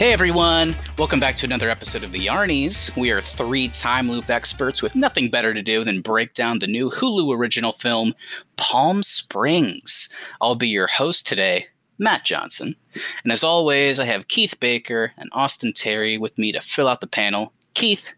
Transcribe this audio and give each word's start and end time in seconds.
Hey 0.00 0.14
everyone! 0.14 0.76
Welcome 0.96 1.20
back 1.20 1.36
to 1.36 1.46
another 1.46 1.68
episode 1.68 2.04
of 2.04 2.10
The 2.10 2.26
Yarnies. 2.26 2.96
We 2.96 3.10
are 3.10 3.20
three 3.20 3.68
time 3.68 4.10
loop 4.10 4.30
experts 4.30 4.80
with 4.80 4.94
nothing 4.94 5.28
better 5.28 5.52
to 5.52 5.60
do 5.60 5.84
than 5.84 6.00
break 6.00 6.32
down 6.32 6.58
the 6.58 6.66
new 6.66 6.88
Hulu 6.88 7.36
original 7.36 7.72
film, 7.72 8.14
Palm 8.56 9.02
Springs. 9.02 10.08
I'll 10.40 10.54
be 10.54 10.68
your 10.68 10.86
host 10.86 11.26
today, 11.26 11.66
Matt 11.98 12.24
Johnson. 12.24 12.76
And 13.24 13.30
as 13.30 13.44
always, 13.44 14.00
I 14.00 14.06
have 14.06 14.26
Keith 14.26 14.58
Baker 14.58 15.12
and 15.18 15.28
Austin 15.34 15.74
Terry 15.74 16.16
with 16.16 16.38
me 16.38 16.50
to 16.52 16.62
fill 16.62 16.88
out 16.88 17.02
the 17.02 17.06
panel. 17.06 17.52
Keith, 17.74 18.14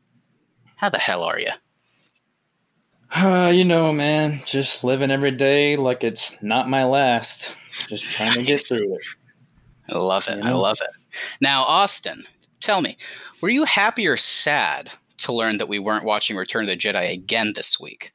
how 0.77 0.89
the 0.89 0.99
hell 0.99 1.25
are 1.25 1.41
you? 1.41 1.51
Uh, 3.13 3.51
you 3.53 3.65
know, 3.65 3.93
man, 3.93 4.41
just 4.47 4.85
living 4.85 5.11
every 5.11 5.33
day 5.33 5.75
like 5.77 6.05
it's 6.05 6.41
not 6.45 6.69
my 6.69 6.85
last. 6.85 7.57
Just 7.89 8.05
trying 8.05 8.35
to 8.35 8.45
get 8.45 8.61
through 8.61 8.95
it. 8.95 9.03
I 9.91 9.99
love 9.99 10.29
it. 10.29 10.41
I 10.41 10.53
love 10.53 10.79
it. 10.81 11.02
Now, 11.41 11.65
Austin, 11.65 12.25
tell 12.61 12.81
me, 12.81 12.97
were 13.41 13.49
you 13.49 13.65
happy 13.65 14.07
or 14.07 14.17
sad 14.17 14.93
to 15.19 15.33
learn 15.33 15.59
that 15.59 15.69
we 15.69 15.79
weren't 15.79 16.05
watching 16.05 16.37
Return 16.37 16.65
of 16.65 16.69
the 16.69 16.77
Jedi 16.77 17.13
again 17.13 17.53
this 17.55 17.79
week? 17.79 18.13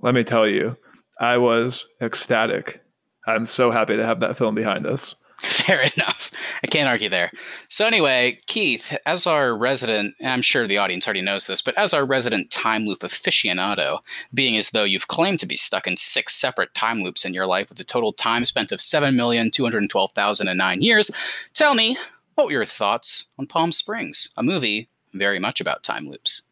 Let 0.00 0.14
me 0.14 0.24
tell 0.24 0.46
you, 0.46 0.76
I 1.20 1.38
was 1.38 1.86
ecstatic. 2.00 2.82
I'm 3.26 3.46
so 3.46 3.70
happy 3.70 3.96
to 3.96 4.06
have 4.06 4.20
that 4.20 4.38
film 4.38 4.54
behind 4.54 4.86
us. 4.86 5.14
Fair 5.42 5.88
enough. 5.96 6.32
I 6.64 6.66
can't 6.66 6.88
argue 6.88 7.08
there. 7.08 7.30
So, 7.68 7.86
anyway, 7.86 8.40
Keith, 8.46 8.92
as 9.06 9.24
our 9.24 9.56
resident, 9.56 10.16
I'm 10.24 10.42
sure 10.42 10.66
the 10.66 10.78
audience 10.78 11.06
already 11.06 11.20
knows 11.20 11.46
this, 11.46 11.62
but 11.62 11.78
as 11.78 11.94
our 11.94 12.04
resident 12.04 12.50
time 12.50 12.86
loop 12.86 12.98
aficionado, 13.00 14.00
being 14.34 14.56
as 14.56 14.70
though 14.70 14.82
you've 14.82 15.06
claimed 15.06 15.38
to 15.38 15.46
be 15.46 15.56
stuck 15.56 15.86
in 15.86 15.96
six 15.96 16.34
separate 16.34 16.74
time 16.74 17.02
loops 17.02 17.24
in 17.24 17.34
your 17.34 17.46
life 17.46 17.68
with 17.68 17.78
a 17.78 17.84
total 17.84 18.12
time 18.12 18.44
spent 18.46 18.72
of 18.72 18.80
7,212,009 18.80 20.82
years, 20.82 21.12
tell 21.54 21.76
me, 21.76 21.96
what 22.34 22.46
were 22.46 22.52
your 22.52 22.64
thoughts 22.64 23.26
on 23.38 23.46
Palm 23.46 23.70
Springs, 23.70 24.30
a 24.36 24.42
movie 24.42 24.88
very 25.14 25.38
much 25.38 25.60
about 25.60 25.84
time 25.84 26.08
loops? 26.08 26.42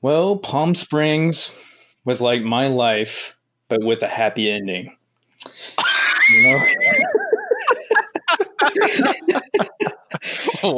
Well, 0.00 0.38
Palm 0.38 0.74
Springs 0.74 1.54
was 2.06 2.22
like 2.22 2.42
my 2.42 2.68
life, 2.68 3.36
but 3.68 3.84
with 3.84 4.02
a 4.02 4.08
happy 4.08 4.50
ending. 4.50 4.96
You 6.30 6.42
know? 6.42 6.58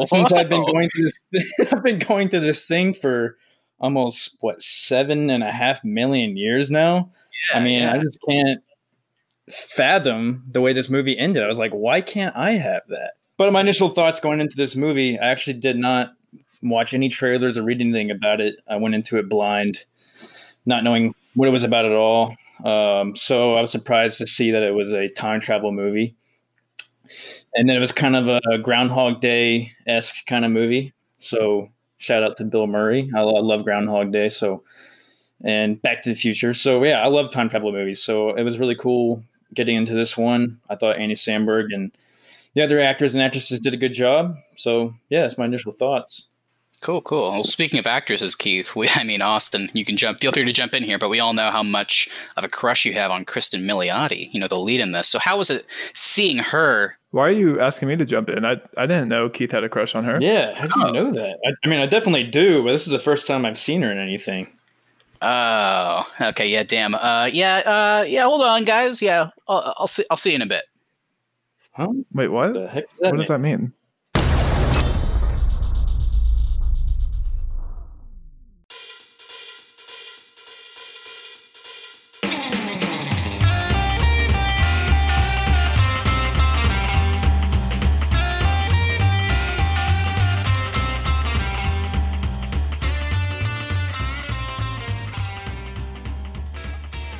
Since 0.07 0.33
I've 0.33 0.49
been 0.49 0.65
going 0.65 0.89
through 0.91 1.11
this, 1.33 1.53
I've 1.73 1.83
been 1.83 1.99
going 1.99 2.29
through 2.29 2.41
this 2.41 2.67
thing 2.67 2.95
for 2.95 3.37
almost 3.81 4.37
what 4.41 4.63
seven 4.63 5.29
and 5.31 5.43
a 5.43 5.51
half 5.51 5.83
million 5.85 6.37
years 6.37 6.71
now. 6.71 7.11
Yeah, 7.51 7.59
I 7.59 7.65
mean, 7.65 7.83
yeah. 7.83 7.93
I 7.93 7.99
just 7.99 8.19
can't 8.29 8.61
fathom 9.51 10.45
the 10.47 10.61
way 10.61 10.73
this 10.73 10.89
movie 10.89 11.19
ended. 11.19 11.43
I 11.43 11.49
was 11.49 11.59
like, 11.59 11.73
why 11.73 12.01
can't 12.01 12.37
I 12.37 12.53
have 12.53 12.83
that? 12.89 13.15
But 13.37 13.53
my 13.53 13.61
initial 13.61 13.89
thoughts 13.89 14.21
going 14.21 14.41
into 14.41 14.57
this 14.57 14.77
movie, 14.77 15.19
I 15.19 15.31
actually 15.31 15.55
did 15.55 15.77
not 15.77 16.13
watch 16.63 16.95
any 16.95 17.09
trailers 17.09 17.59
or 17.59 17.63
read 17.63 17.81
anything 17.81 18.11
about 18.11 18.41
it. 18.41 18.57
I 18.69 18.77
went 18.77 18.95
into 18.95 19.19
it 19.19 19.29
blind, 19.29 19.85
not 20.65 20.85
knowing 20.85 21.15
what 21.35 21.49
it 21.49 21.53
was 21.53 21.65
about 21.65 21.85
at 21.85 21.93
all. 21.93 22.37
Um, 22.65 23.17
so 23.17 23.57
I 23.57 23.61
was 23.61 23.73
surprised 23.73 24.19
to 24.19 24.27
see 24.27 24.53
that 24.53 24.63
it 24.63 24.75
was 24.75 24.93
a 24.93 25.09
time 25.09 25.41
travel 25.41 25.73
movie. 25.73 26.15
And 27.55 27.69
then 27.69 27.77
it 27.77 27.81
was 27.81 27.93
kind 27.93 28.17
of 28.17 28.29
a 28.29 28.59
Groundhog 28.59 29.21
Day 29.21 29.73
esque 29.87 30.27
kind 30.27 30.45
of 30.45 30.51
movie. 30.51 30.93
So 31.19 31.69
shout 31.99 32.23
out 32.23 32.37
to 32.39 32.45
Bill 32.45 32.67
Murray. 32.67 33.11
I, 33.15 33.21
love 33.21 33.65
Groundhog 33.65 34.13
Day. 34.13 34.29
So 34.29 34.63
and 35.45 35.81
Back 35.83 36.03
to 36.03 36.09
the 36.09 36.15
Future. 36.15 36.55
So 36.55 36.83
yeah, 36.85 37.03
I 37.03 37.09
love 37.09 37.31
time 37.31 37.49
travel 37.49 37.73
movies. 37.73 38.03
So 38.03 38.31
it 38.31 38.43
was 38.43 38.59
really 38.59 38.77
cool 38.77 39.23
getting 39.55 39.77
into 39.77 39.95
this 39.95 40.17
one. 40.17 40.61
I 40.71 40.77
thought 40.77 40.99
Andy 40.99 41.15
Samberg 41.15 41.67
and 41.73 41.97
the 42.55 42.63
other 42.63 42.81
actors 42.81 43.15
and 43.15 43.23
actresses 43.23 43.59
did 43.61 43.75
a 43.75 43.79
good 43.79 43.93
job. 43.93 44.37
So 44.57 44.95
yeah, 45.09 45.23
that's 45.23 45.39
my 45.39 45.45
initial 45.45 45.73
thoughts. 45.73 46.29
Cool, 46.83 47.01
cool. 47.03 47.31
Well, 47.31 47.45
speaking 47.45 47.79
of 47.79 47.87
actresses, 47.87 48.35
Keith, 48.35 48.75
we, 48.75 48.89
I 48.95 49.05
mean, 49.05 49.23
Austin, 49.23 49.71
you 49.73 49.85
can 49.85 49.97
jump, 49.97 50.21
feel 50.21 50.33
free 50.33 50.45
to 50.45 50.53
jump 50.53 50.75
in 50.75 50.83
here, 50.83 50.99
but 50.99 51.09
we 51.09 51.21
all 51.21 51.33
know 51.33 51.51
how 51.51 51.63
much 51.63 52.09
of 52.37 52.43
a 52.45 52.49
crush 52.49 52.85
you 52.85 52.93
have 52.95 53.11
on 53.11 53.25
Kristen 53.25 53.63
Milioti, 53.63 54.29
you 54.33 54.41
know, 54.41 54.49
the 54.49 54.59
lead 54.59 54.81
in 54.81 54.93
this. 54.93 55.09
So 55.09 55.19
how 55.19 55.39
was 55.39 55.49
it 55.49 55.65
seeing 55.95 56.39
her? 56.39 56.99
Why 57.13 57.29
are 57.29 57.31
you 57.31 57.61
asking 57.61 57.89
me 57.89 57.97
to 57.97 58.05
jump 58.05 58.29
in? 58.31 58.45
I, 58.45 58.61
I 58.77 58.87
didn't 58.87 59.09
know 59.09 59.29
Keith 59.29 59.53
had 59.53 59.63
a 59.65 59.69
crush 59.69 59.95
on 59.95 60.03
her. 60.05 60.19
Yeah, 60.21 60.55
how 60.55 60.67
do 60.67 60.81
you 60.81 60.87
Oh. 60.87 60.91
know 60.93 61.11
that? 61.13 61.37
I, 61.47 61.51
I 61.65 61.69
mean, 61.69 61.79
I 61.81 61.87
definitely 61.87 62.25
do, 62.25 62.63
but 62.65 62.73
this 62.73 62.85
is 62.87 62.91
the 62.93 62.99
first 62.99 63.27
time 63.27 63.45
I've 63.47 63.59
seen 63.59 63.83
her 63.83 63.93
in 63.93 63.99
anything. 63.99 64.49
Oh, 65.21 66.05
okay, 66.21 66.49
yeah, 66.49 66.65
damn. 66.65 66.97
Uh, 66.97 67.31
yeah, 67.33 67.59
uh, 68.01 68.05
yeah, 68.09 68.25
hold 68.25 68.43
on, 68.43 68.65
guys. 68.65 69.01
Yeah, 69.01 69.29
I'll, 69.47 69.75
I'll 69.79 69.87
see, 69.87 70.05
I'll 70.11 70.17
see 70.17 70.31
you 70.31 70.37
in 70.37 70.43
a 70.43 70.47
bit. 70.47 70.65
Huh? 71.73 71.89
Wait, 72.13 72.27
what? 72.29 72.55
The 72.55 72.67
heck 72.67 72.89
does 72.89 72.99
that 73.01 73.11
What 73.13 73.19
does 73.19 73.29
that 73.29 73.39
mean? 73.41 73.73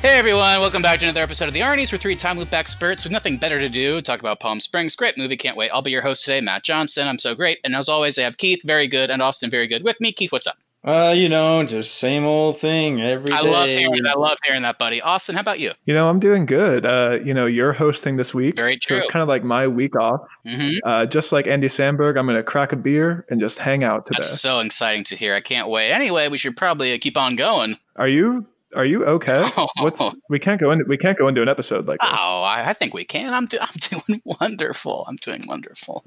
Hey 0.03 0.19
everyone, 0.19 0.59
welcome 0.59 0.81
back 0.81 0.99
to 0.99 1.05
another 1.05 1.21
episode 1.21 1.47
of 1.47 1.53
the 1.53 1.61
Arnie's. 1.61 1.93
We're 1.93 1.97
three 1.97 2.17
time 2.17 2.37
loop 2.37 2.53
experts 2.53 3.05
with 3.05 3.13
nothing 3.13 3.37
better 3.37 3.57
to 3.57 3.69
do. 3.69 4.01
Talk 4.01 4.19
about 4.19 4.41
Palm 4.41 4.59
Springs. 4.59 4.97
Great 4.97 5.17
movie, 5.17 5.37
can't 5.37 5.55
wait. 5.55 5.69
I'll 5.69 5.81
be 5.81 5.91
your 5.91 6.01
host 6.01 6.25
today, 6.25 6.41
Matt 6.41 6.65
Johnson. 6.65 7.07
I'm 7.07 7.17
so 7.17 7.35
great. 7.35 7.59
And 7.63 7.73
as 7.73 7.87
always, 7.87 8.19
I 8.19 8.23
have 8.23 8.37
Keith, 8.37 8.59
very 8.65 8.89
good, 8.89 9.09
and 9.09 9.21
Austin, 9.21 9.49
very 9.49 9.65
good 9.65 9.81
with 9.81 10.01
me. 10.01 10.11
Keith, 10.11 10.33
what's 10.33 10.45
up? 10.45 10.57
Uh, 10.83 11.13
you 11.15 11.29
know, 11.29 11.63
just 11.63 11.95
same 11.95 12.25
old 12.25 12.59
thing 12.59 12.99
every 13.01 13.29
day. 13.29 13.33
I 13.33 13.39
love 13.43 13.69
hearing 13.69 14.01
I 14.05 14.15
love 14.15 14.37
hearing 14.45 14.63
that, 14.63 14.77
buddy. 14.77 15.01
Austin, 15.01 15.35
how 15.35 15.41
about 15.41 15.61
you? 15.61 15.71
You 15.85 15.93
know, 15.93 16.09
I'm 16.09 16.19
doing 16.19 16.45
good. 16.45 16.85
Uh, 16.85 17.19
you 17.23 17.33
know, 17.33 17.45
you're 17.45 17.71
hosting 17.71 18.17
this 18.17 18.33
week. 18.33 18.57
Very 18.57 18.79
So 18.81 18.95
it's 18.95 19.07
kind 19.07 19.23
of 19.23 19.29
like 19.29 19.45
my 19.45 19.69
week 19.69 19.95
off. 19.95 20.19
hmm 20.45 20.71
Uh, 20.83 21.05
just 21.05 21.31
like 21.31 21.47
Andy 21.47 21.69
Samberg, 21.69 22.17
I'm 22.19 22.25
going 22.25 22.35
to 22.35 22.43
crack 22.43 22.73
a 22.73 22.75
beer 22.75 23.25
and 23.29 23.39
just 23.39 23.57
hang 23.57 23.85
out 23.85 24.05
today. 24.05 24.17
That's 24.17 24.41
so 24.41 24.59
exciting 24.59 25.05
to 25.05 25.15
hear. 25.15 25.33
I 25.33 25.39
can't 25.39 25.69
wait. 25.69 25.93
Anyway, 25.93 26.27
we 26.27 26.37
should 26.37 26.57
probably 26.57 26.93
uh, 26.93 26.97
keep 26.99 27.15
on 27.15 27.37
going. 27.37 27.77
Are 27.95 28.09
you 28.09 28.47
are 28.75 28.85
you 28.85 29.05
okay? 29.05 29.47
What's 29.79 30.01
we 30.29 30.39
can't 30.39 30.59
go 30.59 30.71
into 30.71 30.85
we 30.85 30.97
can't 30.97 31.17
go 31.17 31.27
into 31.27 31.41
an 31.41 31.49
episode 31.49 31.87
like 31.87 31.99
this. 31.99 32.09
Oh, 32.11 32.41
I, 32.41 32.69
I 32.69 32.73
think 32.73 32.93
we 32.93 33.05
can. 33.05 33.33
I'm, 33.33 33.45
do, 33.45 33.57
I'm 33.61 34.01
doing 34.07 34.21
wonderful. 34.25 35.05
I'm 35.07 35.17
doing 35.17 35.45
wonderful. 35.47 36.05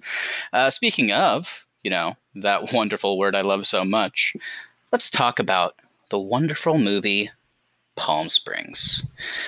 Uh, 0.53 0.71
speaking 0.71 1.12
of, 1.12 1.66
you 1.82 1.91
know, 1.91 2.16
that 2.34 2.72
wonderful 2.72 3.19
word 3.19 3.34
I 3.34 3.43
love 3.43 3.66
so 3.66 3.84
much, 3.84 4.34
let's 4.93 5.10
talk 5.10 5.38
about 5.38 5.77
the 6.10 6.19
wonderful 6.19 6.78
movie 6.78 7.31
Palm 7.97 8.29
Springs. 8.29 9.03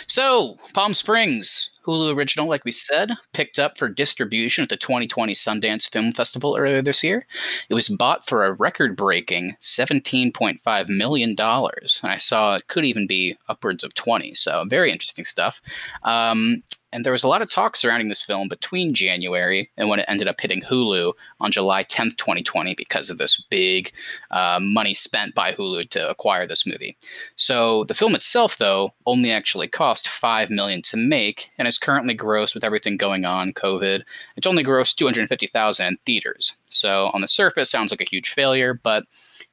So, 0.07 0.59
Palm 0.73 0.95
Springs, 0.95 1.71
Hulu 1.87 2.15
original, 2.17 2.49
like 2.49 2.65
we 2.65 2.73
said, 2.73 3.13
picked 3.33 3.59
up 3.59 3.79
for 3.79 3.89
distribution 3.89 4.63
at 4.63 4.69
the 4.69 4.77
2020 4.77 5.35
Sundance 5.35 5.89
Film 5.91 6.13
Festival 6.13 6.57
earlier 6.59 6.83
this 6.83 7.05
year. 7.05 7.27
It 7.69 7.75
was 7.75 7.89
bought 7.89 8.27
for 8.27 8.45
a 8.45 8.53
record 8.53 8.97
breaking 8.97 9.57
$17.5 9.61 10.89
million. 10.89 11.37
And 11.39 12.13
I 12.13 12.17
saw 12.17 12.55
it 12.57 12.69
could 12.69 12.85
even 12.85 13.07
be 13.07 13.37
upwards 13.49 13.85
of 13.85 13.95
20. 13.95 14.35
So, 14.35 14.65
very 14.67 14.91
interesting 14.91 15.25
stuff. 15.25 15.63
Um, 16.03 16.63
and 16.93 17.05
there 17.05 17.13
was 17.13 17.23
a 17.23 17.29
lot 17.29 17.43
of 17.43 17.51
talk 17.51 17.77
surrounding 17.77 18.09
this 18.09 18.23
film 18.23 18.49
between 18.49 18.95
January 18.95 19.71
and 19.77 19.89
when 19.89 19.99
it 20.01 20.07
ended 20.09 20.29
up 20.29 20.41
hitting 20.41 20.63
Hulu 20.63 21.13
on 21.41 21.51
July 21.51 21.85
10th, 21.85 22.17
2020, 22.17 22.75
because 22.75 23.11
of 23.11 23.19
this 23.19 23.43
big 23.51 23.93
uh, 24.31 24.59
money 24.61 24.95
spent 24.95 25.35
by 25.35 25.53
Hulu 25.53 25.91
to 25.91 26.09
acquire 26.09 26.47
this 26.47 26.67
movie. 26.67 26.97
So 27.37 27.85
the 27.85 27.95
film 27.95 28.15
itself, 28.15 28.57
though, 28.57 28.95
only 29.07 29.31
actually 29.31 29.69
cost 29.69 30.09
five 30.09 30.51
million 30.51 30.83
to 30.83 30.97
make, 30.97 31.51
and 31.59 31.69
is 31.69 31.79
currently 31.79 32.17
grossed 32.17 32.55
with 32.55 32.65
everything 32.65 32.97
going 32.97 33.25
on, 33.25 33.53
COVID. 33.53 34.03
It's 34.37 34.47
only 34.47 34.65
grossed 34.65 34.97
250,000 34.97 35.87
in 35.87 35.99
theaters. 36.07 36.55
So 36.69 37.11
on 37.13 37.21
the 37.21 37.29
surface, 37.29 37.71
sounds 37.71 37.91
like 37.91 38.01
a 38.01 38.05
huge 38.05 38.31
failure, 38.31 38.75
but 38.75 39.05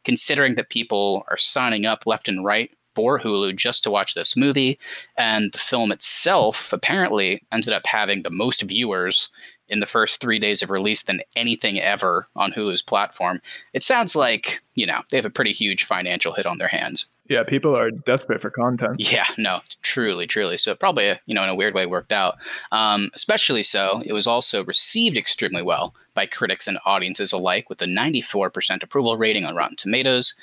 considering 0.04 0.56
that 0.56 0.70
people 0.70 1.26
are 1.30 1.38
signing 1.38 1.86
up 1.86 2.06
left 2.06 2.28
and 2.28 2.46
right 2.46 2.72
for 2.96 3.20
Hulu 3.20 3.56
just 3.56 3.84
to 3.84 3.92
watch 3.92 4.16
this 4.16 4.36
movie, 4.36 4.80
and 5.18 5.52
the 5.52 5.58
film 5.58 5.92
itself 5.92 6.74
apparently 6.74 7.44
ended 7.52 7.74
up 7.74 7.86
having 7.86 8.24
the 8.24 8.30
most 8.30 8.62
viewers 8.64 9.30
in 9.68 9.80
the 9.80 9.86
first 9.86 10.22
three 10.22 10.40
days 10.40 10.62
of 10.62 10.70
release 10.70 11.04
than 11.04 11.22
anything 11.36 11.80
ever 11.80 12.28
on 12.36 12.52
Hulu's 12.52 12.82
platform. 12.82 13.42
It 13.74 13.84
sounds 13.84 14.16
like, 14.16 14.62
you 14.76 14.86
know, 14.86 15.02
they 15.10 15.18
have 15.18 15.26
a 15.26 15.32
pretty 15.32 15.52
huge 15.52 15.84
financial 15.84 16.34
hit 16.34 16.46
on 16.46 16.58
their 16.58 16.68
hands. 16.68 17.08
Yeah, 17.28 17.44
people 17.44 17.76
are 17.76 17.90
desperate 17.90 18.40
for 18.40 18.52
content. 18.52 19.00
Yeah, 19.00 19.26
no, 19.38 19.62
truly, 19.82 20.28
truly. 20.28 20.58
So 20.58 20.72
it 20.72 20.80
probably, 20.80 21.18
you 21.26 21.34
know, 21.34 21.44
in 21.44 21.50
a 21.50 21.56
weird 21.56 21.74
way 21.74 21.88
worked 21.88 22.12
out. 22.12 22.36
Um, 22.72 23.10
especially 23.16 23.64
so, 23.64 24.04
it 24.06 24.14
was 24.14 24.28
also 24.28 24.64
received 24.64 25.18
extremely 25.18 25.64
well 25.64 25.96
by 26.14 26.28
critics 26.28 26.68
and 26.68 26.78
audiences 26.86 27.34
alike 27.34 27.68
with 27.68 27.82
a 27.82 27.86
94% 27.86 28.84
approval 28.84 29.18
rating 29.18 29.46
on 29.46 29.56
Rotten 29.56 29.76
Tomatoes. 29.76 30.36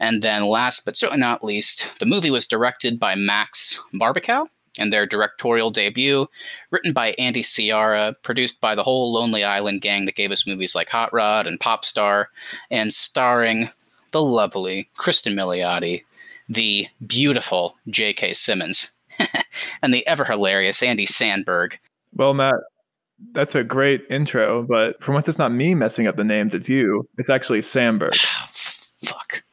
And 0.00 0.22
then 0.22 0.46
last 0.46 0.84
but 0.84 0.96
certainly 0.96 1.20
not 1.20 1.44
least, 1.44 1.90
the 2.00 2.06
movie 2.06 2.30
was 2.30 2.46
directed 2.46 2.98
by 2.98 3.14
Max 3.14 3.80
Barbakow. 3.94 4.48
and 4.76 4.92
their 4.92 5.06
directorial 5.06 5.70
debut, 5.70 6.26
written 6.72 6.92
by 6.92 7.12
Andy 7.12 7.42
Siara, 7.42 8.14
produced 8.22 8.60
by 8.60 8.74
the 8.74 8.82
whole 8.82 9.12
Lonely 9.12 9.44
Island 9.44 9.82
gang 9.82 10.04
that 10.06 10.16
gave 10.16 10.32
us 10.32 10.48
movies 10.48 10.74
like 10.74 10.88
Hot 10.88 11.12
Rod 11.12 11.46
and 11.46 11.60
Pop 11.60 11.84
Star, 11.84 12.30
and 12.72 12.92
starring 12.92 13.70
the 14.10 14.20
lovely 14.20 14.88
Kristen 14.96 15.34
Milioti, 15.34 16.02
the 16.48 16.88
beautiful 17.06 17.76
J.K. 17.88 18.32
Simmons, 18.34 18.90
and 19.82 19.94
the 19.94 20.04
ever 20.08 20.24
hilarious 20.24 20.82
Andy 20.82 21.06
Sandberg. 21.06 21.78
Well, 22.12 22.34
Matt, 22.34 22.54
that's 23.32 23.54
a 23.54 23.62
great 23.62 24.04
intro, 24.10 24.64
but 24.64 25.00
from 25.00 25.14
what 25.14 25.28
it's 25.28 25.38
not 25.38 25.52
me 25.52 25.76
messing 25.76 26.08
up 26.08 26.16
the 26.16 26.24
names, 26.24 26.52
it's 26.52 26.68
you. 26.68 27.08
It's 27.16 27.30
actually 27.30 27.62
Sandberg. 27.62 28.16
Fuck. 29.04 29.43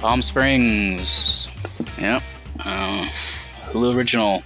Palm 0.00 0.22
Springs. 0.22 1.46
Yep. 1.98 2.22
Uh, 2.60 3.06
Hulu 3.66 3.94
original. 3.94 4.42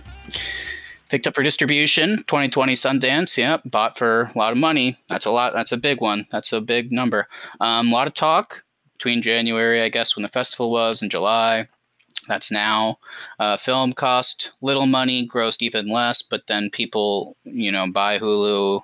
Picked 1.09 1.29
up 1.29 1.37
for 1.37 1.45
distribution, 1.45 2.25
2020 2.27 2.75
Sundance. 2.75 3.37
Yep. 3.37 3.63
Bought 3.65 3.97
for 3.97 4.33
a 4.35 4.39
lot 4.39 4.51
of 4.51 4.59
money. 4.59 4.99
That's 5.09 5.27
a 5.27 5.31
lot. 5.31 5.53
That's 5.53 5.71
a 5.71 5.77
big 5.77 6.01
one. 6.01 6.27
That's 6.33 6.53
a 6.53 6.61
big 6.61 6.91
number. 6.91 7.29
Um, 7.61 7.91
a 7.91 7.93
lot 7.93 8.09
of 8.09 8.15
talk 8.15 8.65
between 8.95 9.23
January, 9.23 9.81
I 9.81 9.91
guess, 9.91 10.17
when 10.17 10.25
the 10.25 10.29
festival 10.29 10.73
was, 10.73 11.01
and 11.01 11.11
July. 11.11 11.69
That's 12.27 12.51
now. 12.51 12.99
Uh, 13.39 13.57
film 13.57 13.93
cost 13.93 14.51
little 14.61 14.87
money, 14.87 15.29
grossed 15.29 15.63
even 15.63 15.89
less, 15.89 16.21
but 16.21 16.49
then 16.49 16.69
people, 16.69 17.37
you 17.45 17.71
know, 17.71 17.89
buy 17.89 18.19
Hulu 18.19 18.83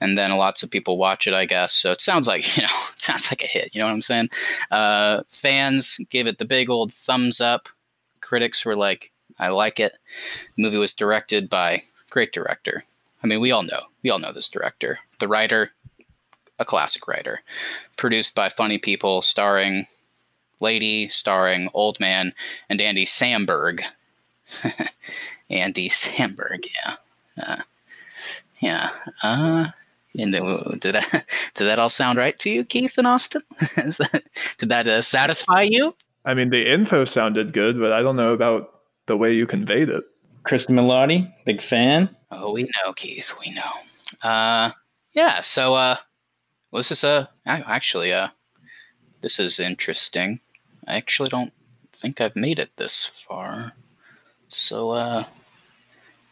and 0.00 0.16
then 0.16 0.30
lots 0.36 0.62
of 0.62 0.70
people 0.70 0.98
watch 0.98 1.26
it, 1.26 1.34
I 1.34 1.46
guess. 1.46 1.72
So 1.72 1.92
it 1.92 2.00
sounds 2.00 2.26
like 2.26 2.56
you 2.56 2.62
know, 2.62 2.68
it 2.94 3.02
sounds 3.02 3.30
like 3.30 3.42
a 3.42 3.46
hit. 3.46 3.74
You 3.74 3.80
know 3.80 3.86
what 3.86 3.92
I'm 3.92 4.02
saying? 4.02 4.30
Uh, 4.70 5.22
fans 5.28 5.98
gave 6.10 6.26
it 6.26 6.38
the 6.38 6.44
big 6.44 6.70
old 6.70 6.92
thumbs 6.92 7.40
up. 7.40 7.68
Critics 8.20 8.64
were 8.64 8.76
like, 8.76 9.12
"I 9.38 9.48
like 9.48 9.80
it." 9.80 9.96
The 10.56 10.62
movie 10.62 10.78
was 10.78 10.94
directed 10.94 11.48
by 11.48 11.82
great 12.10 12.32
director. 12.32 12.84
I 13.22 13.26
mean, 13.26 13.40
we 13.40 13.50
all 13.50 13.62
know, 13.62 13.82
we 14.02 14.10
all 14.10 14.18
know 14.18 14.32
this 14.32 14.48
director. 14.48 15.00
The 15.18 15.28
writer, 15.28 15.72
a 16.58 16.64
classic 16.64 17.08
writer. 17.08 17.40
Produced 17.96 18.34
by 18.34 18.48
funny 18.48 18.78
people, 18.78 19.22
starring 19.22 19.86
Lady, 20.60 21.08
starring 21.08 21.68
Old 21.74 22.00
Man, 22.00 22.34
and 22.68 22.80
Andy 22.80 23.04
Samberg. 23.04 23.82
Andy 25.50 25.88
Samberg, 25.88 26.66
yeah. 26.74 26.94
Uh, 27.42 27.62
yeah. 28.60 28.90
Uh, 29.22 29.68
and 30.18 30.32
then, 30.32 30.78
did 30.78 30.94
that 30.94 31.26
did 31.54 31.64
that 31.64 31.78
all 31.78 31.90
sound 31.90 32.18
right 32.18 32.36
to 32.38 32.50
you, 32.50 32.64
Keith 32.64 32.98
and 32.98 33.06
Austin? 33.06 33.42
that, 33.58 34.22
did 34.58 34.68
that 34.68 34.86
uh, 34.86 35.02
satisfy 35.02 35.62
you? 35.62 35.94
I 36.24 36.34
mean, 36.34 36.50
the 36.50 36.70
info 36.70 37.04
sounded 37.04 37.52
good, 37.52 37.78
but 37.78 37.92
I 37.92 38.02
don't 38.02 38.16
know 38.16 38.32
about 38.32 38.80
the 39.06 39.16
way 39.16 39.32
you 39.32 39.46
conveyed 39.46 39.88
it. 39.90 40.04
Kristen 40.42 40.76
Milioti, 40.76 41.32
big 41.44 41.60
fan. 41.60 42.14
Oh, 42.30 42.52
we 42.52 42.64
know, 42.64 42.92
Keith. 42.94 43.34
We 43.40 43.52
know. 43.52 44.28
Uh, 44.28 44.72
yeah. 45.12 45.40
So, 45.40 45.74
uh, 45.74 45.96
well, 46.70 46.80
this 46.80 46.92
is 46.92 47.04
a 47.04 47.30
uh, 47.46 47.62
actually 47.66 48.12
uh, 48.12 48.28
this 49.20 49.38
is 49.38 49.60
interesting. 49.60 50.40
I 50.86 50.96
actually 50.96 51.28
don't 51.28 51.52
think 51.92 52.20
I've 52.20 52.36
made 52.36 52.58
it 52.58 52.70
this 52.76 53.04
far. 53.04 53.72
So, 54.48 54.90
uh, 54.90 55.24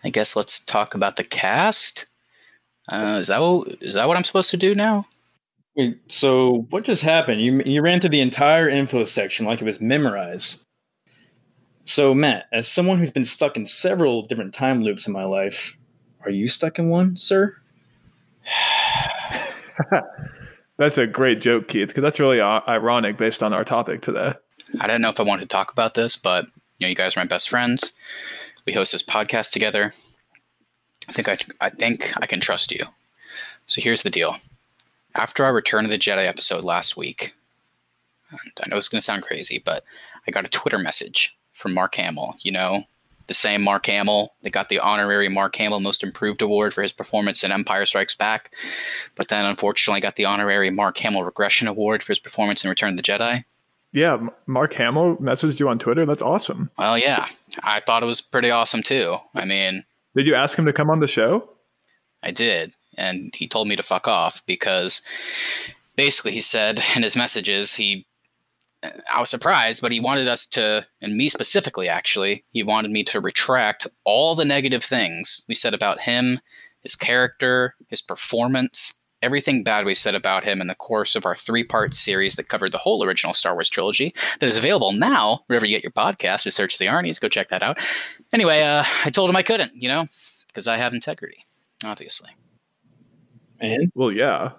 I 0.05 0.11
guess 0.11 0.37
let's 0.37 0.65
talk 0.65 0.95
about 0.95 1.17
the 1.17 1.25
cast. 1.25 2.07
Uh, 2.89 3.19
is 3.21 3.29
that 3.29 3.41
what, 3.41 3.83
is 3.83 3.95
that 3.95 4.07
what 4.07 4.17
I'm 4.17 4.25
supposed 4.25 4.51
to 4.51 4.57
do 4.57 4.75
now? 4.75 5.07
Wait, 5.77 5.99
so 6.09 6.67
what 6.71 6.85
just 6.85 7.03
happened? 7.03 7.41
You 7.41 7.61
you 7.65 7.83
ran 7.83 8.01
through 8.01 8.11
the 8.11 8.21
entire 8.21 8.69
info 8.69 9.05
section 9.05 9.45
like 9.45 9.61
it 9.61 9.65
was 9.65 9.81
memorized. 9.81 10.61
So 11.85 12.15
Matt, 12.15 12.47
as 12.53 12.69
someone 12.69 12.99
who's 12.99 13.11
been 13.11 13.25
stuck 13.25 13.57
in 13.57 13.67
several 13.67 14.23
different 14.23 14.55
time 14.55 14.83
loops 14.83 15.07
in 15.07 15.13
my 15.13 15.25
life, 15.25 15.77
are 16.25 16.31
you 16.31 16.49
stuck 16.49 16.79
in 16.79 16.91
one, 16.91 17.17
sir? 17.17 17.57
that's 20.79 20.97
a 20.97 21.07
great 21.07 21.41
joke, 21.41 21.69
Keith, 21.69 21.89
because 21.89 22.03
that's 22.03 22.21
really 22.21 22.41
ironic 22.41 23.17
based 23.17 23.43
on 23.43 23.53
our 23.53 23.65
topic 23.65 24.01
today. 24.01 24.33
I 24.81 24.87
don't 24.87 25.01
know 25.01 25.09
if 25.09 25.21
I 25.21 25.25
wanted 25.25 25.43
to 25.43 25.49
talk 25.49 25.73
about 25.73 25.95
this, 25.95 26.17
but 26.17 26.47
you 26.79 26.87
know, 26.87 26.89
you 26.89 26.95
guys 26.95 27.17
are 27.17 27.21
my 27.21 27.27
best 27.27 27.51
friends. 27.51 27.93
We 28.67 28.73
host 28.73 28.93
this 28.93 29.03
podcast 29.03 29.51
together. 29.53 29.93
I 31.09 31.13
think 31.13 31.29
I, 31.29 31.39
I 31.61 31.71
think 31.71 32.13
I 32.21 32.27
can 32.27 32.41
trust 32.41 32.73
you. 32.73 32.87
So 33.67 33.81
here's 33.81 34.03
the 34.03 34.11
deal. 34.11 34.37
After 35.15 35.45
our 35.45 35.55
Return 35.55 35.85
of 35.85 35.91
the 35.91 35.99
Jedi 35.99 36.27
episode 36.27 36.65
last 36.65 36.97
week, 36.97 37.35
I 38.33 38.69
know 38.69 38.77
it's 38.77 38.89
going 38.89 39.01
to 39.01 39.05
sound 39.05 39.23
crazy, 39.23 39.63
but 39.65 39.85
I 40.27 40.31
got 40.31 40.47
a 40.47 40.51
Twitter 40.51 40.79
message 40.79 41.37
from 41.53 41.73
Mark 41.73 41.95
Hamill. 41.95 42.37
You 42.41 42.53
know, 42.53 42.85
the 43.27 43.35
same 43.35 43.63
Mark 43.63 43.87
Hamill 43.87 44.33
that 44.43 44.51
got 44.51 44.69
the 44.69 44.81
honorary 44.81 45.29
Mark 45.29 45.57
Hamill 45.57 45.81
Most 45.81 46.03
Improved 46.03 46.43
Award 46.43 46.75
for 46.75 46.83
his 46.83 46.93
performance 46.93 47.45
in 47.45 47.53
Empire 47.53 47.87
Strikes 47.87 48.15
Back, 48.15 48.51
but 49.15 49.29
then 49.29 49.47
unfortunately 49.47 50.01
got 50.01 50.17
the 50.17 50.25
honorary 50.25 50.71
Mark 50.71 50.99
Hamill 50.99 51.25
Regression 51.25 51.69
Award 51.69 52.03
for 52.03 52.11
his 52.13 52.19
performance 52.19 52.65
in 52.65 52.71
Return 52.71 52.91
of 52.91 52.97
the 52.97 53.03
Jedi. 53.03 53.45
Yeah, 53.93 54.27
Mark 54.47 54.75
Hamill 54.75 55.17
messaged 55.19 55.61
you 55.61 55.69
on 55.69 55.79
Twitter. 55.79 56.05
That's 56.05 56.23
awesome. 56.23 56.69
Well, 56.77 56.99
yeah, 56.99 57.29
I 57.63 57.81
thought 57.81 58.03
it 58.03 58.07
was 58.07 58.21
pretty 58.21 58.51
awesome 58.51 58.83
too. 58.83 59.19
I 59.35 59.45
mean, 59.45 59.85
did 60.15 60.27
you 60.27 60.35
ask 60.35 60.59
him 60.59 60.67
to 60.67 60.73
come 60.73 60.91
on 60.91 61.01
the 61.01 61.09
show? 61.09 61.51
I 62.23 62.31
did, 62.31 62.73
and 62.97 63.35
he 63.37 63.49
told 63.49 63.69
me 63.69 63.77
to 63.77 63.83
fuck 63.83 64.09
off 64.09 64.43
because 64.47 65.03
basically 65.97 66.33
he 66.33 66.41
said 66.41 66.83
in 66.97 67.03
his 67.03 67.17
messages 67.17 67.75
he 67.75 68.07
I 69.11 69.21
was 69.21 69.31
surprised, 69.31 69.81
but 69.81 69.93
he 69.93 70.01
wanted 70.01 70.29
us 70.29 70.47
to, 70.49 70.87
and 71.01 71.17
me 71.17 71.29
specifically, 71.29 71.89
actually, 71.89 72.45
he 72.51 72.63
wanted 72.63 72.91
me 72.91 73.03
to 73.05 73.21
retract 73.21 73.87
all 74.05 74.35
the 74.35 74.45
negative 74.45 74.85
things 74.85 75.43
we 75.49 75.55
said 75.55 75.75
about 75.75 76.01
him, 76.01 76.41
his 76.83 76.97
character, 76.97 77.75
his 77.89 78.03
performance, 78.03 78.95
everything 79.25 79.65
bad 79.65 79.87
we 79.87 79.95
said 79.95 80.15
about 80.15 80.45
him 80.45 80.61
in 80.61 80.67
the 80.67 80.75
course 80.75 81.17
of 81.17 81.25
our 81.25 81.35
three 81.35 81.65
part 81.65 81.95
series 81.95 82.35
that 82.35 82.49
covered 82.49 82.73
the 82.73 82.79
whole 82.79 83.03
original 83.03 83.33
Star 83.33 83.55
Wars 83.55 83.71
trilogy 83.71 84.15
that 84.39 84.47
is 84.47 84.57
available 84.57 84.93
now 84.93 85.41
wherever 85.47 85.67
you 85.67 85.77
get 85.77 85.83
your 85.83 85.91
podcast 85.91 86.47
or 86.47 86.51
search 86.51 86.79
the 86.79 86.87
Arnie's. 86.87 87.19
Go 87.19 87.29
check 87.29 87.49
that 87.49 87.63
out. 87.63 87.79
Anyway, 88.33 88.63
uh, 88.63 88.85
I 89.05 89.11
told 89.11 89.31
him 89.31 89.37
I 89.37 89.43
couldn't, 89.43 89.73
you 89.75 89.89
know, 89.89 90.07
because 90.49 90.69
I 90.69 90.77
have 90.77 90.93
integrity, 90.93 91.47
obviously. 91.85 92.31
And? 93.61 93.91
Well, 93.95 94.13
yeah. 94.13 94.53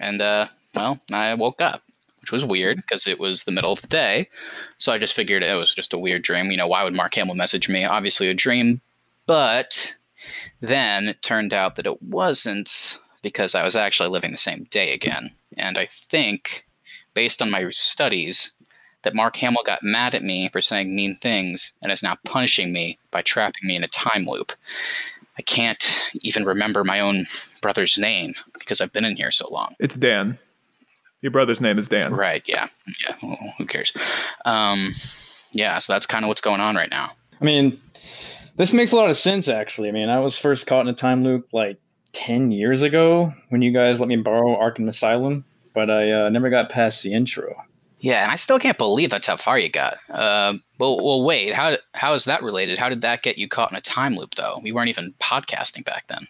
And, 0.00 0.20
uh, 0.20 0.48
well, 0.74 1.00
I 1.12 1.34
woke 1.34 1.60
up, 1.60 1.82
which 2.20 2.32
was 2.32 2.44
weird 2.44 2.78
because 2.78 3.06
it 3.06 3.20
was 3.20 3.44
the 3.44 3.52
middle 3.52 3.72
of 3.72 3.80
the 3.80 3.88
day. 3.88 4.28
So 4.78 4.92
I 4.92 4.98
just 4.98 5.14
figured 5.14 5.42
it 5.42 5.54
was 5.54 5.74
just 5.74 5.94
a 5.94 5.98
weird 5.98 6.22
dream. 6.22 6.50
You 6.50 6.56
know, 6.56 6.66
why 6.66 6.82
would 6.82 6.94
Mark 6.94 7.14
Hamill 7.14 7.34
message 7.36 7.68
me? 7.68 7.84
Obviously 7.84 8.28
a 8.28 8.34
dream. 8.34 8.80
But 9.26 9.94
then 10.60 11.08
it 11.08 11.22
turned 11.22 11.52
out 11.52 11.76
that 11.76 11.86
it 11.86 12.02
wasn't 12.02 12.98
because 13.22 13.54
I 13.54 13.64
was 13.64 13.76
actually 13.76 14.08
living 14.08 14.32
the 14.32 14.38
same 14.38 14.64
day 14.70 14.92
again. 14.92 15.32
And 15.56 15.78
I 15.78 15.86
think, 15.86 16.66
based 17.14 17.42
on 17.42 17.50
my 17.50 17.68
studies, 17.70 18.52
that 19.02 19.14
Mark 19.14 19.36
Hamill 19.36 19.62
got 19.64 19.82
mad 19.82 20.14
at 20.14 20.22
me 20.22 20.48
for 20.50 20.60
saying 20.60 20.94
mean 20.94 21.16
things 21.16 21.72
and 21.82 21.90
is 21.90 22.02
now 22.02 22.16
punishing 22.24 22.72
me 22.72 22.98
by 23.10 23.22
trapping 23.22 23.66
me 23.66 23.76
in 23.76 23.84
a 23.84 23.88
time 23.88 24.26
loop. 24.26 24.52
I 25.38 25.42
can't 25.42 26.10
even 26.20 26.44
remember 26.44 26.84
my 26.84 27.00
own 27.00 27.26
brother's 27.62 27.96
name 27.96 28.34
because 28.58 28.80
I've 28.80 28.92
been 28.92 29.04
in 29.06 29.16
here 29.16 29.30
so 29.30 29.48
long. 29.50 29.74
It's 29.78 29.96
Dan. 29.96 30.38
Your 31.22 31.32
brother's 31.32 31.60
name 31.60 31.78
is 31.78 31.88
Dan. 31.88 32.14
Right. 32.14 32.46
Yeah. 32.46 32.68
Yeah. 33.06 33.14
Well, 33.22 33.38
who 33.58 33.66
cares? 33.66 33.92
Um, 34.44 34.94
yeah. 35.52 35.78
So 35.78 35.92
that's 35.92 36.06
kind 36.06 36.24
of 36.24 36.28
what's 36.28 36.40
going 36.40 36.60
on 36.60 36.76
right 36.76 36.90
now. 36.90 37.12
I 37.40 37.44
mean, 37.44 37.80
this 38.56 38.72
makes 38.72 38.92
a 38.92 38.96
lot 38.96 39.08
of 39.08 39.16
sense, 39.16 39.48
actually. 39.48 39.88
I 39.88 39.92
mean, 39.92 40.08
I 40.10 40.20
was 40.20 40.36
first 40.36 40.66
caught 40.66 40.82
in 40.82 40.88
a 40.88 40.94
time 40.94 41.24
loop 41.24 41.48
like 41.52 41.78
10 42.12 42.50
years 42.50 42.82
ago 42.82 43.32
when 43.48 43.62
you 43.62 43.72
guys 43.72 44.00
let 44.00 44.08
me 44.08 44.16
borrow 44.16 44.56
Arkham 44.56 44.88
Asylum, 44.88 45.44
but 45.74 45.90
I 45.90 46.10
uh, 46.12 46.28
never 46.30 46.50
got 46.50 46.70
past 46.70 47.02
the 47.02 47.12
intro. 47.12 47.54
Yeah, 48.00 48.22
and 48.22 48.32
I 48.32 48.36
still 48.36 48.58
can't 48.58 48.78
believe 48.78 49.10
that's 49.10 49.26
how 49.26 49.36
far 49.36 49.58
you 49.58 49.68
got. 49.68 49.98
Uh, 50.08 50.54
well, 50.78 51.04
well, 51.04 51.22
wait, 51.22 51.52
how 51.52 51.76
how 51.92 52.14
is 52.14 52.24
that 52.24 52.42
related? 52.42 52.78
How 52.78 52.88
did 52.88 53.02
that 53.02 53.22
get 53.22 53.36
you 53.36 53.46
caught 53.46 53.70
in 53.70 53.76
a 53.76 53.82
time 53.82 54.16
loop, 54.16 54.36
though? 54.36 54.58
We 54.62 54.72
weren't 54.72 54.88
even 54.88 55.14
podcasting 55.20 55.84
back 55.84 56.06
then. 56.08 56.26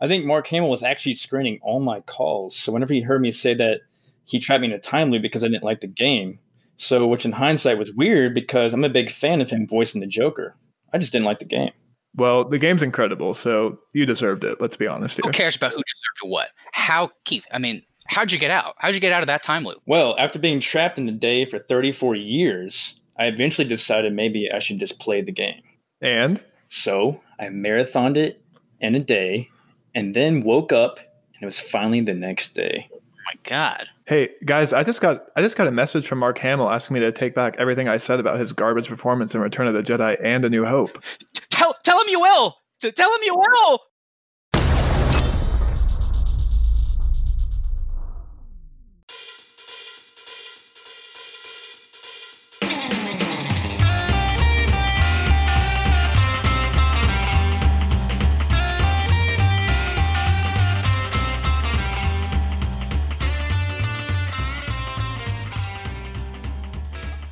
I 0.00 0.08
think 0.08 0.24
Mark 0.24 0.48
Hamill 0.48 0.68
was 0.68 0.82
actually 0.82 1.14
screening 1.14 1.60
all 1.62 1.80
my 1.80 2.00
calls. 2.00 2.56
So 2.56 2.72
whenever 2.72 2.92
he 2.92 3.02
heard 3.02 3.22
me 3.22 3.30
say 3.30 3.54
that 3.54 3.82
he 4.24 4.40
trapped 4.40 4.60
me 4.60 4.66
in 4.66 4.72
a 4.72 4.78
time 4.78 5.10
loop 5.10 5.22
because 5.22 5.44
I 5.44 5.48
didn't 5.48 5.62
like 5.62 5.80
the 5.80 5.86
game, 5.86 6.40
so 6.76 7.06
which 7.06 7.24
in 7.24 7.32
hindsight 7.32 7.78
was 7.78 7.92
weird 7.92 8.34
because 8.34 8.72
I'm 8.72 8.84
a 8.84 8.88
big 8.88 9.10
fan 9.10 9.40
of 9.40 9.48
him 9.48 9.66
voicing 9.66 10.00
the 10.00 10.08
Joker. 10.08 10.56
I 10.92 10.98
just 10.98 11.12
didn't 11.12 11.26
like 11.26 11.38
the 11.38 11.44
game. 11.44 11.72
Well, 12.16 12.44
the 12.44 12.58
game's 12.58 12.82
incredible, 12.82 13.34
so 13.34 13.78
you 13.92 14.06
deserved 14.06 14.44
it. 14.44 14.60
Let's 14.60 14.76
be 14.76 14.86
honest 14.86 15.16
here. 15.16 15.22
Who 15.24 15.32
cares 15.32 15.56
about 15.56 15.72
who 15.72 15.76
deserved 15.76 16.32
what? 16.32 16.48
How, 16.72 17.10
Keith? 17.24 17.46
I 17.52 17.58
mean, 17.58 17.82
How'd 18.08 18.32
you 18.32 18.38
get 18.38 18.50
out? 18.50 18.74
How'd 18.78 18.94
you 18.94 19.00
get 19.00 19.12
out 19.12 19.22
of 19.22 19.26
that 19.26 19.42
time 19.42 19.64
loop? 19.64 19.82
Well, 19.86 20.14
after 20.18 20.38
being 20.38 20.60
trapped 20.60 20.98
in 20.98 21.06
the 21.06 21.12
day 21.12 21.44
for 21.44 21.58
34 21.58 22.14
years, 22.14 23.00
I 23.18 23.26
eventually 23.26 23.66
decided 23.66 24.12
maybe 24.12 24.50
I 24.50 24.58
should 24.58 24.78
just 24.78 25.00
play 25.00 25.22
the 25.22 25.32
game. 25.32 25.62
And 26.00 26.42
So 26.68 27.20
I 27.40 27.46
marathoned 27.46 28.16
it 28.16 28.42
in 28.80 28.94
a 28.94 29.00
day 29.00 29.48
and 29.94 30.14
then 30.14 30.42
woke 30.42 30.72
up 30.72 30.98
and 30.98 31.42
it 31.42 31.46
was 31.46 31.58
finally 31.58 32.00
the 32.00 32.14
next 32.14 32.54
day. 32.54 32.88
Oh 32.92 33.00
my 33.26 33.34
god. 33.42 33.86
hey, 34.06 34.30
guys, 34.44 34.72
I 34.72 34.84
just 34.84 35.00
got 35.00 35.26
I 35.34 35.42
just 35.42 35.56
got 35.56 35.66
a 35.66 35.72
message 35.72 36.06
from 36.06 36.18
Mark 36.18 36.38
Hamill 36.38 36.70
asking 36.70 36.94
me 36.94 37.00
to 37.00 37.10
take 37.12 37.34
back 37.34 37.56
everything 37.58 37.88
I 37.88 37.96
said 37.96 38.20
about 38.20 38.38
his 38.38 38.52
garbage 38.52 38.88
performance 38.88 39.34
in 39.34 39.40
Return 39.40 39.66
of 39.66 39.74
the 39.74 39.82
Jedi 39.82 40.16
and 40.22 40.44
A 40.44 40.50
New 40.50 40.64
Hope. 40.64 41.02
T- 41.56 41.62
Tell 41.62 41.74
tell 41.82 42.00
him 42.00 42.08
you 42.08 42.20
will. 42.20 42.56
Tell 42.80 43.14
him 43.14 43.20
you 43.24 43.34
will. 43.36 43.80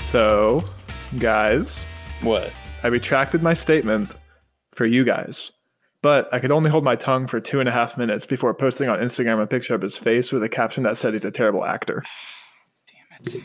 So, 0.00 0.62
guys, 1.18 1.84
What? 2.22 2.52
I 2.84 2.88
retracted 2.88 3.42
my 3.42 3.54
statement 3.54 4.14
for 4.74 4.84
you 4.84 5.04
guys. 5.04 5.52
But 6.02 6.28
I 6.34 6.38
could 6.38 6.52
only 6.52 6.70
hold 6.70 6.84
my 6.84 6.96
tongue 6.96 7.26
for 7.26 7.40
two 7.40 7.58
and 7.58 7.68
a 7.68 7.72
half 7.72 7.96
minutes 7.96 8.26
before 8.26 8.52
posting 8.52 8.90
on 8.90 8.98
Instagram 8.98 9.42
a 9.42 9.46
picture 9.46 9.74
of 9.74 9.80
his 9.80 9.96
face 9.96 10.30
with 10.30 10.42
a 10.42 10.50
caption 10.50 10.82
that 10.82 10.98
said 10.98 11.14
he's 11.14 11.24
a 11.24 11.30
terrible 11.30 11.64
actor. 11.64 12.04
Damn 12.86 13.34
it. 13.34 13.44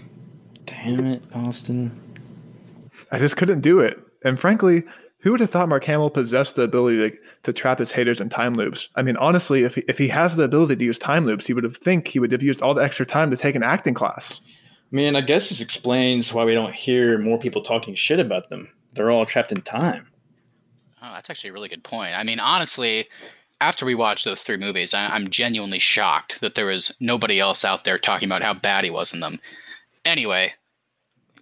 Damn 0.66 1.06
it, 1.06 1.24
Austin. 1.34 1.98
I 3.14 3.18
just 3.18 3.38
couldn't 3.38 3.62
do 3.62 3.80
it. 3.80 3.98
And 4.26 4.38
frankly, 4.38 4.84
who 5.20 5.32
would 5.32 5.40
have 5.40 5.50
thought 5.50 5.70
Mark 5.70 5.86
Hamill 5.86 6.10
possessed 6.10 6.58
the 6.58 6.64
ability 6.64 7.12
to, 7.12 7.18
to 7.44 7.54
trap 7.54 7.80
his 7.80 7.94
haters 7.94 8.20
in 8.20 8.28
time 8.28 8.56
loops? 8.56 8.90
I 8.96 9.04
mean, 9.04 9.16
honestly, 9.16 9.64
if 9.64 9.76
he, 9.76 9.86
if 9.88 9.98
he 9.98 10.10
has 10.10 10.36
the 10.36 10.44
ability 10.44 10.76
to 10.76 10.84
use 10.84 11.00
time 11.00 11.26
loops, 11.26 11.48
he 11.48 11.54
would 11.54 11.64
have 11.64 11.78
think 11.78 12.10
he 12.10 12.20
would 12.20 12.34
have 12.34 12.44
used 12.44 12.62
all 12.62 12.74
the 12.74 12.84
extra 12.84 13.06
time 13.06 13.32
to 13.32 13.38
take 13.38 13.56
an 13.56 13.64
acting 13.64 13.94
class. 13.94 14.42
I 14.92 14.96
mean, 14.96 15.16
I 15.16 15.22
guess 15.22 15.48
this 15.48 15.62
explains 15.62 16.34
why 16.34 16.44
we 16.44 16.54
don't 16.54 16.76
hear 16.76 17.18
more 17.18 17.40
people 17.40 17.62
talking 17.62 17.96
shit 17.96 18.20
about 18.20 18.50
them. 18.50 18.70
They're 19.00 19.12
all 19.12 19.26
trapped 19.26 19.54
in 19.54 19.62
time. 19.62 20.08
Oh, 21.02 21.14
that's 21.14 21.30
actually 21.30 21.52
a 21.52 21.54
really 21.54 21.70
good 21.70 21.86
point. 21.86 22.14
I 22.16 22.24
mean, 22.24 22.38
honestly, 22.42 23.08
after 23.62 23.86
we 23.86 23.96
watched 23.96 24.26
those 24.26 24.42
three 24.42 24.58
movies, 24.58 24.94
I- 24.94 25.08
I'm 25.08 25.30
genuinely 25.30 25.80
shocked 25.80 26.42
that 26.42 26.56
there 26.56 26.66
was 26.66 26.94
nobody 27.00 27.40
else 27.40 27.64
out 27.64 27.86
there 27.86 27.98
talking 27.98 28.28
about 28.28 28.42
how 28.42 28.54
bad 28.54 28.84
he 28.84 28.90
was 28.90 29.14
in 29.14 29.22
them. 29.22 29.40
Anyway, 30.04 30.54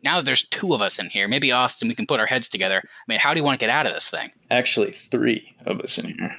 now 0.03 0.17
that 0.17 0.25
there's 0.25 0.47
two 0.49 0.75
of 0.75 0.83
us 0.83 0.99
in 0.99 1.09
here, 1.09 1.27
maybe 1.27 1.51
Austin, 1.51 1.87
we 1.87 1.95
can 1.95 2.05
put 2.05 2.19
our 2.19 2.27
heads 2.27 2.47
together. 2.47 2.79
I 2.85 2.89
mean, 3.07 3.17
how 3.17 3.33
do 3.33 3.39
you 3.39 3.43
want 3.43 3.59
to 3.59 3.65
get 3.65 3.71
out 3.73 3.87
of 3.87 3.93
this 3.95 4.07
thing? 4.11 4.31
Actually, 4.51 4.91
three 4.91 5.55
of 5.65 5.79
us 5.81 5.97
in 5.97 6.09
here. 6.09 6.35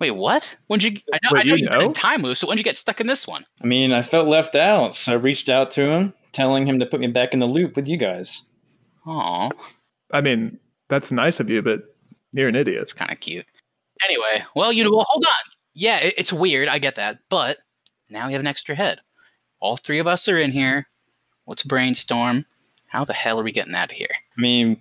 Wait, 0.00 0.10
what? 0.10 0.56
When'd 0.66 0.82
you? 0.82 0.98
I 1.12 1.18
know, 1.22 1.30
Wait, 1.30 1.40
I 1.40 1.42
know 1.44 1.54
you 1.54 1.60
you've 1.60 1.70
been 1.70 1.80
in 1.80 1.86
know? 1.86 1.92
time 1.92 2.22
loop. 2.22 2.36
So 2.38 2.48
when'd 2.48 2.58
you 2.58 2.64
get 2.64 2.76
stuck 2.76 3.00
in 3.00 3.06
this 3.06 3.28
one? 3.28 3.46
I 3.62 3.66
mean, 3.68 3.92
I 3.92 4.02
felt 4.02 4.26
left 4.26 4.56
out, 4.56 4.96
so 4.96 5.12
I 5.12 5.14
reached 5.14 5.48
out 5.48 5.70
to 5.72 5.82
him, 5.88 6.14
telling 6.32 6.66
him 6.66 6.80
to 6.80 6.86
put 6.86 6.98
me 6.98 7.06
back 7.06 7.32
in 7.32 7.38
the 7.38 7.46
loop 7.46 7.76
with 7.76 7.86
you 7.86 7.96
guys. 7.96 8.42
Oh, 9.06 9.50
I 10.12 10.20
mean, 10.20 10.58
that's 10.88 11.10
nice 11.12 11.40
of 11.40 11.50
you, 11.50 11.62
but 11.62 11.82
you're 12.32 12.48
an 12.48 12.56
idiot. 12.56 12.82
it's 12.82 12.92
kind 12.92 13.10
of 13.10 13.20
cute. 13.20 13.46
Anyway, 14.04 14.44
well, 14.54 14.72
you 14.72 14.84
know, 14.84 14.90
well, 14.90 15.06
hold 15.08 15.24
on. 15.24 15.52
Yeah, 15.74 15.98
it, 15.98 16.14
it's 16.16 16.32
weird. 16.32 16.68
I 16.68 16.78
get 16.78 16.96
that, 16.96 17.18
but 17.28 17.58
now 18.08 18.26
we 18.26 18.32
have 18.32 18.40
an 18.40 18.46
extra 18.46 18.74
head. 18.74 19.00
All 19.60 19.76
three 19.76 19.98
of 19.98 20.06
us 20.06 20.26
are 20.28 20.38
in 20.38 20.52
here. 20.52 20.88
Let's 21.46 21.62
brainstorm. 21.62 22.46
How 22.86 23.04
the 23.04 23.12
hell 23.12 23.38
are 23.38 23.44
we 23.44 23.52
getting 23.52 23.74
out 23.74 23.92
of 23.92 23.96
here? 23.96 24.08
I 24.36 24.40
mean, 24.40 24.78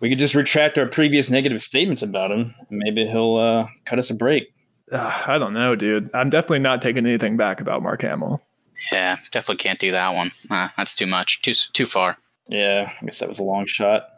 we 0.00 0.08
could 0.08 0.18
just 0.18 0.34
retract 0.34 0.78
our 0.78 0.86
previous 0.86 1.30
negative 1.30 1.60
statements 1.62 2.02
about 2.02 2.30
him, 2.30 2.54
maybe 2.70 3.06
he'll 3.06 3.36
uh, 3.36 3.66
cut 3.84 3.98
us 3.98 4.10
a 4.10 4.14
break. 4.14 4.52
Ugh, 4.92 5.22
I 5.28 5.38
don't 5.38 5.54
know, 5.54 5.76
dude. 5.76 6.10
I'm 6.14 6.30
definitely 6.30 6.60
not 6.60 6.82
taking 6.82 7.06
anything 7.06 7.36
back 7.36 7.60
about 7.60 7.82
Mark 7.82 8.02
Hamill. 8.02 8.42
Yeah, 8.90 9.18
definitely 9.30 9.62
can't 9.62 9.78
do 9.78 9.92
that 9.92 10.14
one. 10.14 10.32
Uh, 10.50 10.68
that's 10.76 10.94
too 10.94 11.06
much. 11.06 11.42
Too 11.42 11.52
too 11.52 11.86
far. 11.86 12.16
Yeah, 12.48 12.90
I 13.00 13.04
guess 13.04 13.20
that 13.20 13.28
was 13.28 13.38
a 13.38 13.44
long 13.44 13.66
shot. 13.66 14.08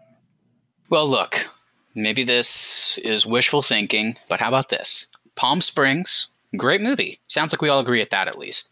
Well, 0.93 1.09
look, 1.09 1.49
maybe 1.95 2.23
this 2.23 2.99
is 2.99 3.25
wishful 3.25 3.63
thinking, 3.63 4.19
but 4.29 4.41
how 4.41 4.49
about 4.49 4.69
this? 4.69 5.07
Palm 5.37 5.63
Springs, 5.63 6.29
great 6.55 6.83
movie. 6.83 7.19
Sounds 7.29 7.51
like 7.51 7.63
we 7.63 7.71
all 7.71 7.81
agree 7.81 8.03
at 8.03 8.11
that 8.11 8.29
at 8.29 8.39
least. 8.39 8.69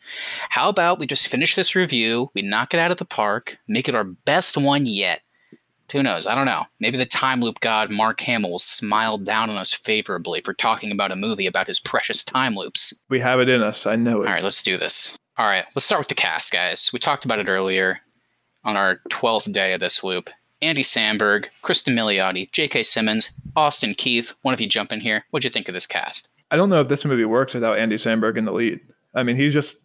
How 0.50 0.68
about 0.68 0.98
we 0.98 1.06
just 1.06 1.28
finish 1.28 1.54
this 1.54 1.74
review, 1.74 2.30
we 2.34 2.42
knock 2.42 2.74
it 2.74 2.78
out 2.78 2.90
of 2.90 2.98
the 2.98 3.06
park, 3.06 3.56
make 3.68 3.88
it 3.88 3.94
our 3.94 4.04
best 4.04 4.58
one 4.58 4.84
yet? 4.84 5.22
Who 5.92 6.02
knows? 6.02 6.26
I 6.26 6.34
don't 6.34 6.44
know. 6.44 6.64
Maybe 6.78 6.98
the 6.98 7.06
time 7.06 7.40
loop 7.40 7.60
god 7.60 7.90
Mark 7.90 8.20
Hamill 8.20 8.50
will 8.50 8.58
smile 8.58 9.16
down 9.16 9.48
on 9.48 9.56
us 9.56 9.72
favorably 9.72 10.42
for 10.42 10.52
talking 10.52 10.92
about 10.92 11.12
a 11.12 11.16
movie 11.16 11.46
about 11.46 11.68
his 11.68 11.80
precious 11.80 12.22
time 12.22 12.54
loops. 12.54 12.92
We 13.08 13.20
have 13.20 13.40
it 13.40 13.48
in 13.48 13.62
us. 13.62 13.86
I 13.86 13.96
know 13.96 14.20
it. 14.20 14.26
All 14.26 14.34
right, 14.34 14.44
let's 14.44 14.62
do 14.62 14.76
this. 14.76 15.16
All 15.38 15.46
right, 15.46 15.64
let's 15.74 15.86
start 15.86 16.00
with 16.00 16.08
the 16.08 16.14
cast, 16.14 16.52
guys. 16.52 16.90
We 16.92 16.98
talked 16.98 17.24
about 17.24 17.38
it 17.38 17.48
earlier 17.48 18.00
on 18.62 18.76
our 18.76 19.00
12th 19.08 19.50
day 19.52 19.72
of 19.72 19.80
this 19.80 20.04
loop. 20.04 20.28
Andy 20.62 20.83
Samberg, 20.83 21.47
Kristen 21.62 21.95
Milioti, 21.95 22.50
J.K. 22.52 22.85
Simmons, 22.85 23.31
Austin 23.57 23.95
Keith. 23.95 24.35
One 24.43 24.55
of 24.55 24.61
you 24.61 24.69
jump 24.69 24.93
in 24.93 25.00
here. 25.00 25.25
What'd 25.31 25.45
you 25.45 25.50
think 25.50 25.69
of 25.69 25.75
this 25.75 25.87
cast? 25.87 26.29
I 26.50 26.57
don't 26.57 26.69
know 26.69 26.81
if 26.81 26.88
this 26.88 27.05
movie 27.05 27.25
works 27.25 27.55
without 27.55 27.79
Andy 27.79 27.97
Samberg 27.97 28.37
in 28.37 28.45
the 28.45 28.52
lead. 28.52 28.81
I 29.14 29.23
mean, 29.23 29.37
he's 29.37 29.52
just 29.55 29.76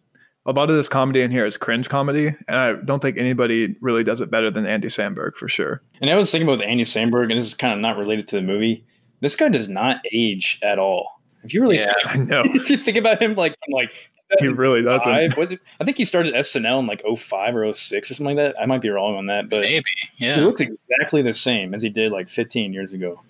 a 0.44 0.52
lot 0.52 0.70
of 0.70 0.76
this 0.76 0.88
comedy 0.88 1.22
in 1.22 1.30
here 1.30 1.44
is 1.44 1.56
cringe 1.56 1.88
comedy, 1.88 2.28
and 2.46 2.56
I 2.56 2.74
don't 2.74 3.00
think 3.00 3.18
anybody 3.18 3.74
really 3.80 4.04
does 4.04 4.20
it 4.20 4.30
better 4.30 4.50
than 4.50 4.66
Andy 4.66 4.88
Samberg 4.88 5.34
for 5.34 5.48
sure. 5.48 5.82
And 6.00 6.10
I 6.10 6.14
was 6.14 6.30
thinking 6.30 6.48
about 6.48 6.64
Andy 6.64 6.84
Samberg, 6.84 7.30
and 7.30 7.38
this 7.38 7.46
is 7.46 7.54
kind 7.54 7.72
of 7.72 7.80
not 7.80 7.96
related 7.96 8.28
to 8.28 8.36
the 8.36 8.42
movie. 8.42 8.84
This 9.20 9.34
guy 9.34 9.48
does 9.48 9.68
not 9.68 9.96
age 10.12 10.60
at 10.62 10.78
all. 10.78 11.20
If 11.42 11.54
you 11.54 11.62
really, 11.62 11.78
Yeah. 11.78 11.94
I 12.06 12.18
know 12.18 12.42
if 12.44 12.70
you 12.70 12.76
think 12.76 12.96
about 12.96 13.20
him, 13.20 13.34
like 13.34 13.52
from 13.64 13.72
like 13.72 13.92
he 14.38 14.48
really 14.48 14.82
doesn't. 14.82 15.36
was 15.36 15.52
it- 15.52 15.60
I 15.80 15.84
think 15.84 15.96
he 15.96 16.04
started 16.04 16.34
SNL 16.34 16.80
in 16.80 16.86
like 16.86 17.02
05 17.16 17.56
or 17.56 17.72
06 17.72 18.10
or 18.10 18.14
something 18.14 18.36
like 18.36 18.54
that. 18.54 18.60
I 18.60 18.66
might 18.66 18.80
be 18.80 18.88
wrong 18.88 19.16
on 19.16 19.26
that, 19.26 19.48
but 19.48 19.60
Maybe. 19.60 19.84
Yeah, 20.18 20.36
he 20.36 20.40
looks 20.42 20.60
exactly 20.60 21.22
the 21.22 21.32
same 21.32 21.74
as 21.74 21.82
he 21.82 21.88
did 21.88 22.12
like 22.12 22.28
15 22.28 22.72
years 22.72 22.92
ago. 22.92 23.20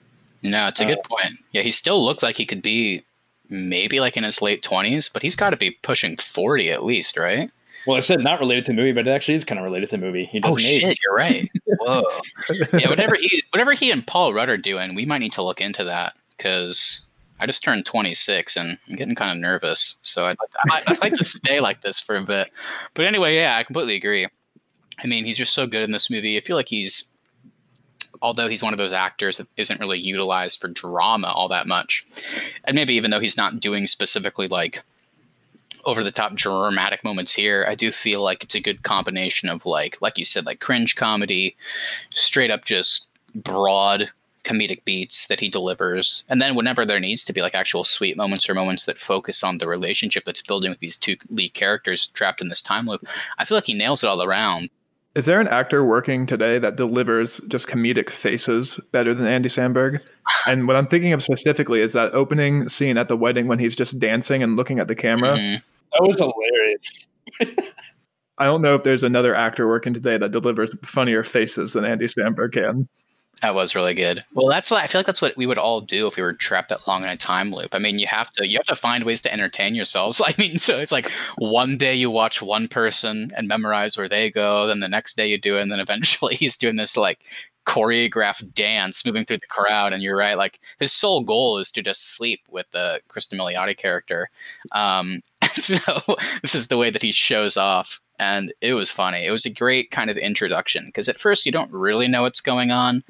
No, 0.43 0.69
it's 0.69 0.81
a 0.81 0.85
good 0.85 0.99
uh, 0.99 1.09
point. 1.09 1.39
Yeah, 1.53 1.63
he 1.63 1.71
still 1.71 2.05
looks 2.05 2.23
like 2.23 2.37
he 2.37 2.47
could 2.47 2.63
be 2.63 3.05
maybe 3.49 4.01
like 4.01 4.17
in 4.17 4.25
his 4.25 4.41
late 4.43 4.63
20s, 4.63 5.11
but 5.13 5.23
he's 5.23 5.37
got 5.37 5.51
to 5.51 5.57
be 5.57 5.71
pushing 5.71 6.17
40 6.17 6.71
at 6.71 6.85
least, 6.85 7.17
right? 7.17 7.51
Well, 7.87 7.97
I 7.97 8.01
said 8.01 8.21
not 8.21 8.41
related 8.41 8.67
to 8.67 8.73
the 8.73 8.77
movie, 8.77 8.93
but 8.93 9.07
it 9.07 9.11
actually 9.11 9.35
is 9.35 9.45
kind 9.45 9.59
of 9.61 9.65
related 9.65 9.91
to 9.91 9.97
the 9.97 10.05
movie. 10.05 10.25
He 10.25 10.39
oh, 10.39 10.53
doesn't 10.53 10.69
Oh 10.69 10.75
age. 10.75 10.81
shit, 10.81 10.99
you're 11.05 11.15
right. 11.15 11.51
Whoa. 11.79 12.03
yeah, 12.73 12.89
whatever 12.89 13.15
he 13.15 13.43
whatever 13.53 13.73
he 13.73 13.91
and 13.93 14.05
Paul 14.05 14.35
Rudd 14.35 14.49
are 14.49 14.57
doing, 14.57 14.95
we 14.95 15.05
might 15.05 15.19
need 15.19 15.33
to 15.33 15.43
look 15.43 15.61
into 15.61 15.85
that 15.85 16.15
because 16.37 17.03
I 17.39 17.47
just 17.47 17.63
turned 17.63 17.85
26 17.85 18.57
and 18.57 18.79
I'm 18.89 18.97
getting 18.97 19.15
kind 19.15 19.31
of 19.31 19.37
nervous. 19.39 19.97
So 20.03 20.27
I'd 20.27 20.37
like, 20.41 20.51
to, 20.51 20.59
I'd, 20.71 20.83
I'd 20.93 21.01
like 21.01 21.13
to 21.15 21.25
stay 21.25 21.61
like 21.61 21.83
this 21.83 22.01
for 22.01 22.17
a 22.17 22.23
bit. 22.23 22.51
But 22.95 23.05
anyway, 23.05 23.37
yeah, 23.37 23.57
I 23.57 23.65
completely 23.65 23.95
agree. 23.97 24.27
I 24.99 25.07
mean, 25.07 25.25
he's 25.25 25.37
just 25.37 25.53
so 25.53 25.67
good 25.67 25.83
in 25.83 25.91
this 25.91 26.11
movie. 26.11 26.37
I 26.37 26.41
feel 26.41 26.57
like 26.57 26.69
he's, 26.69 27.05
although 28.23 28.49
he's 28.49 28.63
one 28.63 28.73
of 28.73 28.79
those 28.79 28.93
actors 28.93 29.37
that 29.37 29.49
isn't 29.57 29.81
really 29.81 29.99
utilized 29.99 30.61
for 30.61 30.69
drama 30.69 31.29
all 31.29 31.49
that 31.49 31.67
much, 31.67 32.07
and 32.65 32.75
maybe 32.75 32.95
even 32.95 33.11
though 33.11 33.21
he's 33.21 33.37
not 33.37 33.61
doing 33.61 33.87
specifically 33.87 34.47
like 34.47 34.83
over 35.85 36.03
the 36.03 36.11
top 36.11 36.35
dramatic 36.35 37.05
moments 37.05 37.35
here, 37.35 37.65
I 37.69 37.75
do 37.75 37.93
feel 37.93 38.23
like 38.23 38.43
it's 38.43 38.55
a 38.55 38.61
good 38.61 38.83
combination 38.83 39.49
of 39.51 39.67
like, 39.67 40.01
like 40.01 40.19
you 40.19 40.25
said, 40.25 40.47
like 40.47 40.61
cringe 40.61 40.97
comedy, 40.97 41.57
straight 42.11 42.51
up 42.51 42.65
just 42.65 43.09
broad 43.35 44.11
comedic 44.47 44.85
beats 44.85 45.27
that 45.27 45.41
he 45.41 45.49
delivers. 45.49 46.25
And 46.29 46.41
then 46.41 46.55
whenever 46.55 46.87
there 46.87 47.01
needs 47.01 47.25
to 47.25 47.33
be 47.33 47.43
like 47.43 47.55
actual 47.55 47.85
sweet 47.85 48.17
moments 48.17 48.49
or 48.49 48.55
moments 48.55 48.85
that 48.85 48.99
focus 48.99 49.43
on 49.43 49.59
the 49.59 49.67
relationship 49.67 50.25
that's 50.25 50.43
building 50.43 50.71
with 50.71 50.79
these 50.79 50.97
two 50.97 51.17
lead 51.29 51.55
characters 51.55 52.07
trapped 52.07 52.41
in 52.41 52.49
this 52.49 52.63
time 52.63 52.87
loop, 52.87 53.05
I 53.39 53.45
feel 53.45 53.57
like 53.57 53.67
he 53.67 53.75
nails 53.75 54.05
it 54.05 54.09
all 54.09 54.23
around. 54.23 54.71
Is 55.17 55.25
there 55.25 55.41
an 55.41 55.49
actor 55.49 55.83
working 55.83 56.27
today 56.27 56.59
that 56.59 56.77
delivers 56.77 57.41
just 57.49 57.69
comedic 57.69 58.11
faces 58.11 58.79
better 58.93 59.15
than 59.15 59.27
Andy 59.27 59.49
Samberg? 59.49 60.07
And 60.47 60.69
what 60.69 60.77
I'm 60.77 60.87
thinking 60.87 61.13
of 61.13 61.23
specifically 61.23 61.81
is 61.81 61.93
that 61.95 62.13
opening 62.13 62.69
scene 62.69 62.99
at 62.99 63.09
the 63.09 63.17
wedding 63.17 63.49
when 63.49 63.59
he's 63.59 63.75
just 63.75 63.99
dancing 63.99 64.43
and 64.43 64.55
looking 64.57 64.79
at 64.79 64.87
the 64.87 64.95
camera. 64.95 65.37
Mhm. 65.37 65.63
That 65.93 66.03
was 66.03 66.17
hilarious. 66.19 67.73
I 68.39 68.45
don't 68.45 68.61
know 68.61 68.75
if 68.75 68.83
there's 68.83 69.03
another 69.03 69.35
actor 69.35 69.67
working 69.67 69.95
today 69.95 70.19
that 70.19 70.31
delivers 70.31 70.75
funnier 70.85 71.25
faces 71.25 71.73
than 71.73 71.85
Andy 71.85 72.07
Samberg 72.07 72.53
can. 72.53 72.89
That 73.43 73.55
was 73.55 73.75
really 73.75 73.93
good. 73.93 74.25
Well, 74.33 74.49
that's 74.49 74.71
what 74.71 74.83
I 74.83 74.87
feel 74.87 74.99
like 75.01 75.07
that's 75.07 75.21
what 75.21 75.37
we 75.37 75.47
would 75.47 75.59
all 75.59 75.83
do 75.83 76.07
if 76.07 76.17
we 76.17 76.23
were 76.23 76.33
trapped 76.33 76.71
that 76.71 76.89
long 76.89 77.03
in 77.03 77.11
a 77.11 77.19
time 77.19 77.53
loop. 77.53 77.75
I 77.75 77.79
mean, 77.79 77.99
you 77.99 78.07
have 78.07 78.31
to 78.33 78.47
you 78.49 78.57
have 78.57 78.67
to 78.67 78.77
find 78.77 79.05
ways 79.05 79.21
to 79.23 79.33
entertain 79.33 79.75
yourselves. 79.75 80.23
I 80.27 80.35
mean, 80.39 80.59
so 80.59 80.79
it's 80.79 80.93
like 80.93 81.11
one 81.37 81.77
day 81.77 81.95
you 81.95 82.11
watch 82.11 82.41
one 82.41 82.67
person 82.67 83.31
and 83.37 83.47
memorize 83.47 83.99
where 83.99 84.09
they 84.09 84.31
go, 84.31 84.67
then 84.67 84.81
the 84.81 84.89
next 84.89 85.17
day 85.19 85.29
you 85.29 85.39
do 85.39 85.59
it, 85.59 85.63
and 85.63 85.71
then 85.71 85.81
eventually 85.81 86.35
he's 86.37 86.57
doing 86.57 86.77
this 86.77 86.97
like 86.97 87.21
choreographed 87.67 88.55
dance 88.55 89.05
moving 89.05 89.25
through 89.27 89.39
the 89.39 89.47
crowd. 89.49 89.93
And 89.93 90.03
you're 90.03 90.17
right, 90.17 90.39
like 90.39 90.59
his 90.79 90.93
sole 90.93 91.21
goal 91.23 91.59
is 91.59 91.71
to 91.73 91.83
just 91.83 92.15
sleep 92.15 92.41
with 92.49 92.67
the 92.73 93.01
Kristen 93.09 93.39
Milioti 93.39 93.77
character. 93.77 94.31
Um, 94.73 95.21
so 95.57 96.17
this 96.41 96.55
is 96.55 96.69
the 96.69 96.79
way 96.79 96.89
that 96.89 97.03
he 97.03 97.13
shows 97.13 97.59
off 97.59 98.01
and 98.19 98.53
it 98.61 98.75
was 98.75 98.91
funny 98.91 99.25
it 99.25 99.31
was 99.31 99.47
a 99.47 99.51
great 99.51 99.91
kind 99.91 100.11
of 100.11 100.17
introduction 100.17 100.87
because 100.87 101.09
at 101.09 101.19
first 101.19 101.47
you 101.47 101.53
don't 101.53 101.73
really 101.73 102.09
know 102.09 102.23
what's 102.23 102.41
going 102.41 102.71
on 102.71 103.03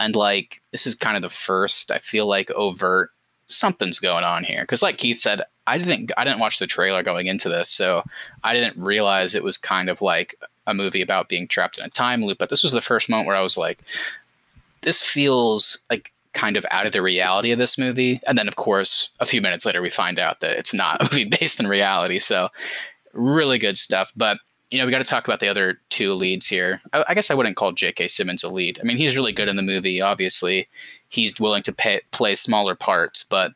and 0.00 0.16
like 0.16 0.60
this 0.72 0.86
is 0.86 0.94
kind 0.94 1.16
of 1.16 1.22
the 1.22 1.28
first 1.28 1.90
i 1.90 1.98
feel 1.98 2.26
like 2.26 2.50
overt 2.52 3.10
something's 3.48 4.00
going 4.00 4.24
on 4.24 4.44
here 4.44 4.62
because 4.62 4.82
like 4.82 4.98
keith 4.98 5.20
said 5.20 5.42
i 5.66 5.78
didn't 5.78 6.10
i 6.16 6.24
didn't 6.24 6.40
watch 6.40 6.58
the 6.58 6.66
trailer 6.66 7.02
going 7.02 7.26
into 7.26 7.48
this 7.48 7.70
so 7.70 8.02
i 8.42 8.54
didn't 8.54 8.76
realize 8.76 9.34
it 9.34 9.44
was 9.44 9.56
kind 9.58 9.88
of 9.88 10.02
like 10.02 10.34
a 10.66 10.74
movie 10.74 11.02
about 11.02 11.28
being 11.28 11.46
trapped 11.46 11.78
in 11.78 11.86
a 11.86 11.90
time 11.90 12.24
loop 12.24 12.38
but 12.38 12.48
this 12.48 12.62
was 12.62 12.72
the 12.72 12.80
first 12.80 13.08
moment 13.08 13.26
where 13.26 13.36
i 13.36 13.42
was 13.42 13.56
like 13.56 13.80
this 14.82 15.02
feels 15.02 15.78
like 15.90 16.12
kind 16.36 16.56
of 16.56 16.66
out 16.70 16.86
of 16.86 16.92
the 16.92 17.02
reality 17.02 17.50
of 17.50 17.58
this 17.58 17.78
movie. 17.78 18.20
And 18.26 18.38
then, 18.38 18.46
of 18.46 18.56
course, 18.56 19.08
a 19.18 19.26
few 19.26 19.40
minutes 19.40 19.64
later, 19.64 19.80
we 19.80 19.90
find 19.90 20.18
out 20.18 20.40
that 20.40 20.56
it's 20.58 20.74
not 20.74 21.00
a 21.00 21.04
movie 21.04 21.24
based 21.40 21.58
in 21.58 21.66
reality. 21.66 22.20
So, 22.20 22.50
really 23.12 23.58
good 23.58 23.78
stuff. 23.78 24.12
But, 24.14 24.38
you 24.70 24.78
know, 24.78 24.84
we 24.84 24.90
got 24.90 24.98
to 24.98 25.04
talk 25.04 25.26
about 25.26 25.40
the 25.40 25.48
other 25.48 25.78
two 25.90 26.14
leads 26.14 26.46
here. 26.46 26.80
I, 26.92 27.04
I, 27.08 27.14
guess 27.14 27.30
I 27.30 27.34
wouldn't 27.34 27.56
call 27.56 27.72
J.K. 27.72 28.08
Simmons 28.08 28.42
a 28.42 28.48
lead. 28.48 28.78
I 28.80 28.84
mean, 28.84 28.96
he's 28.96 29.16
really 29.16 29.32
good 29.32 29.48
in 29.48 29.56
the 29.56 29.62
movie. 29.62 30.00
Obviously, 30.00 30.68
he's 31.08 31.38
willing 31.38 31.62
to 31.64 31.72
pay, 31.72 32.00
play 32.10 32.34
smaller 32.34 32.74
parts, 32.74 33.22
but 33.22 33.52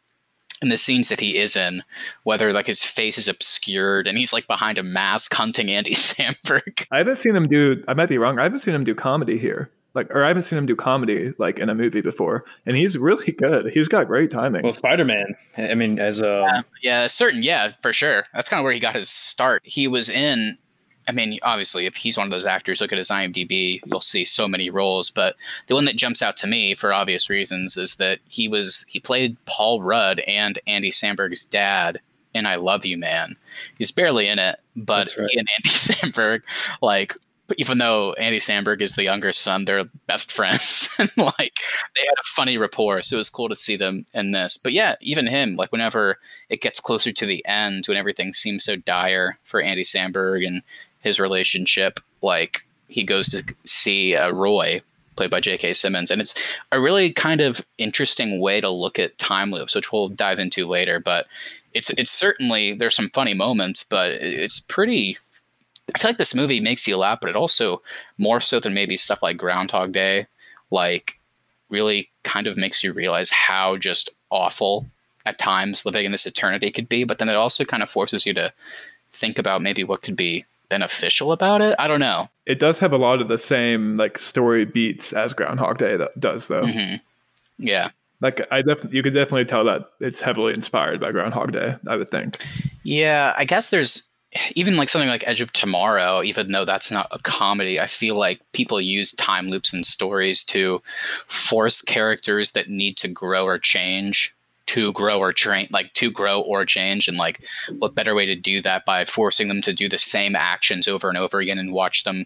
in 0.62 0.68
the 0.68 0.78
scenes 0.78 1.08
that 1.08 1.20
he 1.20 1.38
is 1.38 1.56
in, 1.56 1.82
whether 2.24 2.52
like 2.52 2.66
his 2.66 2.84
face 2.84 3.18
is 3.18 3.28
obscured 3.28 4.06
and 4.06 4.18
he's 4.18 4.32
like 4.32 4.46
behind 4.46 4.78
a 4.78 4.82
mask 4.82 5.34
hunting 5.34 5.70
Andy 5.70 5.94
Samberg. 5.94 6.86
I 6.90 6.98
haven't 6.98 7.16
seen 7.16 7.34
him 7.34 7.48
do. 7.48 7.82
I 7.88 7.94
might 7.94 8.08
be 8.08 8.18
wrong. 8.18 8.38
I 8.38 8.44
haven't 8.44 8.60
seen 8.60 8.74
him 8.74 8.84
do 8.84 8.94
comedy 8.94 9.38
here 9.38 9.70
like 9.94 10.10
or 10.14 10.24
I 10.24 10.28
haven't 10.28 10.44
seen 10.44 10.58
him 10.58 10.66
do 10.66 10.76
comedy 10.76 11.32
like 11.38 11.58
in 11.58 11.68
a 11.68 11.74
movie 11.74 12.00
before, 12.00 12.44
and 12.66 12.76
he's 12.76 12.96
really 12.96 13.32
good. 13.32 13.72
He's 13.72 13.88
got 13.88 14.06
great 14.06 14.30
timing. 14.30 14.62
Well, 14.62 14.72
Spider 14.72 15.04
Man. 15.04 15.34
I 15.56 15.74
mean, 15.74 15.98
as 15.98 16.20
a 16.20 16.44
yeah, 16.46 16.62
yeah, 16.82 17.06
certain, 17.06 17.42
yeah, 17.42 17.72
for 17.82 17.92
sure. 17.92 18.26
That's 18.34 18.48
kind 18.48 18.60
of 18.60 18.64
where 18.64 18.72
he 18.72 18.80
got 18.80 18.94
his 18.94 19.10
start. 19.10 19.62
He 19.64 19.88
was 19.88 20.08
in. 20.08 20.58
I 21.10 21.12
mean, 21.12 21.40
obviously, 21.42 21.86
if 21.86 21.96
he's 21.96 22.16
one 22.16 22.28
of 22.28 22.30
those 22.30 22.46
actors, 22.46 22.80
look 22.80 22.92
at 22.92 22.98
his 22.98 23.08
IMDb, 23.08 23.80
you'll 23.84 24.00
see 24.00 24.24
so 24.24 24.46
many 24.46 24.70
roles. 24.70 25.10
But 25.10 25.34
the 25.66 25.74
one 25.74 25.84
that 25.86 25.96
jumps 25.96 26.22
out 26.22 26.36
to 26.36 26.46
me, 26.46 26.72
for 26.76 26.92
obvious 26.92 27.28
reasons, 27.28 27.76
is 27.76 27.96
that 27.96 28.20
he 28.28 28.46
was 28.46 28.84
he 28.86 29.00
played 29.00 29.36
Paul 29.44 29.82
Rudd 29.82 30.20
and 30.20 30.60
Andy 30.68 30.92
Samberg's 30.92 31.44
dad 31.44 31.98
in 32.32 32.46
I 32.46 32.54
Love 32.54 32.86
You 32.86 32.96
Man. 32.96 33.34
He's 33.76 33.90
barely 33.90 34.28
in 34.28 34.38
it, 34.38 34.60
but 34.76 35.12
right. 35.18 35.28
he 35.32 35.38
and 35.40 35.48
Andy 35.56 35.70
Samberg 35.70 36.42
like 36.80 37.16
even 37.56 37.78
though 37.78 38.12
Andy 38.12 38.38
Samberg 38.38 38.80
is 38.80 38.94
the 38.94 39.02
younger 39.02 39.32
son, 39.32 39.64
they're 39.64 39.84
best 40.06 40.30
friends 40.30 40.88
and 40.98 41.10
like 41.16 41.54
they 41.96 42.02
had 42.02 42.20
a 42.20 42.24
funny 42.24 42.56
rapport. 42.56 43.02
So 43.02 43.16
it 43.16 43.18
was 43.18 43.30
cool 43.30 43.48
to 43.48 43.56
see 43.56 43.76
them 43.76 44.06
in 44.14 44.30
this. 44.30 44.56
But 44.56 44.72
yeah, 44.72 44.94
even 45.00 45.26
him, 45.26 45.56
like 45.56 45.72
whenever 45.72 46.18
it 46.48 46.60
gets 46.60 46.80
closer 46.80 47.12
to 47.12 47.26
the 47.26 47.44
end, 47.46 47.86
when 47.86 47.96
everything 47.96 48.32
seems 48.32 48.64
so 48.64 48.76
dire 48.76 49.38
for 49.42 49.60
Andy 49.60 49.84
Samberg 49.84 50.46
and 50.46 50.62
his 51.00 51.20
relationship, 51.20 52.00
like 52.22 52.64
he 52.88 53.04
goes 53.04 53.28
to 53.28 53.44
see 53.64 54.16
uh, 54.16 54.30
Roy, 54.30 54.82
played 55.16 55.30
by 55.30 55.40
J.K. 55.40 55.74
Simmons, 55.74 56.10
and 56.10 56.20
it's 56.20 56.34
a 56.72 56.80
really 56.80 57.12
kind 57.12 57.40
of 57.40 57.64
interesting 57.78 58.40
way 58.40 58.60
to 58.60 58.70
look 58.70 58.98
at 58.98 59.18
time 59.18 59.50
loops, 59.50 59.74
which 59.74 59.92
we'll 59.92 60.08
dive 60.08 60.38
into 60.38 60.66
later. 60.66 61.00
But 61.00 61.26
it's 61.74 61.90
it's 61.90 62.10
certainly 62.10 62.74
there's 62.74 62.96
some 62.96 63.10
funny 63.10 63.34
moments, 63.34 63.84
but 63.84 64.12
it's 64.12 64.60
pretty 64.60 65.18
I 65.94 65.98
feel 65.98 66.10
like 66.10 66.18
this 66.18 66.34
movie 66.34 66.60
makes 66.60 66.86
you 66.86 66.96
laugh, 66.96 67.20
but 67.20 67.30
it 67.30 67.36
also 67.36 67.82
more 68.18 68.40
so 68.40 68.60
than 68.60 68.74
maybe 68.74 68.96
stuff 68.96 69.22
like 69.22 69.36
Groundhog 69.36 69.92
Day, 69.92 70.26
like 70.70 71.18
really 71.68 72.10
kind 72.22 72.46
of 72.46 72.56
makes 72.56 72.82
you 72.82 72.92
realize 72.92 73.30
how 73.30 73.76
just 73.76 74.10
awful 74.30 74.86
at 75.26 75.38
times 75.38 75.84
living 75.84 76.04
in 76.04 76.12
this 76.12 76.26
eternity 76.26 76.70
could 76.70 76.88
be. 76.88 77.04
But 77.04 77.18
then 77.18 77.28
it 77.28 77.36
also 77.36 77.64
kind 77.64 77.82
of 77.82 77.90
forces 77.90 78.26
you 78.26 78.34
to 78.34 78.52
think 79.10 79.38
about 79.38 79.62
maybe 79.62 79.84
what 79.84 80.02
could 80.02 80.16
be 80.16 80.44
beneficial 80.70 81.32
about 81.32 81.60
it. 81.60 81.74
I 81.78 81.86
don't 81.86 82.00
know. 82.00 82.30
It 82.46 82.58
does 82.58 82.78
have 82.78 82.92
a 82.92 82.96
lot 82.96 83.20
of 83.20 83.28
the 83.28 83.36
same 83.36 83.96
like 83.96 84.18
story 84.18 84.64
beats 84.64 85.12
as 85.12 85.34
Groundhog 85.34 85.76
Day 85.76 85.98
does 86.18 86.48
though. 86.48 86.62
Mm-hmm. 86.62 86.96
Yeah. 87.58 87.90
Like 88.22 88.46
I 88.50 88.62
definitely, 88.62 88.96
you 88.96 89.02
could 89.02 89.14
definitely 89.14 89.44
tell 89.44 89.64
that 89.64 89.90
it's 90.00 90.22
heavily 90.22 90.54
inspired 90.54 91.00
by 91.00 91.12
Groundhog 91.12 91.52
Day. 91.52 91.76
I 91.86 91.96
would 91.96 92.10
think. 92.10 92.38
Yeah, 92.82 93.34
I 93.36 93.44
guess 93.44 93.68
there's 93.68 94.04
even 94.54 94.76
like 94.76 94.88
something 94.88 95.08
like 95.08 95.24
Edge 95.26 95.40
of 95.40 95.52
Tomorrow, 95.52 96.22
even 96.22 96.52
though 96.52 96.64
that's 96.64 96.90
not 96.90 97.08
a 97.10 97.18
comedy, 97.18 97.80
I 97.80 97.86
feel 97.86 98.14
like 98.14 98.40
people 98.52 98.80
use 98.80 99.12
time 99.12 99.50
loops 99.50 99.72
and 99.72 99.84
stories 99.84 100.44
to 100.44 100.82
force 101.26 101.82
characters 101.82 102.52
that 102.52 102.70
need 102.70 102.96
to 102.98 103.08
grow 103.08 103.44
or 103.44 103.58
change 103.58 104.34
to 104.70 104.92
grow 104.92 105.18
or 105.18 105.32
train 105.32 105.66
like 105.72 105.92
to 105.94 106.12
grow 106.12 106.40
or 106.40 106.64
change 106.64 107.08
and 107.08 107.16
like 107.16 107.42
what 107.78 107.94
better 107.94 108.14
way 108.14 108.24
to 108.24 108.36
do 108.36 108.62
that 108.62 108.84
by 108.84 109.04
forcing 109.04 109.48
them 109.48 109.60
to 109.60 109.72
do 109.72 109.88
the 109.88 109.98
same 109.98 110.36
actions 110.36 110.86
over 110.86 111.08
and 111.08 111.18
over 111.18 111.40
again 111.40 111.58
and 111.58 111.72
watch 111.72 112.04
them 112.04 112.24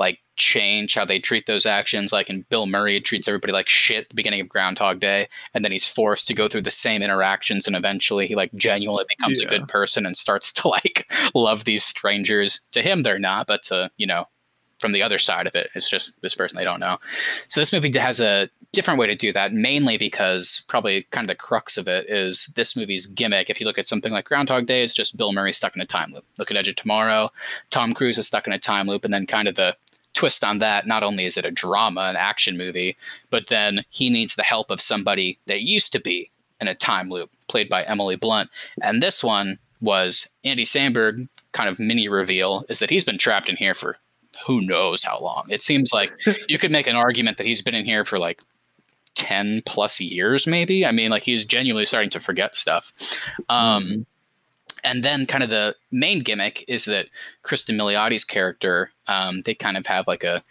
like 0.00 0.18
change 0.36 0.94
how 0.94 1.04
they 1.04 1.20
treat 1.20 1.46
those 1.46 1.66
actions. 1.66 2.12
Like 2.12 2.30
in 2.30 2.46
Bill 2.48 2.66
Murray 2.66 3.00
treats 3.00 3.28
everybody 3.28 3.52
like 3.52 3.68
shit 3.68 4.04
at 4.04 4.08
the 4.08 4.14
beginning 4.14 4.40
of 4.40 4.48
Groundhog 4.48 4.98
Day, 4.98 5.28
and 5.52 5.62
then 5.62 5.70
he's 5.70 5.86
forced 5.86 6.26
to 6.28 6.34
go 6.34 6.48
through 6.48 6.62
the 6.62 6.70
same 6.70 7.02
interactions, 7.02 7.66
and 7.66 7.76
eventually 7.76 8.26
he 8.26 8.34
like 8.34 8.52
genuinely 8.54 9.04
becomes 9.06 9.40
yeah. 9.40 9.46
a 9.46 9.50
good 9.50 9.68
person 9.68 10.06
and 10.06 10.16
starts 10.16 10.52
to 10.54 10.68
like 10.68 11.12
love 11.34 11.64
these 11.64 11.84
strangers. 11.84 12.60
To 12.72 12.82
him, 12.82 13.02
they're 13.02 13.18
not, 13.18 13.46
but 13.46 13.62
to 13.64 13.90
you 13.98 14.06
know, 14.06 14.24
from 14.80 14.92
the 14.92 15.02
other 15.02 15.18
side 15.18 15.46
of 15.46 15.54
it, 15.54 15.70
it's 15.74 15.88
just 15.88 16.20
this 16.22 16.34
person 16.34 16.56
they 16.56 16.64
don't 16.64 16.80
know. 16.80 16.98
So 17.48 17.60
this 17.60 17.72
movie 17.72 17.96
has 17.98 18.18
a 18.20 18.48
different 18.72 18.98
way 18.98 19.06
to 19.06 19.14
do 19.14 19.32
that, 19.32 19.52
mainly 19.52 19.98
because 19.98 20.62
probably 20.68 21.06
kind 21.10 21.24
of 21.24 21.28
the 21.28 21.34
crux 21.34 21.76
of 21.76 21.86
it 21.86 22.08
is 22.08 22.52
this 22.56 22.76
movie's 22.76 23.06
gimmick. 23.06 23.50
If 23.50 23.60
you 23.60 23.66
look 23.66 23.78
at 23.78 23.88
something 23.88 24.12
like 24.12 24.24
Groundhog 24.24 24.66
Day, 24.66 24.82
it's 24.82 24.94
just 24.94 25.16
Bill 25.16 25.32
Murray 25.32 25.52
stuck 25.52 25.76
in 25.76 25.82
a 25.82 25.86
time 25.86 26.12
loop. 26.12 26.24
Look 26.38 26.50
at 26.50 26.56
Edge 26.56 26.68
of 26.68 26.76
Tomorrow, 26.76 27.30
Tom 27.70 27.92
Cruise 27.92 28.18
is 28.18 28.26
stuck 28.26 28.46
in 28.46 28.52
a 28.52 28.58
time 28.58 28.88
loop, 28.88 29.04
and 29.04 29.12
then 29.12 29.26
kind 29.26 29.48
of 29.48 29.54
the 29.54 29.76
twist 30.14 30.42
on 30.42 30.58
that, 30.58 30.86
not 30.86 31.02
only 31.02 31.24
is 31.24 31.36
it 31.36 31.44
a 31.44 31.50
drama, 31.50 32.02
an 32.02 32.16
action 32.16 32.56
movie, 32.56 32.96
but 33.30 33.46
then 33.46 33.84
he 33.90 34.10
needs 34.10 34.34
the 34.34 34.42
help 34.42 34.70
of 34.70 34.80
somebody 34.80 35.38
that 35.46 35.62
used 35.62 35.92
to 35.92 36.00
be 36.00 36.30
in 36.60 36.68
a 36.68 36.74
time 36.74 37.10
loop, 37.10 37.30
played 37.48 37.68
by 37.68 37.84
Emily 37.84 38.16
Blunt. 38.16 38.50
And 38.82 39.02
this 39.02 39.22
one 39.22 39.58
was 39.80 40.28
Andy 40.44 40.64
Samberg, 40.64 41.28
kind 41.52 41.68
of 41.68 41.78
mini 41.78 42.08
reveal, 42.08 42.64
is 42.68 42.80
that 42.80 42.90
he's 42.90 43.04
been 43.04 43.18
trapped 43.18 43.48
in 43.48 43.56
here 43.56 43.74
for 43.74 43.96
who 44.46 44.60
knows 44.60 45.02
how 45.02 45.18
long. 45.18 45.44
It 45.48 45.62
seems 45.62 45.92
like 45.92 46.12
you 46.48 46.58
could 46.58 46.70
make 46.70 46.86
an 46.86 46.96
argument 46.96 47.38
that 47.38 47.46
he's 47.46 47.62
been 47.62 47.74
in 47.74 47.84
here 47.84 48.04
for 48.04 48.18
like 48.18 48.42
10 49.14 49.62
plus 49.66 50.00
years, 50.00 50.46
maybe. 50.46 50.86
I 50.86 50.92
mean, 50.92 51.10
like 51.10 51.22
he's 51.22 51.44
genuinely 51.44 51.84
starting 51.84 52.10
to 52.10 52.20
forget 52.20 52.56
stuff. 52.56 52.92
Um, 53.48 53.84
mm-hmm 53.84 54.00
and 54.84 55.02
then 55.02 55.26
kind 55.26 55.42
of 55.42 55.50
the 55.50 55.76
main 55.90 56.20
gimmick 56.20 56.64
is 56.68 56.84
that 56.86 57.06
Kristen 57.42 57.76
Milioti's 57.76 58.24
character, 58.24 58.90
um, 59.06 59.42
they 59.42 59.54
kind 59.54 59.76
of 59.76 59.86
have 59.86 60.06
like 60.06 60.24
a, 60.24 60.36
a 60.36 60.42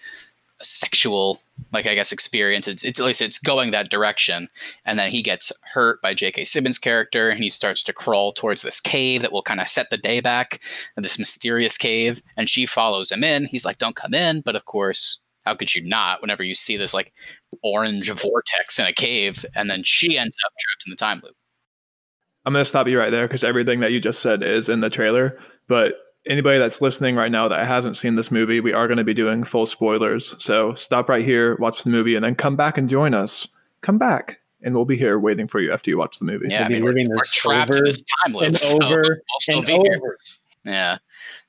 sexual, 0.61 1.41
like 1.71 1.85
I 1.85 1.95
guess, 1.95 2.11
experience. 2.11 2.67
It's, 2.67 2.83
it's, 2.83 2.99
at 2.99 3.05
least 3.05 3.21
it's 3.21 3.39
going 3.39 3.71
that 3.71 3.89
direction, 3.89 4.49
and 4.85 4.99
then 4.99 5.11
he 5.11 5.21
gets 5.21 5.51
hurt 5.73 6.01
by 6.01 6.13
J.K. 6.13 6.45
Simmons' 6.45 6.77
character, 6.77 7.29
and 7.29 7.41
he 7.41 7.49
starts 7.49 7.83
to 7.83 7.93
crawl 7.93 8.31
towards 8.31 8.61
this 8.61 8.79
cave 8.79 9.21
that 9.21 9.31
will 9.31 9.43
kind 9.43 9.61
of 9.61 9.67
set 9.67 9.89
the 9.89 9.97
day 9.97 10.21
back, 10.21 10.61
this 10.95 11.19
mysterious 11.19 11.77
cave, 11.77 12.21
and 12.37 12.49
she 12.49 12.65
follows 12.65 13.11
him 13.11 13.23
in. 13.23 13.45
He's 13.45 13.65
like, 13.65 13.77
"Don't 13.77 13.95
come 13.95 14.13
in," 14.13 14.41
but 14.41 14.55
of 14.55 14.65
course, 14.65 15.19
how 15.45 15.55
could 15.55 15.73
you 15.73 15.83
not? 15.83 16.21
Whenever 16.21 16.43
you 16.43 16.55
see 16.55 16.77
this 16.77 16.93
like 16.93 17.13
orange 17.63 18.11
vortex 18.11 18.79
in 18.79 18.85
a 18.85 18.93
cave, 18.93 19.45
and 19.55 19.69
then 19.69 19.83
she 19.83 20.17
ends 20.17 20.37
up 20.45 20.51
trapped 20.59 20.83
in 20.85 20.91
the 20.91 20.95
time 20.95 21.21
loop. 21.23 21.35
I'm 22.45 22.53
going 22.53 22.63
to 22.63 22.69
stop 22.69 22.87
you 22.87 22.97
right 22.97 23.09
there 23.09 23.27
because 23.27 23.43
everything 23.43 23.81
that 23.81 23.91
you 23.91 23.99
just 23.99 24.21
said 24.21 24.43
is 24.43 24.69
in 24.69 24.79
the 24.79 24.89
trailer. 24.89 25.37
But 25.67 25.95
anybody 26.25 26.59
that's 26.59 26.81
listening 26.81 27.15
right 27.15 27.31
now 27.31 27.47
that 27.47 27.65
hasn't 27.65 27.97
seen 27.97 28.15
this 28.15 28.31
movie, 28.31 28.59
we 28.59 28.73
are 28.73 28.87
going 28.87 28.97
to 28.97 29.03
be 29.03 29.13
doing 29.13 29.43
full 29.43 29.65
spoilers. 29.65 30.35
So 30.43 30.73
stop 30.73 31.09
right 31.09 31.23
here, 31.23 31.55
watch 31.57 31.83
the 31.83 31.89
movie, 31.89 32.15
and 32.15 32.23
then 32.23 32.35
come 32.35 32.55
back 32.55 32.77
and 32.77 32.89
join 32.89 33.13
us. 33.13 33.47
Come 33.81 33.97
back, 33.97 34.39
and 34.61 34.75
we'll 34.75 34.85
be 34.85 34.97
here 34.97 35.19
waiting 35.19 35.47
for 35.47 35.61
you 35.61 35.71
after 35.71 35.89
you 35.89 35.97
watch 35.97 36.19
the 36.19 36.25
movie. 36.25 36.47
Yeah, 36.49 36.67
we'll 36.67 36.77
I 36.77 36.91
mean, 36.91 37.07
we're, 37.09 37.15
we're 37.15 37.23
trapped 37.25 37.75
in 37.75 37.83
this 37.85 38.01
time 38.01 38.33
loop. 38.33 38.43
And 38.43 38.57
so 38.57 38.77
over 38.83 39.21
we'll 39.47 39.57
and 39.57 39.69
over. 39.69 39.83
Here. 39.83 40.17
Yeah. 40.65 40.97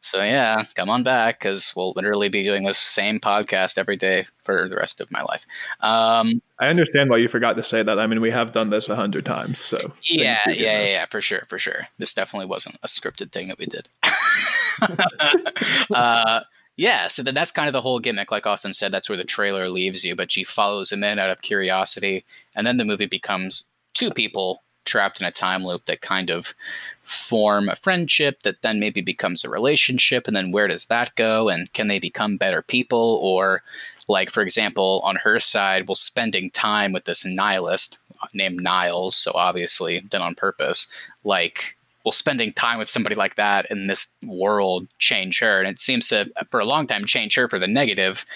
So 0.00 0.22
yeah, 0.22 0.64
come 0.74 0.88
on 0.88 1.02
back 1.02 1.40
because 1.40 1.72
we'll 1.74 1.92
literally 1.96 2.28
be 2.28 2.44
doing 2.44 2.64
this 2.64 2.78
same 2.78 3.18
podcast 3.18 3.76
every 3.76 3.96
day 3.96 4.26
for 4.42 4.68
the 4.68 4.76
rest 4.76 5.00
of 5.00 5.10
my 5.10 5.22
life. 5.22 5.46
Um, 5.80 6.40
I 6.58 6.68
understand 6.68 7.10
why 7.10 7.16
you 7.16 7.28
forgot 7.28 7.56
to 7.56 7.62
say 7.62 7.82
that. 7.82 7.98
I 7.98 8.06
mean, 8.06 8.20
we 8.20 8.30
have 8.30 8.52
done 8.52 8.70
this 8.70 8.88
a 8.88 8.96
hundred 8.96 9.26
times, 9.26 9.60
so 9.60 9.92
yeah, 10.04 10.40
yeah, 10.46 10.86
yeah, 10.86 11.06
for 11.10 11.20
sure, 11.20 11.44
for 11.48 11.58
sure. 11.58 11.88
This 11.98 12.14
definitely 12.14 12.46
wasn't 12.46 12.78
a 12.82 12.86
scripted 12.86 13.32
thing 13.32 13.48
that 13.48 13.58
we 13.58 13.66
did. 13.66 13.88
uh, 15.94 16.40
yeah, 16.76 17.08
so 17.08 17.22
then 17.22 17.34
that's 17.34 17.52
kind 17.52 17.68
of 17.68 17.72
the 17.72 17.82
whole 17.82 17.98
gimmick. 17.98 18.30
Like 18.30 18.46
Austin 18.46 18.72
said, 18.72 18.92
that's 18.92 19.08
where 19.08 19.18
the 19.18 19.24
trailer 19.24 19.68
leaves 19.68 20.04
you, 20.04 20.14
but 20.14 20.30
she 20.30 20.44
follows 20.44 20.92
him 20.92 21.04
in 21.04 21.18
out 21.18 21.30
of 21.30 21.42
curiosity, 21.42 22.24
and 22.54 22.66
then 22.66 22.76
the 22.76 22.84
movie 22.84 23.06
becomes 23.06 23.64
two 23.92 24.10
people 24.10 24.62
trapped 24.84 25.20
in 25.20 25.26
a 25.26 25.32
time 25.32 25.64
loop 25.64 25.84
that 25.86 26.00
kind 26.00 26.30
of 26.30 26.54
form 27.02 27.68
a 27.68 27.76
friendship 27.76 28.42
that 28.42 28.62
then 28.62 28.80
maybe 28.80 29.00
becomes 29.00 29.44
a 29.44 29.50
relationship 29.50 30.26
and 30.26 30.36
then 30.36 30.52
where 30.52 30.68
does 30.68 30.86
that 30.86 31.14
go 31.16 31.48
and 31.48 31.72
can 31.72 31.88
they 31.88 31.98
become 31.98 32.36
better 32.36 32.62
people? 32.62 33.18
Or 33.22 33.62
like 34.08 34.28
for 34.28 34.42
example 34.42 35.00
on 35.04 35.16
her 35.16 35.38
side 35.38 35.86
while 35.86 35.94
spending 35.94 36.50
time 36.50 36.92
with 36.92 37.04
this 37.04 37.24
nihilist 37.24 37.98
named 38.34 38.60
niles 38.60 39.16
so 39.16 39.30
obviously 39.34 40.00
done 40.00 40.20
on 40.20 40.34
purpose 40.34 40.86
like 41.24 41.76
will 42.10 42.12
spending 42.12 42.52
time 42.52 42.76
with 42.76 42.88
somebody 42.88 43.14
like 43.14 43.36
that 43.36 43.70
in 43.70 43.86
this 43.86 44.08
world 44.26 44.88
change 44.98 45.38
her? 45.38 45.60
And 45.60 45.68
it 45.68 45.78
seems 45.78 46.08
to, 46.08 46.28
for 46.50 46.58
a 46.58 46.64
long 46.64 46.88
time, 46.88 47.04
change 47.04 47.36
her 47.36 47.48
for 47.48 47.58
the 47.58 47.68
negative. 47.68 48.26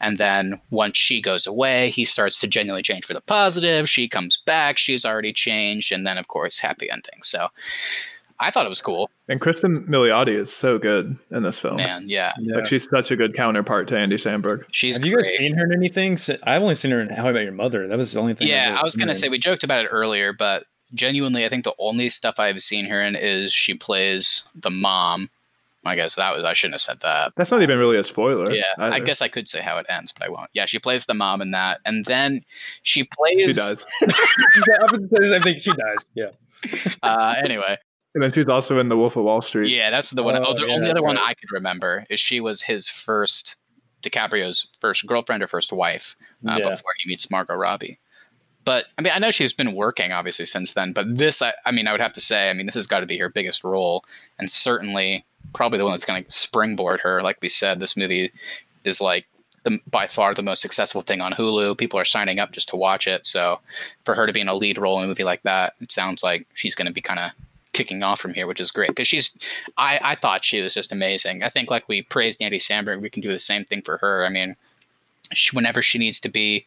And 0.00 0.18
then 0.18 0.60
once 0.70 0.96
she 0.96 1.20
goes 1.20 1.44
away, 1.44 1.90
he 1.90 2.04
starts 2.04 2.38
to 2.40 2.46
genuinely 2.46 2.82
change 2.82 3.04
for 3.04 3.12
the 3.12 3.20
positive. 3.20 3.88
She 3.88 4.08
comes 4.08 4.38
back, 4.46 4.78
she's 4.78 5.04
already 5.04 5.32
changed. 5.32 5.90
And 5.90 6.06
then, 6.06 6.16
of 6.16 6.28
course, 6.28 6.60
happy 6.60 6.88
ending. 6.88 7.22
So 7.24 7.48
I 8.38 8.52
thought 8.52 8.66
it 8.66 8.68
was 8.68 8.82
cool. 8.82 9.10
And 9.28 9.40
Kristen 9.40 9.84
Milioti 9.88 10.34
is 10.36 10.52
so 10.52 10.78
good 10.78 11.18
in 11.32 11.42
this 11.42 11.58
film. 11.58 11.76
Man, 11.76 12.04
yeah. 12.06 12.34
Yeah. 12.38 12.58
Like 12.58 12.66
she's 12.66 12.88
such 12.88 13.10
a 13.10 13.16
good 13.16 13.34
counterpart 13.34 13.88
to 13.88 13.98
Andy 13.98 14.16
Samberg. 14.16 14.64
She's 14.70 14.96
Have 14.96 15.04
you 15.04 15.16
guys 15.16 15.24
great. 15.24 15.38
seen 15.38 15.54
her 15.56 15.64
in 15.64 15.72
anything? 15.72 16.18
I've 16.44 16.62
only 16.62 16.76
seen 16.76 16.92
her 16.92 17.00
in 17.00 17.08
How 17.08 17.26
I 17.26 17.32
Met 17.32 17.42
Your 17.42 17.52
Mother. 17.52 17.88
That 17.88 17.98
was 17.98 18.12
the 18.12 18.20
only 18.20 18.34
thing. 18.34 18.46
Yeah, 18.46 18.66
really 18.66 18.78
I 18.78 18.82
was 18.84 18.94
gonna 18.94 19.14
say 19.14 19.28
we 19.28 19.38
joked 19.40 19.64
about 19.64 19.84
it 19.84 19.88
earlier, 19.88 20.32
but 20.32 20.66
genuinely, 20.94 21.44
I 21.44 21.48
think 21.48 21.64
the 21.64 21.74
only 21.78 22.08
stuff 22.08 22.38
I've 22.38 22.62
seen 22.62 22.86
her 22.86 23.00
in 23.02 23.16
is 23.16 23.52
she 23.52 23.74
plays 23.74 24.44
the 24.54 24.70
mom. 24.70 25.30
I 25.86 25.96
guess 25.96 26.14
that 26.14 26.34
was 26.34 26.44
I 26.44 26.54
shouldn't 26.54 26.76
have 26.76 26.80
said 26.80 27.00
that. 27.00 27.32
That's 27.36 27.50
not 27.50 27.60
even 27.62 27.78
really 27.78 27.98
a 27.98 28.04
spoiler. 28.04 28.50
Yeah, 28.50 28.62
I 28.78 29.00
guess 29.00 29.20
I 29.20 29.28
could 29.28 29.48
say 29.48 29.60
how 29.60 29.76
it 29.76 29.84
ends, 29.90 30.12
but 30.12 30.24
I 30.26 30.30
won't. 30.30 30.48
Yeah, 30.54 30.64
she 30.64 30.78
plays 30.78 31.04
the 31.04 31.12
mom 31.12 31.42
in 31.42 31.50
that, 31.50 31.80
and 31.84 32.06
then 32.06 32.42
she 32.82 33.04
plays. 33.04 33.44
she 33.44 33.52
does. 33.52 33.84
Yeah, 34.00 34.08
I 34.80 34.90
was 34.90 34.92
gonna 34.92 35.08
say 35.08 35.18
the 35.20 35.28
same 35.28 35.42
thing. 35.42 35.56
She 35.56 35.72
does. 35.72 36.06
Yeah. 36.14 36.30
Uh, 37.02 37.34
anyway, 37.44 37.76
And 38.14 38.22
then 38.24 38.32
she's 38.32 38.48
also 38.48 38.78
in 38.78 38.88
The 38.88 38.96
Wolf 38.96 39.16
of 39.16 39.24
Wall 39.24 39.42
Street. 39.42 39.68
yeah, 39.68 39.90
that's 39.90 40.08
the 40.08 40.22
one. 40.22 40.34
Oh, 40.36 40.44
Oh, 40.46 40.54
the 40.54 40.66
yeah, 40.66 40.72
only 40.74 40.90
other 40.90 41.02
one. 41.02 41.18
I 41.18 41.34
could 41.34 41.50
remember 41.52 42.06
is 42.08 42.18
she 42.18 42.40
was 42.40 42.62
his 42.62 42.88
first 42.88 43.56
DiCaprio's 44.02 44.68
first 44.80 45.06
girlfriend 45.06 45.42
or 45.42 45.46
first 45.46 45.70
wife 45.74 46.16
uh, 46.48 46.56
Yeah. 46.58 46.70
before 46.70 46.92
he 46.98 47.08
meets 47.10 47.30
Margot 47.30 47.54
Robbie. 47.54 47.98
But 48.64 48.86
I 48.98 49.02
mean, 49.02 49.12
I 49.14 49.18
know 49.18 49.30
she's 49.30 49.52
been 49.52 49.74
working 49.74 50.12
obviously 50.12 50.46
since 50.46 50.72
then. 50.72 50.92
But 50.92 51.18
this, 51.18 51.42
I, 51.42 51.52
I 51.66 51.70
mean, 51.70 51.86
I 51.86 51.92
would 51.92 52.00
have 52.00 52.12
to 52.14 52.20
say, 52.20 52.50
I 52.50 52.54
mean, 52.54 52.66
this 52.66 52.74
has 52.74 52.86
got 52.86 53.00
to 53.00 53.06
be 53.06 53.18
her 53.18 53.28
biggest 53.28 53.64
role, 53.64 54.04
and 54.38 54.50
certainly 54.50 55.24
probably 55.52 55.78
the 55.78 55.84
one 55.84 55.92
that's 55.92 56.04
going 56.04 56.24
to 56.24 56.30
springboard 56.30 57.00
her. 57.00 57.22
Like 57.22 57.38
we 57.42 57.48
said, 57.48 57.80
this 57.80 57.96
movie 57.96 58.32
is 58.84 59.00
like 59.00 59.26
the, 59.64 59.78
by 59.90 60.06
far 60.06 60.34
the 60.34 60.42
most 60.42 60.62
successful 60.62 61.02
thing 61.02 61.20
on 61.20 61.32
Hulu. 61.32 61.76
People 61.76 61.98
are 61.98 62.04
signing 62.04 62.38
up 62.38 62.52
just 62.52 62.68
to 62.70 62.76
watch 62.76 63.06
it. 63.06 63.26
So 63.26 63.60
for 64.04 64.14
her 64.14 64.26
to 64.26 64.32
be 64.32 64.40
in 64.40 64.48
a 64.48 64.54
lead 64.54 64.78
role 64.78 64.98
in 64.98 65.04
a 65.04 65.08
movie 65.08 65.24
like 65.24 65.42
that, 65.42 65.74
it 65.80 65.92
sounds 65.92 66.22
like 66.22 66.46
she's 66.54 66.74
going 66.74 66.86
to 66.86 66.92
be 66.92 67.00
kind 67.00 67.18
of 67.18 67.32
kicking 67.72 68.02
off 68.02 68.20
from 68.20 68.34
here, 68.34 68.46
which 68.46 68.60
is 68.60 68.70
great 68.70 68.88
because 68.88 69.08
she's. 69.08 69.36
I 69.76 70.00
I 70.02 70.14
thought 70.14 70.44
she 70.44 70.62
was 70.62 70.74
just 70.74 70.92
amazing. 70.92 71.42
I 71.42 71.48
think 71.48 71.70
like 71.70 71.88
we 71.88 72.02
praised 72.02 72.40
Andy 72.40 72.58
Samberg, 72.58 73.00
we 73.00 73.10
can 73.10 73.22
do 73.22 73.32
the 73.32 73.38
same 73.38 73.64
thing 73.64 73.82
for 73.82 73.98
her. 73.98 74.24
I 74.24 74.28
mean, 74.28 74.56
she, 75.32 75.54
whenever 75.54 75.82
she 75.82 75.98
needs 75.98 76.20
to 76.20 76.28
be 76.28 76.66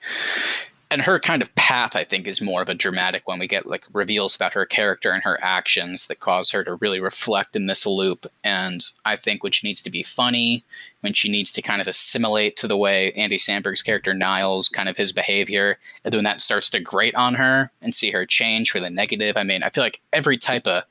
and 0.89 1.01
her 1.01 1.19
kind 1.19 1.41
of 1.41 1.53
path 1.55 1.95
i 1.95 2.03
think 2.03 2.27
is 2.27 2.41
more 2.41 2.61
of 2.61 2.69
a 2.69 2.73
dramatic 2.73 3.27
one. 3.27 3.39
We 3.39 3.47
get 3.47 3.65
like 3.65 3.85
reveals 3.93 4.35
about 4.35 4.53
her 4.53 4.65
character 4.65 5.11
and 5.11 5.23
her 5.23 5.37
actions 5.41 6.07
that 6.07 6.19
cause 6.19 6.51
her 6.51 6.63
to 6.63 6.75
really 6.75 6.99
reflect 6.99 7.55
in 7.55 7.67
this 7.67 7.85
loop. 7.85 8.25
And 8.43 8.85
i 9.05 9.15
think 9.15 9.43
when 9.43 9.51
she 9.51 9.67
needs 9.67 9.81
to 9.83 9.89
be 9.89 10.03
funny 10.03 10.63
when 11.01 11.13
she 11.13 11.29
needs 11.29 11.53
to 11.53 11.61
kind 11.61 11.81
of 11.81 11.87
assimilate 11.87 12.57
to 12.57 12.67
the 12.67 12.77
way 12.77 13.11
andy 13.13 13.37
samberg's 13.37 13.83
character 13.83 14.13
niles 14.13 14.69
kind 14.69 14.89
of 14.89 14.97
his 14.97 15.11
behavior 15.11 15.77
and 16.03 16.13
then 16.13 16.23
that 16.23 16.41
starts 16.41 16.69
to 16.71 16.79
grate 16.79 17.15
on 17.15 17.35
her 17.35 17.71
and 17.81 17.93
see 17.93 18.11
her 18.11 18.25
change 18.25 18.71
for 18.71 18.79
the 18.79 18.89
negative. 18.89 19.37
I 19.37 19.43
mean 19.43 19.63
i 19.63 19.69
feel 19.69 19.83
like 19.83 20.01
every 20.13 20.37
type 20.37 20.67
of 20.67 20.83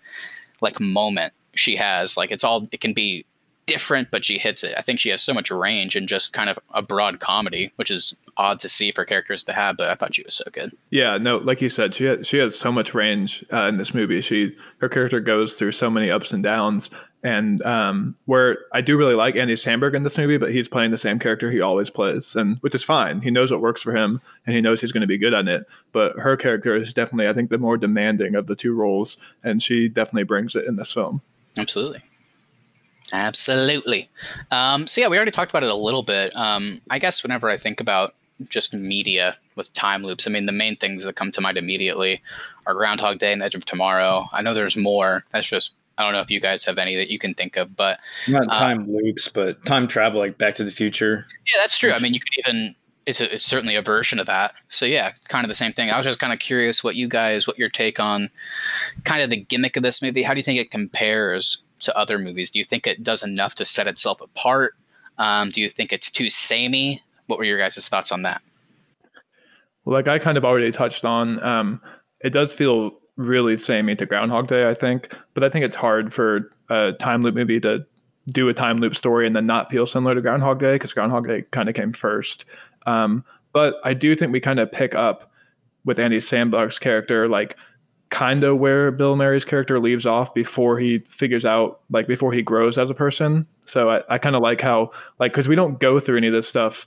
like 0.60 0.80
moment 0.80 1.32
she 1.54 1.76
has 1.76 2.16
like 2.16 2.30
it's 2.30 2.44
all 2.44 2.68
it 2.72 2.80
can 2.80 2.92
be 2.92 3.24
different 3.66 4.10
but 4.10 4.24
she 4.24 4.38
hits 4.38 4.62
it 4.62 4.74
i 4.78 4.82
think 4.82 4.98
she 5.00 5.08
has 5.10 5.22
so 5.22 5.34
much 5.34 5.50
range 5.50 5.96
and 5.96 6.08
just 6.08 6.32
kind 6.32 6.48
of 6.48 6.58
a 6.70 6.82
broad 6.82 7.20
comedy 7.20 7.72
which 7.76 7.90
is 7.90 8.14
odd 8.36 8.60
to 8.60 8.68
see 8.68 8.92
for 8.92 9.04
characters 9.04 9.42
to 9.42 9.52
have 9.52 9.76
but 9.76 9.90
i 9.90 9.94
thought 9.94 10.14
she 10.14 10.22
was 10.22 10.34
so 10.34 10.44
good 10.52 10.70
Yeah, 10.90 11.18
no, 11.18 11.38
like 11.38 11.60
you 11.60 11.68
said, 11.68 11.94
she 11.94 12.04
has, 12.04 12.26
she 12.26 12.38
has 12.38 12.56
so 12.56 12.70
much 12.70 12.94
range 12.94 13.44
uh, 13.52 13.64
in 13.64 13.76
this 13.76 13.92
movie. 13.92 14.20
She 14.20 14.56
her 14.78 14.88
character 14.88 15.20
goes 15.20 15.54
through 15.54 15.72
so 15.72 15.90
many 15.90 16.10
ups 16.10 16.32
and 16.32 16.42
downs, 16.42 16.90
and 17.22 17.60
um, 17.62 18.14
where 18.26 18.58
I 18.72 18.80
do 18.80 18.96
really 18.96 19.14
like 19.14 19.36
Andy 19.36 19.54
Samberg 19.54 19.94
in 19.94 20.04
this 20.04 20.16
movie, 20.16 20.38
but 20.38 20.52
he's 20.52 20.68
playing 20.68 20.92
the 20.92 20.98
same 20.98 21.18
character 21.18 21.50
he 21.50 21.60
always 21.60 21.90
plays, 21.90 22.36
and 22.36 22.58
which 22.58 22.74
is 22.74 22.84
fine. 22.84 23.20
He 23.20 23.30
knows 23.30 23.50
what 23.50 23.60
works 23.60 23.82
for 23.82 23.94
him, 23.94 24.20
and 24.46 24.54
he 24.54 24.62
knows 24.62 24.80
he's 24.80 24.92
going 24.92 25.02
to 25.02 25.06
be 25.06 25.18
good 25.18 25.34
at 25.34 25.48
it. 25.48 25.64
But 25.92 26.18
her 26.18 26.36
character 26.36 26.74
is 26.74 26.94
definitely, 26.94 27.28
I 27.28 27.32
think, 27.32 27.50
the 27.50 27.58
more 27.58 27.76
demanding 27.76 28.34
of 28.36 28.46
the 28.46 28.56
two 28.56 28.74
roles, 28.74 29.18
and 29.42 29.62
she 29.62 29.88
definitely 29.88 30.24
brings 30.24 30.54
it 30.54 30.66
in 30.66 30.76
this 30.76 30.92
film. 30.92 31.20
Absolutely. 31.58 32.02
Absolutely. 33.12 34.08
Um, 34.50 34.86
so 34.86 35.00
yeah, 35.00 35.08
we 35.08 35.16
already 35.16 35.30
talked 35.30 35.50
about 35.50 35.62
it 35.62 35.70
a 35.70 35.74
little 35.74 36.02
bit. 36.02 36.34
Um, 36.36 36.80
I 36.90 36.98
guess 36.98 37.22
whenever 37.22 37.48
I 37.48 37.56
think 37.56 37.80
about 37.80 38.14
just 38.48 38.74
media 38.74 39.36
with 39.54 39.72
time 39.72 40.02
loops, 40.02 40.26
I 40.26 40.30
mean 40.30 40.46
the 40.46 40.52
main 40.52 40.76
things 40.76 41.04
that 41.04 41.16
come 41.16 41.30
to 41.32 41.40
mind 41.40 41.56
immediately 41.56 42.22
are 42.66 42.74
Groundhog 42.74 43.18
Day 43.18 43.32
and 43.32 43.42
Edge 43.42 43.54
of 43.54 43.64
Tomorrow. 43.64 44.28
I 44.32 44.42
know 44.42 44.54
there's 44.54 44.76
more. 44.76 45.24
That's 45.32 45.46
just 45.46 45.72
I 45.98 46.02
don't 46.02 46.12
know 46.12 46.20
if 46.20 46.30
you 46.30 46.40
guys 46.40 46.64
have 46.66 46.76
any 46.76 46.94
that 46.96 47.08
you 47.10 47.18
can 47.18 47.32
think 47.32 47.56
of, 47.56 47.74
but 47.74 47.98
Not 48.28 48.50
Uh, 48.50 48.58
time 48.58 48.92
loops, 48.92 49.28
but 49.28 49.64
time 49.64 49.86
travel, 49.86 50.20
like 50.20 50.36
Back 50.36 50.54
to 50.56 50.64
the 50.64 50.70
Future. 50.70 51.26
yeah, 51.46 51.60
that's 51.60 51.78
true. 51.78 51.92
I 51.92 52.00
mean, 52.00 52.12
you 52.12 52.20
could 52.20 52.46
even 52.46 52.74
it's 53.06 53.20
a, 53.20 53.34
it's 53.36 53.46
certainly 53.46 53.76
a 53.76 53.82
version 53.82 54.18
of 54.18 54.26
that. 54.26 54.52
So 54.68 54.84
yeah, 54.84 55.12
kind 55.28 55.44
of 55.44 55.48
the 55.48 55.54
same 55.54 55.72
thing. 55.72 55.90
I 55.90 55.96
was 55.96 56.04
just 56.04 56.18
kind 56.18 56.32
of 56.32 56.40
curious 56.40 56.82
what 56.82 56.96
you 56.96 57.06
guys, 57.08 57.46
what 57.46 57.56
your 57.56 57.68
take 57.68 58.00
on 58.00 58.30
kind 59.04 59.22
of 59.22 59.30
the 59.30 59.36
gimmick 59.36 59.76
of 59.76 59.84
this 59.84 60.02
movie. 60.02 60.24
How 60.24 60.34
do 60.34 60.38
you 60.38 60.44
think 60.44 60.58
it 60.58 60.72
compares 60.72 61.62
to 61.80 61.96
other 61.96 62.18
movies? 62.18 62.50
Do 62.50 62.58
you 62.58 62.64
think 62.64 62.86
it 62.86 63.02
does 63.02 63.22
enough 63.22 63.54
to 63.56 63.64
set 63.64 63.86
itself 63.86 64.20
apart? 64.20 64.74
Um, 65.18 65.50
do 65.50 65.60
you 65.60 65.68
think 65.68 65.92
it's 65.92 66.10
too 66.10 66.30
samey? 66.30 67.02
What 67.26 67.38
were 67.38 67.44
your 67.44 67.58
guys' 67.58 67.88
thoughts 67.88 68.12
on 68.12 68.22
that? 68.22 68.42
Well, 69.84 69.94
like 69.94 70.08
I 70.08 70.18
kind 70.18 70.36
of 70.36 70.44
already 70.44 70.72
touched 70.72 71.04
on, 71.04 71.42
um, 71.42 71.80
it 72.20 72.30
does 72.30 72.52
feel 72.52 72.92
really 73.16 73.56
samey 73.56 73.94
to 73.96 74.06
Groundhog 74.06 74.48
Day, 74.48 74.68
I 74.68 74.74
think. 74.74 75.16
But 75.34 75.44
I 75.44 75.48
think 75.48 75.64
it's 75.64 75.76
hard 75.76 76.12
for 76.12 76.50
a 76.68 76.92
time 76.92 77.22
loop 77.22 77.34
movie 77.34 77.60
to 77.60 77.86
do 78.28 78.48
a 78.48 78.54
time 78.54 78.78
loop 78.78 78.96
story 78.96 79.26
and 79.26 79.34
then 79.34 79.46
not 79.46 79.70
feel 79.70 79.86
similar 79.86 80.14
to 80.14 80.20
Groundhog 80.20 80.58
Day 80.58 80.74
because 80.74 80.92
Groundhog 80.92 81.28
Day 81.28 81.44
kind 81.52 81.68
of 81.68 81.74
came 81.74 81.92
first. 81.92 82.44
Um, 82.86 83.24
but 83.52 83.76
I 83.84 83.94
do 83.94 84.14
think 84.14 84.32
we 84.32 84.40
kind 84.40 84.58
of 84.58 84.70
pick 84.70 84.94
up 84.94 85.30
with 85.84 85.98
Andy 85.98 86.18
Samberg's 86.18 86.78
character, 86.78 87.28
like 87.28 87.56
kind 88.10 88.44
of 88.44 88.58
where 88.58 88.90
Bill 88.90 89.16
Murray's 89.16 89.44
character 89.44 89.80
leaves 89.80 90.06
off 90.06 90.32
before 90.32 90.78
he 90.78 91.00
figures 91.00 91.44
out, 91.44 91.80
like 91.90 92.06
before 92.06 92.32
he 92.32 92.42
grows 92.42 92.78
as 92.78 92.88
a 92.88 92.94
person. 92.94 93.46
So 93.66 93.90
I, 93.90 94.02
I 94.08 94.18
kind 94.18 94.36
of 94.36 94.42
like 94.42 94.60
how, 94.60 94.92
like, 95.18 95.32
because 95.32 95.48
we 95.48 95.56
don't 95.56 95.80
go 95.80 95.98
through 95.98 96.18
any 96.18 96.28
of 96.28 96.32
this 96.32 96.46
stuff 96.48 96.86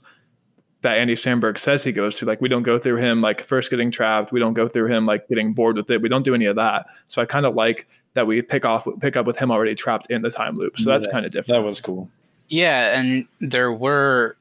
that 0.82 0.96
Andy 0.96 1.14
Samberg 1.14 1.58
says 1.58 1.84
he 1.84 1.92
goes 1.92 2.18
through. 2.18 2.28
Like 2.28 2.40
we 2.40 2.48
don't 2.48 2.62
go 2.62 2.78
through 2.78 2.96
him 2.96 3.20
like 3.20 3.42
first 3.42 3.68
getting 3.70 3.90
trapped. 3.90 4.32
We 4.32 4.40
don't 4.40 4.54
go 4.54 4.66
through 4.66 4.86
him 4.86 5.04
like 5.04 5.28
getting 5.28 5.52
bored 5.52 5.76
with 5.76 5.90
it. 5.90 6.00
We 6.00 6.08
don't 6.08 6.22
do 6.22 6.34
any 6.34 6.46
of 6.46 6.56
that. 6.56 6.86
So 7.08 7.20
I 7.20 7.26
kind 7.26 7.44
of 7.44 7.54
like 7.54 7.86
that 8.14 8.26
we 8.26 8.40
pick 8.40 8.64
off 8.64 8.88
pick 9.00 9.14
up 9.14 9.26
with 9.26 9.36
him 9.38 9.50
already 9.50 9.74
trapped 9.74 10.10
in 10.10 10.22
the 10.22 10.30
time 10.30 10.56
loop. 10.56 10.78
So 10.78 10.88
that's 10.90 11.04
Yeah. 11.04 11.12
kind 11.12 11.26
of 11.26 11.32
different. 11.32 11.62
That 11.62 11.66
was 11.66 11.80
cool. 11.82 12.08
Yeah, 12.48 12.98
and 12.98 13.26
there 13.40 13.70
were, 13.72 14.36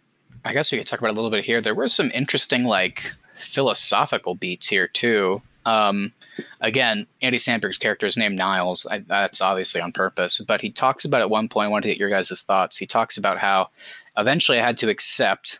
I 0.45 0.53
guess 0.53 0.71
we 0.71 0.77
could 0.79 0.87
talk 0.87 0.99
about 0.99 1.11
a 1.11 1.13
little 1.13 1.29
bit 1.29 1.45
here. 1.45 1.61
There 1.61 1.75
were 1.75 1.87
some 1.87 2.09
interesting, 2.11 2.63
like, 2.63 3.13
philosophical 3.35 4.33
beats 4.33 4.67
here, 4.67 4.87
too. 4.87 5.43
Um, 5.65 6.13
again, 6.61 7.07
Andy 7.21 7.37
Samberg's 7.37 7.77
character 7.77 8.05
is 8.05 8.17
named 8.17 8.37
Niles. 8.37 8.85
I, 8.89 8.99
that's 8.99 9.41
obviously 9.41 9.81
on 9.81 9.91
purpose, 9.91 10.39
but 10.39 10.61
he 10.61 10.71
talks 10.71 11.05
about 11.05 11.21
at 11.21 11.29
one 11.29 11.49
point, 11.49 11.67
I 11.67 11.69
wanted 11.69 11.83
to 11.83 11.89
get 11.89 11.99
your 11.99 12.09
guys' 12.09 12.43
thoughts. 12.43 12.77
He 12.77 12.85
talks 12.85 13.17
about 13.17 13.39
how 13.39 13.69
eventually 14.17 14.59
I 14.59 14.65
had 14.65 14.77
to 14.77 14.89
accept, 14.89 15.59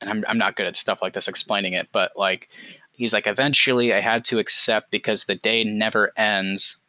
and 0.00 0.10
I'm, 0.10 0.24
I'm 0.28 0.38
not 0.38 0.56
good 0.56 0.66
at 0.66 0.76
stuff 0.76 1.02
like 1.02 1.14
this 1.14 1.28
explaining 1.28 1.72
it, 1.72 1.88
but 1.92 2.12
like, 2.16 2.48
he's 2.92 3.12
like, 3.12 3.26
eventually 3.26 3.92
I 3.94 4.00
had 4.00 4.24
to 4.26 4.38
accept 4.38 4.90
because 4.90 5.24
the 5.24 5.34
day 5.34 5.64
never 5.64 6.12
ends 6.16 6.80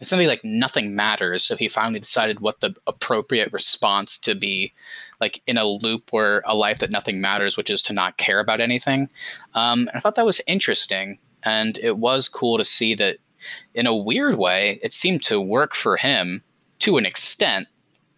it's 0.00 0.10
something 0.10 0.28
like 0.28 0.44
nothing 0.44 0.94
matters. 0.94 1.44
So 1.44 1.56
he 1.56 1.68
finally 1.68 2.00
decided 2.00 2.40
what 2.40 2.60
the 2.60 2.74
appropriate 2.86 3.52
response 3.52 4.18
to 4.18 4.34
be, 4.34 4.74
like 5.20 5.40
in 5.46 5.56
a 5.56 5.64
loop 5.64 6.12
where 6.12 6.42
a 6.44 6.54
life 6.54 6.80
that 6.80 6.90
nothing 6.90 7.20
matters, 7.20 7.56
which 7.56 7.70
is 7.70 7.80
to 7.82 7.92
not 7.92 8.18
care 8.18 8.40
about 8.40 8.60
anything. 8.60 9.08
Um, 9.54 9.80
and 9.80 9.92
I 9.94 10.00
thought 10.00 10.16
that 10.16 10.26
was 10.26 10.42
interesting, 10.46 11.18
and 11.44 11.78
it 11.82 11.98
was 11.98 12.28
cool 12.28 12.58
to 12.58 12.64
see 12.64 12.94
that. 12.96 13.18
In 13.74 13.86
a 13.86 13.94
weird 13.94 14.38
way, 14.38 14.80
it 14.82 14.94
seemed 14.94 15.22
to 15.24 15.38
work 15.38 15.74
for 15.74 15.98
him 15.98 16.42
to 16.78 16.96
an 16.96 17.04
extent, 17.04 17.68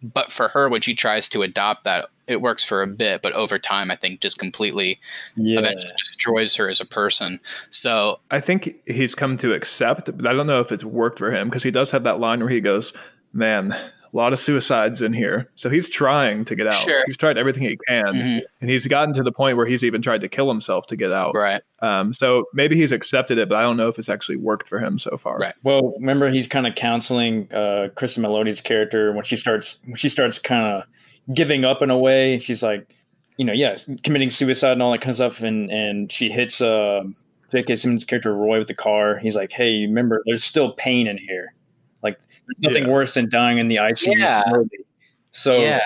but 0.01 0.31
for 0.31 0.47
her, 0.47 0.69
when 0.69 0.79
she 0.79 0.95
tries 0.95 1.27
to 1.29 1.41
adopt 1.41 1.83
that, 1.83 2.05
it 2.27 2.39
works 2.41 2.63
for 2.63 2.81
a 2.81 2.87
bit, 2.87 3.21
but 3.21 3.33
over 3.33 3.59
time, 3.59 3.91
I 3.91 3.97
think 3.97 4.21
just 4.21 4.39
completely 4.39 4.99
Yeah. 5.35 5.59
eventually 5.59 5.91
destroys 5.97 6.55
her 6.55 6.69
as 6.69 6.79
a 6.79 6.85
person. 6.85 7.41
So 7.69 8.21
I 8.31 8.39
think 8.39 8.75
he's 8.85 9.15
come 9.15 9.35
to 9.37 9.53
accept, 9.53 10.15
but 10.15 10.25
I 10.25 10.31
don't 10.33 10.47
know 10.47 10.61
if 10.61 10.71
it's 10.71 10.85
worked 10.85 11.19
for 11.19 11.31
him 11.31 11.49
because 11.49 11.63
he 11.63 11.71
does 11.71 11.91
have 11.91 12.03
that 12.03 12.21
line 12.21 12.39
where 12.39 12.49
he 12.49 12.61
goes, 12.61 12.93
"Man, 13.33 13.75
a 14.11 14.17
lot 14.17 14.33
of 14.33 14.39
suicides 14.39 15.01
in 15.01 15.13
here." 15.13 15.49
So 15.55 15.69
he's 15.69 15.89
trying 15.89 16.45
to 16.45 16.55
get 16.55 16.67
out. 16.67 16.73
Sure. 16.73 17.03
He's 17.05 17.17
tried 17.17 17.37
everything 17.37 17.63
he 17.63 17.77
can, 17.87 18.05
mhm, 18.13 18.41
and 18.61 18.69
he's 18.69 18.87
gotten 18.87 19.13
to 19.15 19.23
the 19.23 19.31
point 19.31 19.57
where 19.57 19.65
he's 19.65 19.83
even 19.83 20.01
tried 20.01 20.21
to 20.21 20.27
kill 20.27 20.47
himself 20.47 20.87
to 20.87 20.95
get 20.95 21.11
out. 21.11 21.35
right, 21.35 21.61
Um, 21.81 22.13
so 22.13 22.45
maybe 22.53 22.75
he's 22.75 22.91
accepted 22.91 23.37
it, 23.37 23.49
but 23.49 23.55
I 23.57 23.61
don't 23.61 23.77
know 23.77 23.87
if 23.87 23.97
it's 23.99 24.09
actually 24.09 24.37
worked 24.37 24.67
for 24.67 24.79
him 24.79 24.97
so 24.99 25.17
far. 25.17 25.37
Right. 25.37 25.53
Well, 25.63 25.93
remember 25.99 26.29
he's 26.29 26.47
kind 26.47 26.65
of 26.67 26.75
counseling 26.75 27.51
uh, 27.53 27.89
Kristen 27.95 28.23
Milioti's 28.23 28.61
character 28.61 29.11
when 29.13 29.23
she 29.25 29.35
starts 29.35 29.77
when 29.85 29.95
she 29.95 30.09
starts 30.09 30.39
kind 30.39 30.65
of 30.65 30.83
giving 31.35 31.65
up 31.65 31.81
in 31.81 31.89
a 31.89 31.97
way. 31.97 32.39
She's 32.39 32.63
like, 32.63 32.93
you 33.37 33.45
know, 33.45 33.53
yes, 33.53 33.89
committing 34.03 34.29
suicide 34.31 34.71
and 34.73 34.81
all 34.81 34.91
that 34.91 35.01
kind 35.01 35.09
of 35.09 35.15
stuff, 35.15 35.41
and 35.41 35.69
and 35.71 36.11
she 36.11 36.29
hits 36.29 36.59
uh, 36.61 37.03
J.K. 37.51 37.75
Simmons' 37.75 38.03
character 38.03 38.33
Roy 38.33 38.57
with 38.57 38.67
the 38.67 38.73
car. 38.75 39.17
He's 39.19 39.35
like, 39.35 39.51
hey, 39.51 39.81
remember, 39.81 40.21
there's 40.25 40.43
still 40.43 40.71
pain 40.73 41.05
in 41.07 41.17
here. 41.17 41.53
Like 42.07 42.19
there's 42.19 42.59
nothing 42.59 42.85
Yeah. 42.85 42.93
worse 42.93 43.13
than 43.13 43.29
dying 43.29 43.57
in 43.57 43.67
the 43.67 43.77
ICU 43.77 44.13
Yeah. 44.17 44.43
slowly. 44.49 44.69
So 45.31 45.59
yeah, 45.61 45.81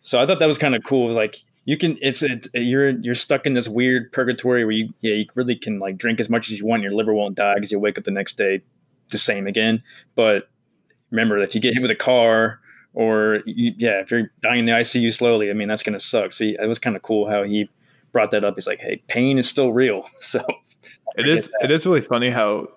so 0.00 0.18
I 0.20 0.26
thought 0.26 0.38
that 0.38 0.46
was 0.46 0.58
kind 0.58 0.74
of 0.74 0.82
cool. 0.84 1.04
It 1.04 1.08
was 1.08 1.16
like 1.16 1.36
you 1.64 1.76
can 1.76 1.98
it's 2.00 2.22
it, 2.22 2.46
you're 2.54 2.90
you're 2.90 3.14
stuck 3.16 3.44
in 3.46 3.52
this 3.54 3.68
weird 3.68 4.12
purgatory 4.12 4.64
where 4.64 4.72
you 4.72 4.92
yeah 5.00 5.14
you 5.14 5.26
really 5.34 5.56
can 5.56 5.78
like 5.78 5.96
drink 5.98 6.20
as 6.20 6.30
much 6.30 6.50
as 6.50 6.58
you 6.58 6.66
want. 6.66 6.82
Your 6.82 6.92
liver 6.92 7.12
won't 7.12 7.34
die 7.34 7.54
because 7.54 7.72
you 7.72 7.78
wake 7.80 7.98
up 7.98 8.04
the 8.04 8.10
next 8.10 8.38
day 8.38 8.62
the 9.10 9.18
same 9.18 9.46
again. 9.46 9.82
But 10.14 10.48
remember, 11.10 11.36
if 11.38 11.54
you 11.54 11.60
get 11.60 11.74
hit 11.74 11.82
with 11.82 11.90
a 11.90 11.96
car 11.96 12.60
or 12.94 13.40
you, 13.46 13.72
yeah, 13.76 14.00
if 14.00 14.10
you're 14.10 14.30
dying 14.40 14.60
in 14.60 14.64
the 14.64 14.72
ICU 14.72 15.12
slowly, 15.12 15.50
I 15.50 15.54
mean 15.54 15.68
that's 15.68 15.82
gonna 15.82 16.00
suck. 16.00 16.32
So 16.32 16.44
he, 16.44 16.56
it 16.60 16.66
was 16.68 16.78
kind 16.78 16.94
of 16.96 17.02
cool 17.02 17.28
how 17.28 17.42
he 17.42 17.68
brought 18.12 18.30
that 18.30 18.44
up. 18.44 18.54
He's 18.54 18.66
like, 18.66 18.78
hey, 18.80 19.02
pain 19.08 19.36
is 19.38 19.48
still 19.48 19.72
real. 19.72 20.08
So 20.20 20.40
It 21.18 21.28
is 21.28 21.50
it 21.62 21.70
is 21.70 21.84
really 21.84 22.00
funny 22.00 22.30
how 22.30 22.68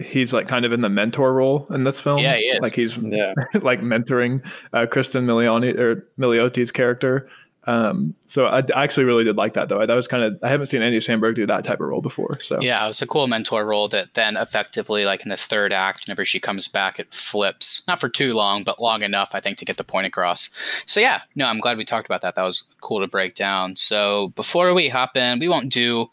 he's 0.00 0.32
like 0.32 0.48
kind 0.48 0.64
of 0.64 0.72
in 0.72 0.80
the 0.80 0.88
mentor 0.88 1.32
role 1.32 1.66
in 1.70 1.84
this 1.84 2.00
film. 2.00 2.18
Yeah, 2.18 2.36
he 2.36 2.44
is. 2.44 2.60
Like 2.60 2.74
he's 2.74 2.96
yeah, 2.96 3.34
like 3.54 3.80
mentoring 3.80 4.44
uh, 4.72 4.86
Kristen 4.86 5.26
Milioti 5.26 5.78
or 5.78 6.06
Miliotti's 6.18 6.72
character. 6.72 7.28
Um, 7.64 8.14
so 8.24 8.46
I, 8.46 8.60
I 8.74 8.84
actually 8.84 9.04
really 9.04 9.22
did 9.22 9.36
like 9.36 9.54
that 9.54 9.68
though. 9.68 9.84
That 9.84 9.94
was 9.94 10.08
kind 10.08 10.24
of 10.24 10.38
I 10.42 10.48
haven't 10.48 10.66
seen 10.66 10.82
Andy 10.82 10.98
Samberg 10.98 11.34
do 11.34 11.46
that 11.46 11.62
type 11.62 11.80
of 11.80 11.88
role 11.88 12.00
before. 12.00 12.40
So 12.40 12.60
yeah. 12.60 12.84
It 12.84 12.88
was 12.88 13.02
a 13.02 13.06
cool 13.06 13.26
mentor 13.26 13.66
role 13.66 13.86
that 13.88 14.14
then 14.14 14.36
effectively, 14.36 15.04
like 15.04 15.22
in 15.22 15.28
the 15.28 15.36
third 15.36 15.72
act, 15.72 16.06
whenever 16.06 16.24
she 16.24 16.40
comes 16.40 16.68
back, 16.68 16.98
it 16.98 17.12
flips. 17.12 17.82
Not 17.86 18.00
for 18.00 18.08
too 18.08 18.34
long, 18.34 18.64
but 18.64 18.80
long 18.80 19.02
enough, 19.02 19.30
I 19.34 19.40
think, 19.40 19.58
to 19.58 19.64
get 19.64 19.76
the 19.76 19.84
point 19.84 20.06
across. 20.06 20.48
So 20.86 21.00
yeah, 21.00 21.20
no, 21.34 21.46
I'm 21.46 21.60
glad 21.60 21.76
we 21.76 21.84
talked 21.84 22.06
about 22.06 22.22
that. 22.22 22.34
That 22.34 22.42
was 22.42 22.64
cool 22.80 23.00
to 23.00 23.06
break 23.06 23.34
down. 23.34 23.76
So 23.76 24.28
before 24.36 24.72
we 24.72 24.88
hop 24.88 25.16
in, 25.16 25.38
we 25.38 25.48
won't 25.48 25.70
do 25.70 26.10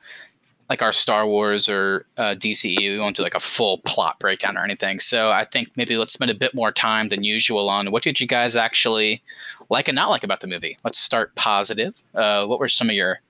like 0.70 0.82
our 0.82 0.92
Star 0.92 1.26
Wars 1.26 1.70
or 1.70 2.06
uh, 2.18 2.36
DCE. 2.36 2.78
We 2.78 3.00
won't 3.00 3.16
do 3.16 3.24
like 3.24 3.36
a 3.36 3.40
full 3.40 3.80
plot 3.80 4.20
breakdown 4.20 4.58
or 4.58 4.64
anything. 4.64 5.00
So 5.00 5.32
I 5.32 5.46
think 5.46 5.70
maybe 5.76 5.98
let's 5.98 6.14
spend 6.14 6.32
a 6.32 6.36
bit 6.36 6.54
more 6.54 6.72
time 6.72 7.08
than 7.08 7.24
usual 7.24 7.70
on 7.70 7.92
what 7.92 8.04
did 8.04 8.20
you 8.20 8.28
guys 8.28 8.56
actually 8.56 9.24
like 9.70 9.88
and 9.88 9.96
not 9.96 10.10
like 10.10 10.24
about 10.24 10.42
the 10.42 10.48
movie. 10.48 10.78
Let's 10.84 11.00
start 11.00 11.36
positive. 11.36 12.04
Uh, 12.14 12.46
what 12.46 12.60
were 12.60 12.68
some 12.68 12.90
of 12.90 12.96
your 12.96 13.22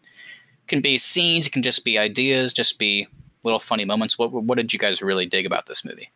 can 0.68 0.82
be 0.82 0.98
scenes, 0.98 1.48
it 1.48 1.54
can 1.54 1.64
just 1.64 1.86
be 1.86 1.98
ideas, 1.98 2.54
just 2.54 2.78
be 2.78 3.08
little 3.44 3.60
funny 3.60 3.86
moments. 3.86 4.18
What 4.18 4.32
what 4.32 4.58
did 4.58 4.74
you 4.74 4.80
guys 4.80 5.02
really 5.02 5.26
dig 5.26 5.46
about 5.46 5.68
this 5.68 5.86
movie? 5.86 6.12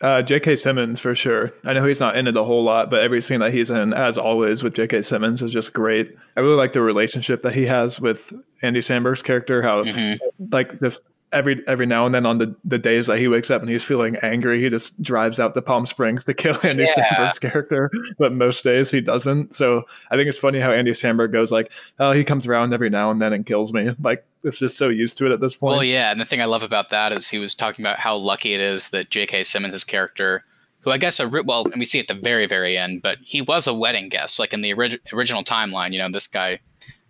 Uh, 0.00 0.22
J.K. 0.22 0.56
Simmons 0.56 1.00
for 1.00 1.14
sure. 1.14 1.52
I 1.64 1.72
know 1.72 1.84
he's 1.84 2.00
not 2.00 2.16
in 2.16 2.26
it 2.26 2.36
a 2.36 2.44
whole 2.44 2.64
lot, 2.64 2.90
but 2.90 3.00
every 3.00 3.22
scene 3.22 3.40
that 3.40 3.52
he's 3.54 3.70
in, 3.70 3.92
as 3.94 4.18
always 4.18 4.62
with 4.62 4.74
J.K. 4.74 5.02
Simmons, 5.02 5.42
is 5.42 5.52
just 5.52 5.72
great. 5.72 6.14
I 6.36 6.40
really 6.40 6.56
like 6.56 6.72
the 6.72 6.82
relationship 6.82 7.42
that 7.42 7.54
he 7.54 7.66
has 7.66 8.00
with 8.00 8.32
Andy 8.62 8.80
Samberg's 8.80 9.22
character. 9.22 9.62
How 9.62 9.84
Mhm. 9.84 10.18
like 10.50 10.78
this 10.80 11.00
every 11.34 11.62
every 11.66 11.84
now 11.86 12.06
and 12.06 12.14
then 12.14 12.24
on 12.24 12.38
the, 12.38 12.54
the 12.64 12.78
days 12.78 13.06
that 13.08 13.18
he 13.18 13.28
wakes 13.28 13.50
up 13.50 13.60
and 13.60 13.70
he's 13.70 13.84
feeling 13.84 14.16
angry, 14.22 14.60
he 14.62 14.68
just 14.70 15.00
drives 15.02 15.38
out 15.38 15.52
to 15.54 15.60
Palm 15.62 15.86
Springs 15.86 16.24
to 16.24 16.34
kill 16.34 16.56
Andy 16.62 16.84
Yeah. 16.84 16.94
Samberg's 16.94 17.38
character. 17.38 17.90
But 18.18 18.32
most 18.32 18.64
days 18.64 18.90
he 18.90 19.00
doesn't. 19.00 19.54
So 19.54 19.82
I 20.10 20.16
think 20.16 20.28
it's 20.28 20.38
funny 20.38 20.60
how 20.60 20.70
Andy 20.72 20.92
Samberg 20.92 21.32
goes 21.32 21.52
like, 21.52 21.70
oh, 21.98 22.12
he 22.12 22.24
comes 22.24 22.46
around 22.46 22.72
every 22.72 22.88
now 22.90 23.10
and 23.10 23.20
then 23.20 23.32
and 23.32 23.44
kills 23.44 23.72
me. 23.72 23.90
Like 24.02 24.24
it's 24.42 24.58
just 24.58 24.76
so 24.78 24.88
used 24.88 25.16
to 25.18 25.26
it 25.26 25.32
at 25.32 25.40
this 25.40 25.56
point. 25.56 25.72
Well, 25.72 25.84
yeah, 25.84 26.10
and 26.10 26.20
the 26.20 26.24
thing 26.24 26.40
I 26.40 26.44
love 26.44 26.62
about 26.62 26.90
that 26.90 27.12
is 27.12 27.28
he 27.28 27.38
was 27.38 27.54
talking 27.54 27.82
about 27.82 27.98
how 27.98 28.16
lucky 28.16 28.52
it 28.52 28.60
is 28.60 28.90
that 28.90 29.08
J.K. 29.10 29.44
Simmons' 29.44 29.84
character, 29.84 30.44
who 30.80 30.90
I 30.90 30.98
guess, 30.98 31.18
a, 31.18 31.26
well, 31.28 31.64
and 31.64 31.78
we 31.78 31.86
see 31.86 31.98
at 32.00 32.08
the 32.08 32.14
very, 32.14 32.46
very 32.46 32.76
end, 32.76 33.00
but 33.00 33.16
he 33.24 33.40
was 33.40 33.66
a 33.66 33.72
wedding 33.72 34.10
guest. 34.10 34.38
Like 34.38 34.52
in 34.52 34.60
the 34.60 34.74
orig- 34.74 35.00
original 35.12 35.42
timeline, 35.42 35.92
you 35.92 35.98
know, 35.98 36.10
this 36.10 36.26
guy 36.26 36.60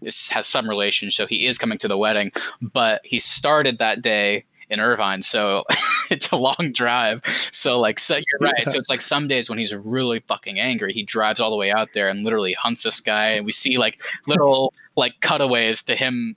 is, 0.07 0.29
has 0.29 0.47
some 0.47 0.69
relation, 0.69 1.11
so 1.11 1.27
he 1.27 1.47
is 1.47 1.59
coming 1.59 1.79
to 1.79 1.89
the 1.89 1.99
wedding, 1.99 2.33
but 2.61 3.01
he 3.05 3.19
started 3.19 3.79
that 3.79 4.03
day 4.03 4.45
in 4.71 4.81
Irvine, 4.81 5.23
so 5.23 5.65
it's 6.11 6.31
a 6.31 6.37
long 6.37 6.73
drive. 6.73 7.23
So, 7.53 7.79
like, 7.79 7.99
so 8.01 8.17
you're 8.17 8.41
right. 8.41 8.67
So 8.67 8.79
it's 8.79 8.89
like 8.89 9.03
some 9.03 9.29
days 9.29 9.49
when 9.49 9.59
he's 9.59 9.75
really 9.75 10.21
fucking 10.21 10.59
angry, 10.59 10.93
he 10.93 11.03
drives 11.03 11.41
all 11.41 11.51
the 11.51 11.57
way 11.57 11.71
out 11.71 11.91
there 11.95 12.09
and 12.09 12.25
literally 12.25 12.55
hunts 12.55 12.83
this 12.83 13.01
guy, 13.01 13.31
and 13.31 13.47
we 13.47 13.53
see 13.53 13.79
like 13.79 14.03
little 14.27 14.73
like 14.97 15.21
cutaways 15.21 15.83
to 15.83 15.97
him 15.97 16.37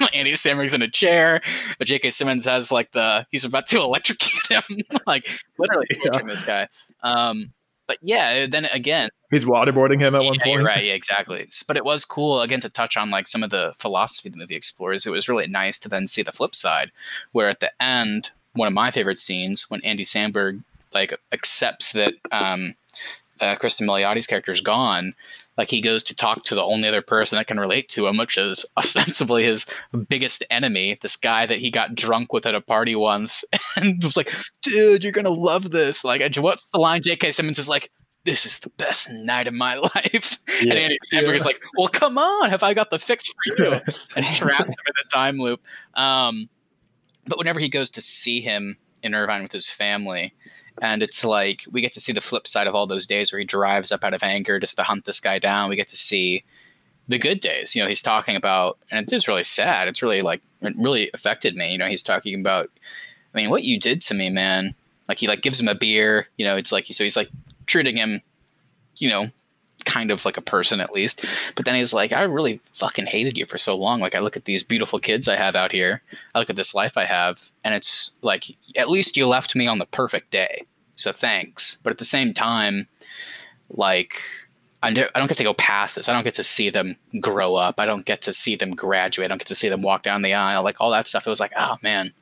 Andy 0.14 0.32
Samberg's 0.32 0.74
in 0.74 0.82
a 0.82 0.90
chair, 0.90 1.40
but 1.78 1.86
J.K. 1.86 2.10
Simmons 2.10 2.44
has 2.44 2.70
like 2.70 2.92
the 2.92 3.26
he's 3.30 3.44
about 3.44 3.66
to 3.66 3.80
electrocute 3.80 4.46
him, 4.48 4.62
like 5.06 5.28
literally 5.58 5.86
torturing 6.02 6.26
this 6.26 6.42
guy. 6.42 6.68
Um, 7.02 7.52
but 7.86 7.98
yeah, 8.02 8.46
then 8.46 8.66
again, 8.66 9.10
he's 9.30 9.44
waterboarding 9.44 10.00
him 10.00 10.14
at 10.14 10.22
one 10.22 10.38
point. 10.42 10.62
right, 10.62 10.84
yeah, 10.84 10.94
exactly. 10.94 11.48
But 11.66 11.76
it 11.76 11.84
was 11.84 12.04
cool 12.04 12.40
again 12.40 12.60
to 12.60 12.68
touch 12.68 12.96
on 12.96 13.10
like 13.10 13.28
some 13.28 13.42
of 13.42 13.50
the 13.50 13.72
philosophy 13.76 14.28
the 14.28 14.36
movie 14.36 14.56
explores. 14.56 15.06
It 15.06 15.10
was 15.10 15.28
really 15.28 15.46
nice 15.46 15.78
to 15.80 15.88
then 15.88 16.06
see 16.06 16.22
the 16.22 16.32
flip 16.32 16.54
side, 16.54 16.90
where 17.32 17.48
at 17.48 17.60
the 17.60 17.70
end, 17.82 18.30
one 18.54 18.68
of 18.68 18.74
my 18.74 18.90
favorite 18.90 19.18
scenes 19.18 19.70
when 19.70 19.82
Andy 19.82 20.04
Samberg 20.04 20.62
like 20.94 21.18
accepts 21.32 21.92
that 21.92 22.14
um, 22.32 22.74
uh, 23.40 23.56
Kristen 23.56 23.86
Milioti's 23.86 24.26
character 24.26 24.52
is 24.52 24.60
gone. 24.60 25.14
Like 25.56 25.70
he 25.70 25.80
goes 25.80 26.04
to 26.04 26.14
talk 26.14 26.44
to 26.44 26.54
the 26.54 26.62
only 26.62 26.86
other 26.86 27.02
person 27.02 27.36
that 27.36 27.48
can 27.48 27.58
relate 27.58 27.88
to 27.90 28.06
him, 28.06 28.16
which 28.16 28.38
is 28.38 28.64
ostensibly 28.76 29.44
his 29.44 29.66
biggest 30.08 30.44
enemy, 30.50 30.98
this 31.00 31.16
guy 31.16 31.46
that 31.46 31.58
he 31.58 31.70
got 31.70 31.94
drunk 31.94 32.32
with 32.32 32.46
at 32.46 32.54
a 32.54 32.60
party 32.60 32.94
once, 32.94 33.44
and 33.76 34.02
was 34.02 34.16
like, 34.16 34.32
"Dude, 34.62 35.02
you're 35.02 35.12
gonna 35.12 35.30
love 35.30 35.70
this." 35.70 36.04
Like, 36.04 36.20
and 36.20 36.36
what's 36.38 36.70
the 36.70 36.78
line? 36.78 37.02
J.K. 37.02 37.32
Simmons 37.32 37.58
is 37.58 37.68
like, 37.68 37.90
"This 38.30 38.46
is 38.46 38.58
the 38.60 38.70
best 38.70 39.10
night 39.10 39.46
of 39.48 39.54
my 39.54 39.74
life," 39.94 40.38
Yeah. 40.60 40.70
and 40.70 40.78
Andy 40.78 40.98
Samberg 41.12 41.34
is 41.36 41.44
like, 41.44 41.60
"Well, 41.76 41.88
come 41.88 42.18
on, 42.18 42.50
have 42.50 42.62
I 42.62 42.74
got 42.74 42.90
the 42.90 42.98
fix 42.98 43.28
for 43.28 43.62
you?" 43.62 43.72
and 44.16 44.24
traps 44.26 44.60
him 44.64 44.68
in 44.86 44.94
the 44.96 45.08
time 45.12 45.38
loop. 45.38 45.60
Um, 45.94 46.48
but 47.26 47.38
whenever 47.38 47.60
he 47.60 47.68
goes 47.68 47.90
to 47.90 48.00
see 48.00 48.40
him 48.40 48.76
in 49.02 49.14
Irvine 49.14 49.42
with 49.42 49.52
his 49.52 49.68
family, 49.70 50.34
and 50.80 51.02
it's 51.02 51.24
like 51.24 51.64
we 51.70 51.80
get 51.80 51.92
to 51.92 52.00
see 52.00 52.12
the 52.12 52.20
flip 52.20 52.46
side 52.46 52.66
of 52.66 52.74
all 52.74 52.86
those 52.86 53.06
days 53.06 53.32
where 53.32 53.38
he 53.38 53.44
drives 53.44 53.92
up 53.92 54.04
out 54.04 54.14
of 54.14 54.22
anger 54.22 54.58
just 54.58 54.76
to 54.76 54.82
hunt 54.82 55.04
this 55.04 55.20
guy 55.20 55.38
down. 55.38 55.68
We 55.68 55.76
get 55.76 55.88
to 55.88 55.96
see 55.96 56.44
the 57.08 57.18
good 57.18 57.40
days. 57.40 57.74
You 57.74 57.82
know, 57.82 57.88
he's 57.88 58.02
talking 58.02 58.36
about, 58.36 58.78
and 58.90 59.00
it 59.06 59.12
is 59.12 59.26
really 59.28 59.42
sad. 59.44 59.88
It's 59.88 60.02
really 60.02 60.22
like 60.22 60.40
it 60.62 60.74
really 60.76 61.10
affected 61.14 61.56
me. 61.56 61.72
You 61.72 61.78
know, 61.78 61.86
he's 61.86 62.02
talking 62.02 62.34
about, 62.38 62.70
I 63.34 63.38
mean, 63.38 63.50
what 63.50 63.64
you 63.64 63.78
did 63.80 64.02
to 64.02 64.14
me, 64.14 64.30
man. 64.30 64.74
Like 65.08 65.18
he 65.18 65.26
like 65.26 65.40
gives 65.42 65.58
him 65.58 65.68
a 65.68 65.74
beer. 65.74 66.28
You 66.36 66.44
know, 66.44 66.56
it's 66.56 66.70
like 66.72 66.86
so 66.86 67.02
he's 67.04 67.16
like 67.16 67.30
treating 67.68 67.96
him, 67.96 68.22
you 68.96 69.08
know, 69.08 69.30
kind 69.84 70.10
of 70.10 70.24
like 70.24 70.36
a 70.36 70.42
person 70.42 70.80
at 70.80 70.92
least. 70.92 71.24
But 71.54 71.64
then 71.64 71.76
he's 71.76 71.92
like, 71.92 72.12
I 72.12 72.22
really 72.22 72.60
fucking 72.64 73.06
hated 73.06 73.38
you 73.38 73.46
for 73.46 73.56
so 73.56 73.76
long. 73.76 74.00
Like 74.00 74.16
I 74.16 74.18
look 74.18 74.36
at 74.36 74.44
these 74.44 74.64
beautiful 74.64 74.98
kids 74.98 75.28
I 75.28 75.36
have 75.36 75.54
out 75.54 75.70
here. 75.70 76.02
I 76.34 76.40
look 76.40 76.50
at 76.50 76.56
this 76.56 76.74
life 76.74 76.96
I 76.96 77.04
have, 77.04 77.52
and 77.64 77.74
it's 77.74 78.12
like 78.20 78.56
at 78.74 78.90
least 78.90 79.16
you 79.16 79.26
left 79.28 79.54
me 79.54 79.68
on 79.68 79.78
the 79.78 79.86
perfect 79.86 80.32
day. 80.32 80.64
So 80.96 81.12
thanks. 81.12 81.78
But 81.84 81.92
at 81.92 81.98
the 81.98 82.04
same 82.04 82.34
time, 82.34 82.88
like 83.70 84.20
I 84.82 84.92
don't 84.92 85.28
get 85.28 85.36
to 85.38 85.44
go 85.44 85.54
past 85.54 85.96
this. 85.96 86.08
I 86.08 86.12
don't 86.12 86.24
get 86.24 86.34
to 86.34 86.44
see 86.44 86.70
them 86.70 86.96
grow 87.20 87.56
up. 87.56 87.80
I 87.80 87.86
don't 87.86 88.04
get 88.04 88.22
to 88.22 88.32
see 88.32 88.56
them 88.56 88.70
graduate. 88.72 89.26
I 89.26 89.28
don't 89.28 89.38
get 89.38 89.48
to 89.48 89.54
see 89.54 89.68
them 89.68 89.82
walk 89.82 90.02
down 90.02 90.22
the 90.22 90.34
aisle. 90.34 90.62
Like 90.62 90.76
all 90.80 90.90
that 90.90 91.08
stuff. 91.08 91.26
It 91.26 91.30
was 91.30 91.40
like, 91.40 91.52
oh 91.56 91.76
man, 91.82 92.12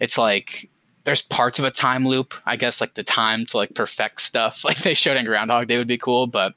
it's 0.00 0.18
like 0.18 0.68
there's 1.06 1.22
parts 1.22 1.58
of 1.58 1.64
a 1.64 1.70
time 1.70 2.06
loop. 2.06 2.34
I 2.44 2.56
guess 2.56 2.80
like 2.80 2.94
the 2.94 3.04
time 3.04 3.46
to 3.46 3.56
like 3.56 3.74
perfect 3.74 4.20
stuff, 4.20 4.64
like 4.64 4.78
they 4.78 4.92
showed 4.92 5.16
in 5.16 5.24
Groundhog 5.24 5.68
Day 5.68 5.78
would 5.78 5.86
be 5.86 5.96
cool, 5.96 6.26
but 6.26 6.54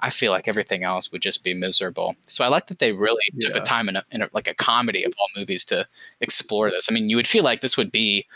I 0.00 0.08
feel 0.08 0.32
like 0.32 0.48
everything 0.48 0.82
else 0.82 1.12
would 1.12 1.20
just 1.20 1.44
be 1.44 1.52
miserable. 1.52 2.16
So 2.24 2.42
I 2.42 2.48
like 2.48 2.68
that 2.68 2.78
they 2.78 2.92
really 2.92 3.22
took 3.38 3.52
the 3.52 3.60
time 3.60 3.88
in, 3.90 3.96
a, 3.96 4.04
in 4.10 4.22
a, 4.22 4.30
like 4.32 4.48
a 4.48 4.54
comedy 4.54 5.04
of 5.04 5.12
all 5.20 5.28
movies 5.36 5.66
to 5.66 5.86
explore 6.22 6.70
this. 6.70 6.86
I 6.90 6.94
mean, 6.94 7.10
you 7.10 7.16
would 7.16 7.28
feel 7.28 7.44
like 7.44 7.60
this 7.60 7.76
would 7.76 7.92
be 7.92 8.26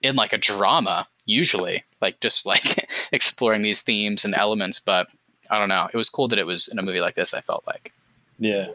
in 0.00 0.14
like 0.14 0.32
a 0.32 0.38
drama 0.38 1.08
usually, 1.24 1.84
like 2.00 2.20
just 2.20 2.46
like 2.46 2.88
exploring 3.12 3.62
these 3.62 3.82
themes 3.82 4.24
and 4.24 4.32
elements, 4.32 4.78
but 4.78 5.08
I 5.50 5.58
don't 5.58 5.68
know. 5.68 5.88
It 5.92 5.96
was 5.96 6.08
cool 6.08 6.28
that 6.28 6.38
it 6.38 6.46
was 6.46 6.68
in 6.68 6.78
a 6.78 6.82
movie 6.82 7.00
like 7.00 7.16
this. 7.16 7.34
I 7.34 7.40
felt 7.40 7.64
like. 7.66 7.92
yeah, 8.38 8.68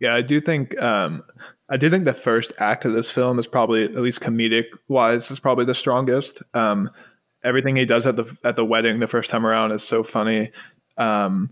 Yeah, 0.00 0.14
I 0.14 0.22
do 0.22 0.40
think 0.40 0.76
um, 0.82 1.22
I 1.70 1.76
do 1.76 1.90
think 1.90 2.04
the 2.04 2.14
first 2.14 2.52
act 2.58 2.84
of 2.84 2.94
this 2.94 3.10
film 3.10 3.38
is 3.38 3.46
probably 3.46 3.84
at 3.84 3.94
least 3.96 4.20
comedic 4.20 4.66
wise 4.88 5.30
is 5.30 5.40
probably 5.40 5.64
the 5.64 5.74
strongest. 5.74 6.42
Um, 6.54 6.90
everything 7.44 7.76
he 7.76 7.84
does 7.84 8.06
at 8.06 8.16
the 8.16 8.36
at 8.44 8.56
the 8.56 8.64
wedding 8.64 9.00
the 9.00 9.06
first 9.06 9.30
time 9.30 9.46
around 9.46 9.72
is 9.72 9.82
so 9.82 10.02
funny. 10.02 10.50
Um, 10.96 11.50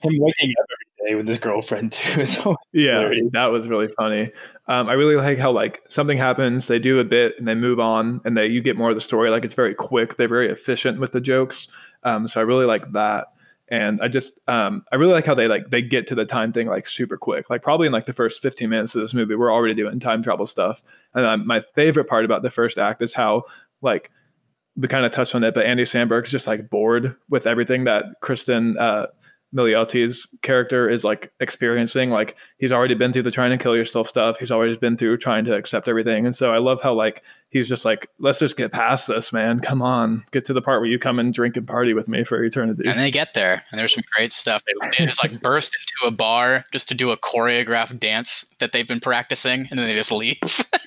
him 0.00 0.12
waking 0.18 0.54
up 0.60 0.66
every 0.70 1.10
day 1.10 1.14
with 1.16 1.26
his 1.26 1.38
girlfriend 1.38 1.92
too. 1.92 2.24
So 2.24 2.56
yeah, 2.72 3.00
Hilarious. 3.00 3.30
that 3.32 3.46
was 3.46 3.66
really 3.66 3.88
funny. 3.88 4.30
Um, 4.68 4.88
I 4.88 4.92
really 4.92 5.16
like 5.16 5.38
how 5.38 5.50
like 5.50 5.82
something 5.88 6.18
happens, 6.18 6.66
they 6.66 6.78
do 6.78 7.00
a 7.00 7.04
bit 7.04 7.34
and 7.38 7.48
they 7.48 7.54
move 7.54 7.80
on, 7.80 8.20
and 8.24 8.36
they 8.36 8.46
you 8.46 8.60
get 8.60 8.76
more 8.76 8.90
of 8.90 8.94
the 8.94 9.00
story. 9.00 9.30
Like 9.30 9.44
it's 9.44 9.54
very 9.54 9.74
quick. 9.74 10.16
They're 10.16 10.28
very 10.28 10.48
efficient 10.48 11.00
with 11.00 11.12
the 11.12 11.20
jokes. 11.20 11.68
Um, 12.04 12.28
so 12.28 12.40
I 12.40 12.44
really 12.44 12.66
like 12.66 12.92
that. 12.92 13.26
And 13.70 14.00
I 14.00 14.08
just 14.08 14.40
um, 14.48 14.84
I 14.92 14.96
really 14.96 15.12
like 15.12 15.26
how 15.26 15.34
they 15.34 15.48
like 15.48 15.70
they 15.70 15.82
get 15.82 16.06
to 16.08 16.14
the 16.14 16.24
time 16.24 16.52
thing 16.52 16.68
like 16.68 16.86
super 16.86 17.16
quick. 17.16 17.50
Like 17.50 17.62
probably 17.62 17.86
in 17.86 17.92
like 17.92 18.06
the 18.06 18.12
first 18.12 18.40
15 18.40 18.68
minutes 18.68 18.94
of 18.94 19.02
this 19.02 19.14
movie, 19.14 19.34
we're 19.34 19.52
already 19.52 19.74
doing 19.74 20.00
time 20.00 20.22
travel 20.22 20.46
stuff. 20.46 20.82
And 21.14 21.46
my 21.46 21.60
favorite 21.60 22.06
part 22.06 22.24
about 22.24 22.42
the 22.42 22.50
first 22.50 22.78
act 22.78 23.02
is 23.02 23.14
how 23.14 23.44
like 23.82 24.10
we 24.76 24.86
kind 24.88 25.04
of 25.04 25.12
touched 25.12 25.34
on 25.34 25.42
it, 25.42 25.54
but 25.54 25.66
Andy 25.66 25.84
Samberg's 25.84 26.30
just 26.30 26.46
like 26.46 26.70
bored 26.70 27.16
with 27.28 27.46
everything 27.46 27.84
that 27.84 28.06
Kristen 28.20 28.78
uh, 28.78 29.06
Milioti's 29.54 30.26
character 30.42 30.88
is 30.88 31.04
like 31.04 31.32
experiencing. 31.40 32.10
Like 32.10 32.36
he's 32.58 32.72
already 32.72 32.94
been 32.94 33.12
through 33.12 33.22
the 33.22 33.30
trying 33.30 33.50
to 33.50 33.62
kill 33.62 33.76
yourself 33.76 34.08
stuff. 34.08 34.38
He's 34.38 34.50
always 34.50 34.76
been 34.76 34.96
through 34.96 35.18
trying 35.18 35.44
to 35.46 35.54
accept 35.54 35.88
everything. 35.88 36.26
And 36.26 36.36
so 36.36 36.52
I 36.52 36.58
love 36.58 36.82
how 36.82 36.94
like 36.94 37.22
he's 37.50 37.68
just 37.68 37.84
like, 37.84 38.08
let's 38.18 38.38
just 38.38 38.56
get 38.56 38.72
past 38.72 39.06
this, 39.06 39.32
man. 39.32 39.60
Come 39.60 39.80
on, 39.80 40.24
get 40.32 40.44
to 40.46 40.52
the 40.52 40.62
part 40.62 40.80
where 40.80 40.90
you 40.90 40.98
come 40.98 41.18
and 41.18 41.32
drink 41.32 41.56
and 41.56 41.66
party 41.66 41.94
with 41.94 42.08
me 42.08 42.24
for 42.24 42.42
eternity. 42.42 42.88
And 42.88 42.98
they 42.98 43.10
get 43.10 43.34
there, 43.34 43.64
and 43.70 43.78
there's 43.78 43.94
some 43.94 44.04
great 44.14 44.32
stuff. 44.32 44.62
They, 44.66 44.88
they 44.98 45.06
just 45.06 45.22
like 45.22 45.40
burst 45.40 45.74
into 45.74 46.08
a 46.08 46.14
bar 46.14 46.64
just 46.72 46.88
to 46.90 46.94
do 46.94 47.10
a 47.10 47.16
choreographed 47.16 47.98
dance 47.98 48.44
that 48.58 48.72
they've 48.72 48.88
been 48.88 49.00
practicing, 49.00 49.66
and 49.70 49.78
then 49.78 49.86
they 49.86 49.94
just 49.94 50.12
leave 50.12 50.38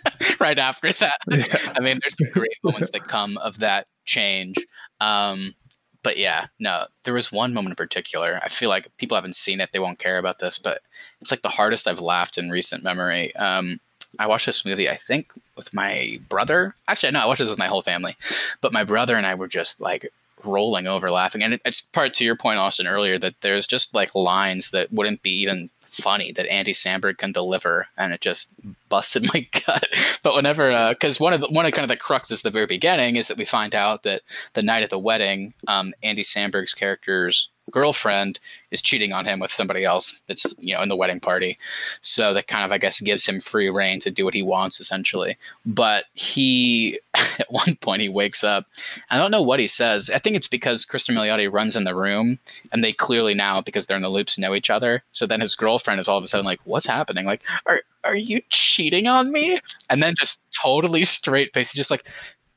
right 0.39 0.59
after 0.59 0.93
that. 0.93 1.17
Yeah. 1.27 1.73
I 1.75 1.79
mean, 1.79 1.99
there's 2.01 2.15
some 2.17 2.39
great 2.39 2.57
moments 2.63 2.91
that 2.91 3.07
come 3.07 3.37
of 3.37 3.59
that 3.59 3.87
change. 4.05 4.57
Um, 4.99 5.55
but 6.03 6.17
yeah, 6.17 6.47
no, 6.59 6.85
there 7.03 7.13
was 7.13 7.31
one 7.31 7.53
moment 7.53 7.73
in 7.73 7.75
particular. 7.75 8.39
I 8.43 8.47
feel 8.49 8.69
like 8.69 8.95
people 8.97 9.15
haven't 9.15 9.35
seen 9.35 9.61
it; 9.61 9.69
they 9.71 9.79
won't 9.79 9.99
care 9.99 10.17
about 10.17 10.39
this, 10.39 10.57
but 10.57 10.81
it's 11.21 11.31
like 11.31 11.41
the 11.41 11.49
hardest 11.49 11.87
I've 11.87 11.99
laughed 11.99 12.37
in 12.37 12.49
recent 12.49 12.83
memory. 12.83 13.35
Um, 13.35 13.79
I 14.19 14.27
watched 14.27 14.45
this 14.45 14.65
movie, 14.65 14.89
I 14.89 14.97
think, 14.97 15.31
with 15.55 15.73
my 15.73 16.19
brother. 16.27 16.75
Actually, 16.87 17.11
no, 17.11 17.19
I 17.19 17.25
watched 17.25 17.39
this 17.39 17.49
with 17.49 17.57
my 17.57 17.67
whole 17.67 17.81
family, 17.81 18.17
but 18.59 18.73
my 18.73 18.83
brother 18.83 19.15
and 19.15 19.25
I 19.25 19.35
were 19.35 19.47
just 19.47 19.79
like 19.79 20.11
rolling 20.43 20.87
over 20.87 21.11
laughing. 21.11 21.43
And 21.43 21.53
it, 21.53 21.61
it's 21.65 21.81
part 21.81 22.13
to 22.15 22.25
your 22.25 22.35
point, 22.35 22.59
Austin, 22.59 22.87
earlier 22.87 23.17
that 23.19 23.35
there's 23.41 23.67
just 23.67 23.93
like 23.93 24.15
lines 24.15 24.71
that 24.71 24.91
wouldn't 24.91 25.21
be 25.21 25.31
even 25.41 25.69
funny 25.91 26.31
that 26.31 26.51
Andy 26.51 26.73
Samberg 26.73 27.17
can 27.17 27.31
deliver, 27.31 27.87
and 27.97 28.13
it 28.13 28.21
just 28.21 28.51
busted 28.89 29.29
my 29.33 29.47
gut. 29.65 29.87
But 30.23 30.33
whenever, 30.33 30.89
because 30.89 31.19
uh, 31.19 31.23
one 31.23 31.33
of 31.33 31.41
the 31.41 31.47
one 31.49 31.65
of 31.65 31.73
kind 31.73 31.83
of 31.83 31.89
the 31.89 32.03
cruxes 32.03 32.39
at 32.39 32.43
the 32.43 32.51
very 32.51 32.65
beginning 32.65 33.15
is 33.15 33.27
that 33.27 33.37
we 33.37 33.45
find 33.45 33.75
out 33.75 34.03
that 34.03 34.21
the 34.53 34.63
night 34.63 34.83
of 34.83 34.89
the 34.89 34.99
wedding, 34.99 35.53
um, 35.67 35.93
Andy 36.01 36.23
Samberg's 36.23 36.73
character's 36.73 37.49
girlfriend 37.71 38.39
is 38.71 38.81
cheating 38.81 39.13
on 39.13 39.25
him 39.25 39.39
with 39.39 39.51
somebody 39.51 39.83
else 39.85 40.19
that's 40.27 40.45
you 40.59 40.75
know 40.75 40.81
in 40.81 40.89
the 40.89 40.95
wedding 40.95 41.19
party. 41.19 41.57
So 42.01 42.33
that 42.33 42.47
kind 42.47 42.65
of 42.65 42.71
i 42.71 42.77
guess 42.77 42.99
gives 43.01 43.25
him 43.25 43.39
free 43.39 43.69
reign 43.69 43.99
to 44.01 44.11
do 44.11 44.25
what 44.25 44.33
he 44.33 44.43
wants 44.43 44.79
essentially. 44.79 45.37
But 45.65 46.05
he 46.13 46.99
at 47.13 47.51
one 47.51 47.75
point 47.77 48.01
he 48.01 48.09
wakes 48.09 48.43
up. 48.43 48.65
I 49.09 49.17
don't 49.17 49.31
know 49.31 49.41
what 49.41 49.59
he 49.59 49.67
says. 49.67 50.09
I 50.09 50.19
think 50.19 50.35
it's 50.35 50.47
because 50.47 50.85
Cristin 50.85 51.15
Milioti 51.15 51.51
runs 51.51 51.75
in 51.75 51.83
the 51.83 51.95
room 51.95 52.39
and 52.71 52.83
they 52.83 52.93
clearly 52.93 53.33
now 53.33 53.61
because 53.61 53.85
they're 53.85 53.97
in 53.97 54.03
the 54.03 54.09
loops 54.09 54.37
know 54.37 54.55
each 54.55 54.69
other. 54.69 55.03
So 55.11 55.25
then 55.25 55.41
his 55.41 55.55
girlfriend 55.55 55.99
is 55.99 56.07
all 56.07 56.17
of 56.17 56.23
a 56.23 56.27
sudden 56.27 56.45
like 56.45 56.59
what's 56.63 56.85
happening? 56.85 57.25
Like 57.25 57.41
are 57.65 57.81
are 58.03 58.15
you 58.15 58.41
cheating 58.49 59.07
on 59.07 59.31
me? 59.31 59.59
And 59.89 60.01
then 60.01 60.15
just 60.19 60.39
totally 60.51 61.03
straight 61.05 61.53
face 61.53 61.73
just 61.73 61.91
like 61.91 62.07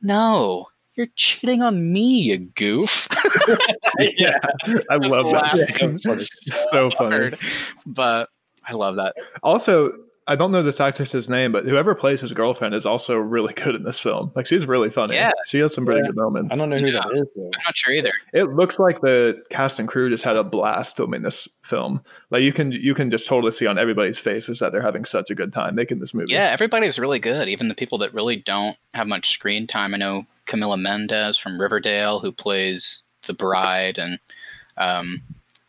no 0.03 0.68
you're 0.97 1.09
cheating 1.17 1.63
on 1.63 1.93
me, 1.93 2.23
you 2.23 2.39
goof. 2.39 3.09
yeah, 3.99 4.39
I 4.91 4.97
love 4.97 5.27
that. 5.33 5.99
so, 6.01 6.17
so 6.17 6.91
funny. 6.91 7.37
But 7.87 8.29
I 8.67 8.75
love 8.75 8.97
that. 8.97 9.17
Also, 9.43 9.93
I 10.27 10.37
don't 10.37 10.53
know 10.53 10.63
this 10.63 10.81
actress's 10.81 11.29
name, 11.29 11.53
but 11.53 11.67
whoever 11.67 11.95
plays 11.95 12.23
his 12.23 12.33
girlfriend 12.33 12.75
is 12.75 12.87
also 12.87 13.17
really 13.17 13.53
good 13.63 13.75
in 13.75 13.83
this 13.83 14.01
film. 14.01 14.33
Like 14.35 14.47
she's 14.47 14.67
really 14.67 14.91
funny. 14.91 15.15
Yeah. 15.17 15.33
She 15.47 15.59
has 15.59 15.75
some 15.75 15.85
pretty 15.85 16.01
yeah. 16.01 16.09
good 16.09 16.17
moments. 16.17 16.53
I 16.53 16.57
don't 16.57 16.71
know 16.71 16.79
who 16.79 16.87
yeah. 16.87 17.03
that 17.03 17.19
is. 17.19 17.29
Though. 17.37 17.45
I'm 17.45 17.63
not 17.65 17.77
sure 17.77 17.93
either. 17.93 18.13
It 18.33 18.45
looks 18.45 18.79
like 18.79 19.01
the 19.01 19.43
cast 19.51 19.79
and 19.79 19.89
crew 19.89 20.09
just 20.09 20.25
had 20.25 20.37
a 20.37 20.45
blast 20.45 20.97
filming 20.97 21.23
this 21.23 21.47
film. 21.63 22.01
Like 22.31 22.43
you 22.43 22.53
can 22.53 22.73
you 22.73 22.95
can 22.95 23.11
just 23.11 23.27
totally 23.27 23.53
see 23.53 23.67
on 23.67 23.79
everybody's 23.79 24.19
faces 24.19 24.61
that 24.61 24.73
they're 24.73 24.83
having 24.83 25.05
such 25.05 25.31
a 25.31 25.35
good 25.35 25.53
time 25.53 25.75
making 25.75 25.99
this 25.99 26.15
movie. 26.15 26.33
Yeah, 26.33 26.51
everybody's 26.51 26.99
really 26.99 27.19
good. 27.19 27.49
Even 27.49 27.69
the 27.69 27.75
people 27.75 27.99
that 27.99 28.15
really 28.15 28.37
don't 28.37 28.77
have 28.95 29.07
much 29.07 29.31
screen 29.31 29.67
time. 29.67 29.95
I 29.95 29.99
know 29.99 30.27
Camila 30.47 30.81
Mendes 30.81 31.39
from 31.39 31.61
Riverdale, 31.61 32.21
who 32.21 32.33
plays 32.33 33.03
the 33.27 33.35
bride, 33.35 33.99
and 33.99 34.19
um, 34.77 35.23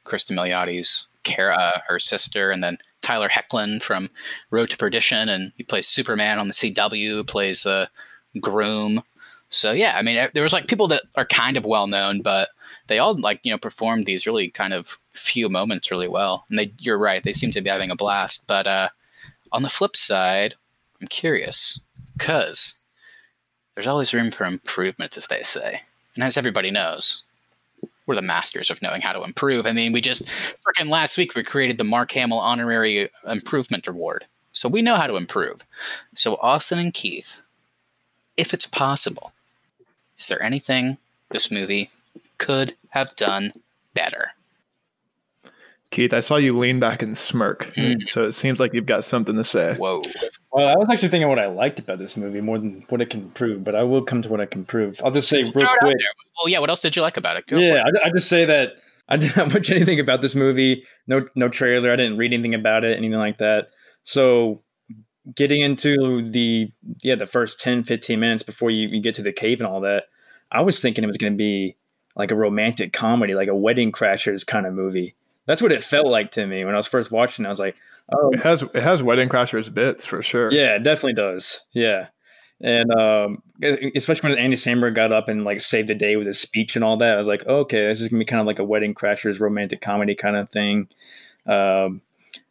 Cristin 0.05 0.35
Milioti's 0.35 1.07
Kara, 1.23 1.83
her 1.87 1.99
sister, 1.99 2.51
and 2.51 2.63
then 2.63 2.77
Tyler 3.01 3.29
Hoechlin 3.29 3.81
from 3.81 4.09
Road 4.49 4.69
to 4.71 4.77
Perdition, 4.77 5.29
and 5.29 5.51
he 5.57 5.63
plays 5.63 5.87
Superman 5.87 6.39
on 6.39 6.47
the 6.47 6.53
CW, 6.53 7.27
plays 7.27 7.63
the 7.63 7.89
groom. 8.39 9.03
So 9.49 9.71
yeah, 9.71 9.95
I 9.97 10.01
mean, 10.01 10.29
there 10.33 10.43
was 10.43 10.53
like 10.53 10.67
people 10.67 10.87
that 10.87 11.03
are 11.15 11.25
kind 11.25 11.57
of 11.57 11.65
well 11.65 11.87
known, 11.87 12.21
but 12.21 12.49
they 12.87 12.99
all 12.99 13.19
like 13.19 13.39
you 13.43 13.51
know 13.51 13.57
performed 13.57 14.05
these 14.05 14.25
really 14.25 14.49
kind 14.49 14.73
of 14.73 14.99
few 15.13 15.49
moments 15.49 15.91
really 15.91 16.07
well. 16.07 16.45
And 16.49 16.57
they, 16.57 16.73
you're 16.79 16.97
right, 16.97 17.23
they 17.23 17.33
seem 17.33 17.51
to 17.51 17.61
be 17.61 17.69
having 17.69 17.91
a 17.91 17.95
blast. 17.95 18.45
But 18.47 18.67
uh, 18.67 18.89
on 19.51 19.63
the 19.63 19.69
flip 19.69 19.95
side, 19.95 20.55
I'm 21.01 21.07
curious 21.07 21.79
because 22.17 22.75
there's 23.75 23.87
always 23.87 24.13
room 24.13 24.31
for 24.31 24.45
improvement, 24.45 25.17
as 25.17 25.27
they 25.27 25.43
say, 25.43 25.81
and 26.15 26.23
as 26.23 26.37
everybody 26.37 26.71
knows, 26.71 27.23
we're 28.05 28.15
the 28.15 28.21
masters 28.21 28.69
of 28.71 28.81
knowing 28.81 29.01
how 29.01 29.13
to 29.13 29.23
improve. 29.23 29.65
I 29.65 29.73
mean, 29.73 29.91
we 29.91 30.01
just 30.01 30.23
freaking 30.25 30.89
last 30.89 31.17
week 31.17 31.35
we 31.35 31.43
created 31.43 31.77
the 31.77 31.83
Mark 31.83 32.11
Hamill 32.13 32.39
Honorary 32.39 33.09
Improvement 33.27 33.87
Award. 33.87 34.25
So 34.51 34.69
we 34.69 34.81
know 34.81 34.95
how 34.95 35.07
to 35.07 35.17
improve. 35.17 35.65
So 36.15 36.35
Austin 36.37 36.79
and 36.79 36.93
Keith, 36.93 37.41
if 38.37 38.53
it's 38.53 38.65
possible, 38.65 39.33
is 40.17 40.27
there 40.27 40.41
anything 40.41 40.97
this 41.31 41.51
movie 41.51 41.89
could 42.37 42.75
have 42.89 43.15
done 43.15 43.53
better? 43.93 44.31
Keith, 45.95 46.13
I 46.13 46.19
saw 46.19 46.35
you 46.35 46.57
lean 46.59 46.81
back 46.81 47.01
and 47.01 47.17
smirk. 47.17 47.73
Mm. 47.77 48.09
So 48.09 48.25
it 48.25 48.33
seems 48.33 48.59
like 48.59 48.73
you've 48.73 48.85
got 48.85 49.05
something 49.05 49.33
to 49.37 49.45
say. 49.45 49.75
Whoa. 49.75 50.01
Well, 50.51 50.67
I 50.67 50.75
was 50.75 50.89
actually 50.89 51.07
thinking 51.07 51.29
what 51.29 51.39
I 51.39 51.45
liked 51.45 51.79
about 51.79 51.99
this 51.99 52.17
movie 52.17 52.41
more 52.41 52.59
than 52.59 52.83
what 52.89 52.99
it 52.99 53.09
can 53.09 53.29
prove, 53.31 53.63
but 53.63 53.75
I 53.75 53.83
will 53.83 54.01
come 54.01 54.21
to 54.21 54.27
what 54.27 54.41
I 54.41 54.45
can 54.45 54.65
prove. 54.65 54.99
I'll 55.05 55.11
just 55.11 55.29
say 55.29 55.43
real 55.43 55.51
quick. 55.53 55.97
Well, 56.37 56.49
yeah. 56.49 56.59
What 56.59 56.69
else 56.69 56.81
did 56.81 56.97
you 56.97 57.01
like 57.01 57.15
about 57.15 57.37
it? 57.37 57.47
Go 57.47 57.57
yeah, 57.57 57.81
I, 57.85 58.07
I 58.07 58.09
just 58.09 58.27
say 58.27 58.43
that 58.43 58.73
I 59.07 59.15
did 59.15 59.37
not 59.37 59.53
watch 59.53 59.69
anything 59.69 60.01
about 60.01 60.21
this 60.21 60.35
movie. 60.35 60.83
No, 61.07 61.29
no 61.33 61.47
trailer. 61.47 61.93
I 61.93 61.95
didn't 61.95 62.17
read 62.17 62.33
anything 62.33 62.55
about 62.55 62.83
it, 62.83 62.97
anything 62.97 63.17
like 63.17 63.37
that. 63.37 63.67
So 64.03 64.63
getting 65.33 65.61
into 65.61 66.29
the 66.29 66.69
yeah 67.03 67.15
the 67.15 67.25
first 67.25 67.59
10 67.59 67.85
15 67.85 68.19
minutes 68.19 68.43
before 68.43 68.69
you, 68.69 68.89
you 68.89 69.01
get 69.01 69.15
to 69.15 69.23
the 69.23 69.33
cave 69.33 69.59
and 69.59 69.67
all 69.67 69.81
that 69.81 70.03
i 70.51 70.61
was 70.61 70.79
thinking 70.79 71.03
it 71.03 71.07
was 71.07 71.17
going 71.17 71.33
to 71.33 71.37
be 71.37 71.75
like 72.15 72.29
a 72.29 72.35
romantic 72.35 72.93
comedy 72.93 73.33
like 73.33 73.47
a 73.47 73.55
wedding 73.55 73.91
crashers 73.91 74.45
kind 74.45 74.67
of 74.67 74.73
movie 74.75 75.15
that's 75.45 75.61
what 75.61 75.71
it 75.71 75.83
felt 75.83 76.07
like 76.07 76.31
to 76.31 76.45
me 76.45 76.65
when 76.65 76.73
I 76.73 76.77
was 76.77 76.87
first 76.87 77.11
watching. 77.11 77.45
I 77.45 77.49
was 77.49 77.59
like, 77.59 77.75
oh, 78.11 78.31
it 78.31 78.39
has 78.39 78.63
it 78.63 78.75
has 78.75 79.01
Wedding 79.01 79.29
Crashers 79.29 79.73
bits 79.73 80.05
for 80.05 80.21
sure. 80.21 80.51
Yeah, 80.51 80.75
it 80.75 80.83
definitely 80.83 81.13
does. 81.13 81.61
Yeah, 81.71 82.07
and 82.61 82.91
um, 82.91 83.43
especially 83.95 84.29
when 84.29 84.39
Andy 84.39 84.55
Samberg 84.55 84.95
got 84.95 85.11
up 85.11 85.27
and 85.27 85.43
like 85.43 85.59
saved 85.59 85.89
the 85.89 85.95
day 85.95 86.15
with 86.15 86.27
his 86.27 86.39
speech 86.39 86.75
and 86.75 86.83
all 86.83 86.97
that. 86.97 87.15
I 87.15 87.17
was 87.17 87.27
like, 87.27 87.45
okay, 87.45 87.87
this 87.87 88.01
is 88.01 88.09
gonna 88.09 88.19
be 88.19 88.25
kind 88.25 88.41
of 88.41 88.47
like 88.47 88.59
a 88.59 88.63
Wedding 88.63 88.93
Crashers 88.93 89.39
romantic 89.39 89.81
comedy 89.81 90.15
kind 90.15 90.35
of 90.35 90.49
thing. 90.49 90.87
Um, 91.45 92.01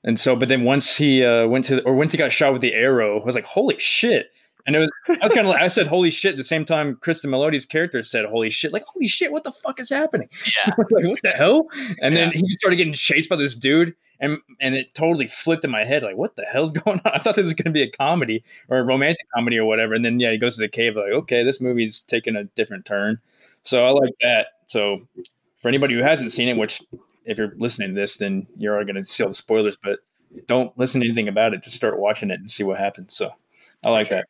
and 0.05 0.21
so, 0.21 0.37
but 0.37 0.49
then 0.49 0.65
once 0.65 0.97
he 0.97 1.25
uh, 1.25 1.47
went 1.47 1.65
to, 1.67 1.83
or 1.85 1.95
once 1.95 2.13
he 2.13 2.19
got 2.19 2.33
shot 2.33 2.53
with 2.53 2.63
the 2.63 2.75
arrow, 2.75 3.21
I 3.21 3.25
was 3.25 3.35
like, 3.35 3.47
holy 3.47 3.79
shit! 3.79 4.31
And 4.67 4.77
it 4.77 4.79
was, 4.79 4.91
I 5.09 5.25
was 5.25 5.33
kind 5.33 5.47
of 5.47 5.53
like, 5.53 5.63
I 5.63 5.69
said, 5.69 5.87
holy 5.87 6.11
shit. 6.11 6.33
At 6.33 6.37
the 6.39 6.45
same 6.45 6.65
time, 6.65 6.97
Cristin 6.97 7.27
Milioti's 7.27 7.67
character 7.67 8.03
said, 8.03 8.25
holy 8.25 8.49
shit. 8.49 8.73
Like, 8.73 8.85
holy 8.87 9.09
shit, 9.09 9.31
what 9.31 9.45
the 9.45 9.53
fuck 9.53 9.79
is 9.79 9.91
happening? 9.91 10.29
Yeah. 10.67 10.75
like, 10.77 11.07
what 11.07 11.19
the 11.23 11.31
hell? 11.31 11.69
And 12.01 12.15
yeah. 12.15 12.25
then 12.25 12.33
he 12.33 12.49
started 12.49 12.77
getting 12.77 12.93
chased 12.93 13.29
by 13.29 13.37
this 13.37 13.55
dude. 13.55 13.95
And, 14.21 14.39
and 14.61 14.75
it 14.75 14.95
totally 14.95 15.27
flipped 15.27 15.65
in 15.65 15.71
my 15.71 15.85
head. 15.85 16.03
Like, 16.03 16.17
what 16.17 16.37
the 16.37 16.45
hell's 16.45 16.73
going 16.85 17.01
on? 17.05 17.13
I 17.13 17.19
thought 17.19 17.37
this 17.37 17.45
was 17.45 17.55
going 17.55 17.67
to 17.67 17.71
be 17.71 17.83
a 17.83 17.91
comedy 17.91 18.43
or 18.69 18.79
a 18.79 18.85
romantic 18.85 19.27
comedy 19.35 19.59
or 19.59 19.67
whatever. 19.67 19.93
And 19.95 20.05
then, 20.05 20.19
yeah, 20.21 20.31
he 20.31 20.39
goes 20.39 20.55
to 20.57 20.63
the 20.63 20.69
cave. 20.69 20.97
Like, 20.97 21.13
okay, 21.13 21.43
this 21.43 21.61
movie's 21.61 22.01
taking 22.01 22.37
a 22.37 22.45
different 22.45 22.87
turn. 22.87 23.19
So 23.65 23.85
I 23.85 23.91
like 23.91 24.15
that. 24.23 24.47
So 24.67 25.07
for 25.59 25.69
anybody 25.69 25.95
who 25.95 26.03
hasn't 26.03 26.33
seen 26.33 26.49
it, 26.49 26.57
which 26.57 26.81
if 27.25 27.39
you're 27.39 27.55
listening 27.57 27.95
to 27.95 28.01
this, 28.01 28.17
then 28.17 28.47
you're 28.57 28.75
already 28.75 28.93
going 28.93 29.05
to 29.05 29.11
see 29.11 29.23
all 29.23 29.29
the 29.29 29.35
spoilers, 29.35 29.77
but 29.77 30.01
don't 30.47 30.77
listen 30.79 31.01
to 31.01 31.07
anything 31.07 31.29
about 31.29 31.55
it. 31.55 31.63
Just 31.63 31.77
start 31.77 31.99
watching 31.99 32.31
it 32.31 32.41
and 32.41 32.51
see 32.51 32.65
what 32.65 32.79
happens. 32.79 33.15
So 33.15 33.33
I 33.85 33.91
like 33.91 34.09
that 34.09 34.27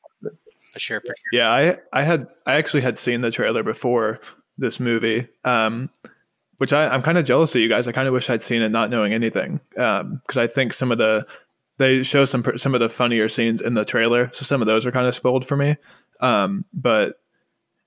for 0.75 0.81
sure, 0.81 1.01
for 1.01 1.07
sure. 1.07 1.15
Yeah, 1.33 1.51
I 1.51 1.79
I 1.93 2.03
had 2.03 2.27
I 2.47 2.55
actually 2.55 2.83
had 2.83 2.99
seen 2.99 3.23
the 3.23 3.31
trailer 3.31 3.63
before 3.63 4.21
this 4.59 4.79
movie, 4.79 5.29
um, 5.45 5.89
which 6.59 6.73
I, 6.73 6.89
I'm 6.89 7.03
kind 7.03 7.17
of 7.17 7.25
jealous 7.25 7.55
of 7.55 7.61
you 7.61 7.69
guys. 7.69 7.89
I 7.89 7.93
kind 7.93 8.09
of 8.09 8.13
wish 8.13 8.29
I'd 8.29 8.43
seen 8.43 8.61
it 8.61 8.71
not 8.71 8.91
knowing 8.91 9.15
anything, 9.15 9.61
because 9.71 10.01
um, 10.03 10.21
I 10.37 10.47
think 10.47 10.75
some 10.75 10.93
of 10.93 10.99
the 10.99 11.27
they 11.79 12.03
show 12.03 12.25
some 12.25 12.45
some 12.57 12.75
of 12.75 12.81
the 12.81 12.91
funnier 12.91 13.29
scenes 13.29 13.61
in 13.61 13.75
the 13.75 13.85
trailer, 13.85 14.31
so 14.35 14.45
some 14.45 14.61
of 14.61 14.67
those 14.67 14.85
are 14.85 14.93
kind 14.93 15.07
of 15.07 15.15
spoiled 15.15 15.47
for 15.47 15.57
me. 15.57 15.77
Um, 16.21 16.65
but 16.73 17.21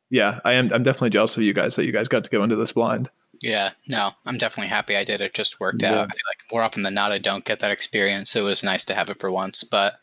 yeah, 0.09 0.39
I 0.45 0.53
am 0.53 0.71
I'm 0.73 0.83
definitely 0.83 1.11
jealous 1.11 1.35
of 1.37 1.43
you 1.43 1.53
guys 1.53 1.75
that 1.75 1.85
you 1.85 1.91
guys 1.91 2.07
got 2.07 2.23
to 2.23 2.29
go 2.29 2.43
into 2.43 2.55
this 2.55 2.73
blind. 2.73 3.09
Yeah, 3.41 3.71
no, 3.87 4.11
I'm 4.25 4.37
definitely 4.37 4.69
happy 4.69 4.95
I 4.95 5.03
did. 5.03 5.21
It 5.21 5.33
just 5.33 5.59
worked 5.59 5.81
yeah. 5.81 5.91
out. 5.91 6.07
I 6.09 6.13
feel 6.13 6.27
like 6.27 6.51
more 6.51 6.63
often 6.63 6.83
than 6.83 6.95
not, 6.95 7.11
I 7.11 7.19
don't 7.19 7.45
get 7.45 7.59
that 7.59 7.69
experience. 7.71 8.31
So 8.31 8.41
it 8.41 8.49
was 8.49 8.63
nice 8.63 8.83
to 8.85 8.95
have 8.95 9.09
it 9.09 9.19
for 9.19 9.29
once. 9.29 9.63
But 9.63 9.95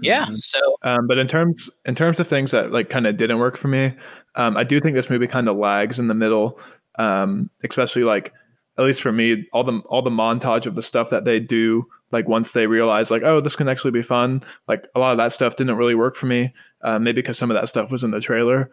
yeah. 0.00 0.24
Mm-hmm. 0.26 0.34
So, 0.36 0.76
um, 0.82 1.06
but 1.06 1.18
in 1.18 1.26
terms 1.26 1.70
in 1.84 1.94
terms 1.94 2.20
of 2.20 2.28
things 2.28 2.50
that 2.50 2.72
like 2.72 2.90
kind 2.90 3.06
of 3.06 3.16
didn't 3.16 3.38
work 3.38 3.56
for 3.56 3.68
me, 3.68 3.94
um, 4.34 4.56
I 4.56 4.64
do 4.64 4.80
think 4.80 4.94
this 4.94 5.10
movie 5.10 5.26
kind 5.26 5.48
of 5.48 5.56
lags 5.56 5.98
in 5.98 6.08
the 6.08 6.14
middle, 6.14 6.58
um, 6.98 7.50
especially 7.62 8.04
like 8.04 8.32
at 8.76 8.84
least 8.84 9.02
for 9.02 9.12
me, 9.12 9.46
all 9.52 9.64
the 9.64 9.78
all 9.88 10.02
the 10.02 10.10
montage 10.10 10.66
of 10.66 10.74
the 10.74 10.82
stuff 10.82 11.10
that 11.10 11.24
they 11.24 11.38
do, 11.40 11.86
like 12.10 12.28
once 12.28 12.52
they 12.52 12.66
realize 12.66 13.10
like, 13.10 13.22
oh, 13.22 13.40
this 13.40 13.56
can 13.56 13.68
actually 13.68 13.92
be 13.92 14.02
fun. 14.02 14.42
Like 14.68 14.88
a 14.94 14.98
lot 14.98 15.12
of 15.12 15.18
that 15.18 15.32
stuff 15.32 15.56
didn't 15.56 15.76
really 15.76 15.94
work 15.94 16.16
for 16.16 16.26
me. 16.26 16.52
Uh, 16.82 16.98
maybe 16.98 17.22
because 17.22 17.38
some 17.38 17.50
of 17.50 17.54
that 17.54 17.68
stuff 17.68 17.90
was 17.90 18.04
in 18.04 18.10
the 18.10 18.20
trailer, 18.20 18.70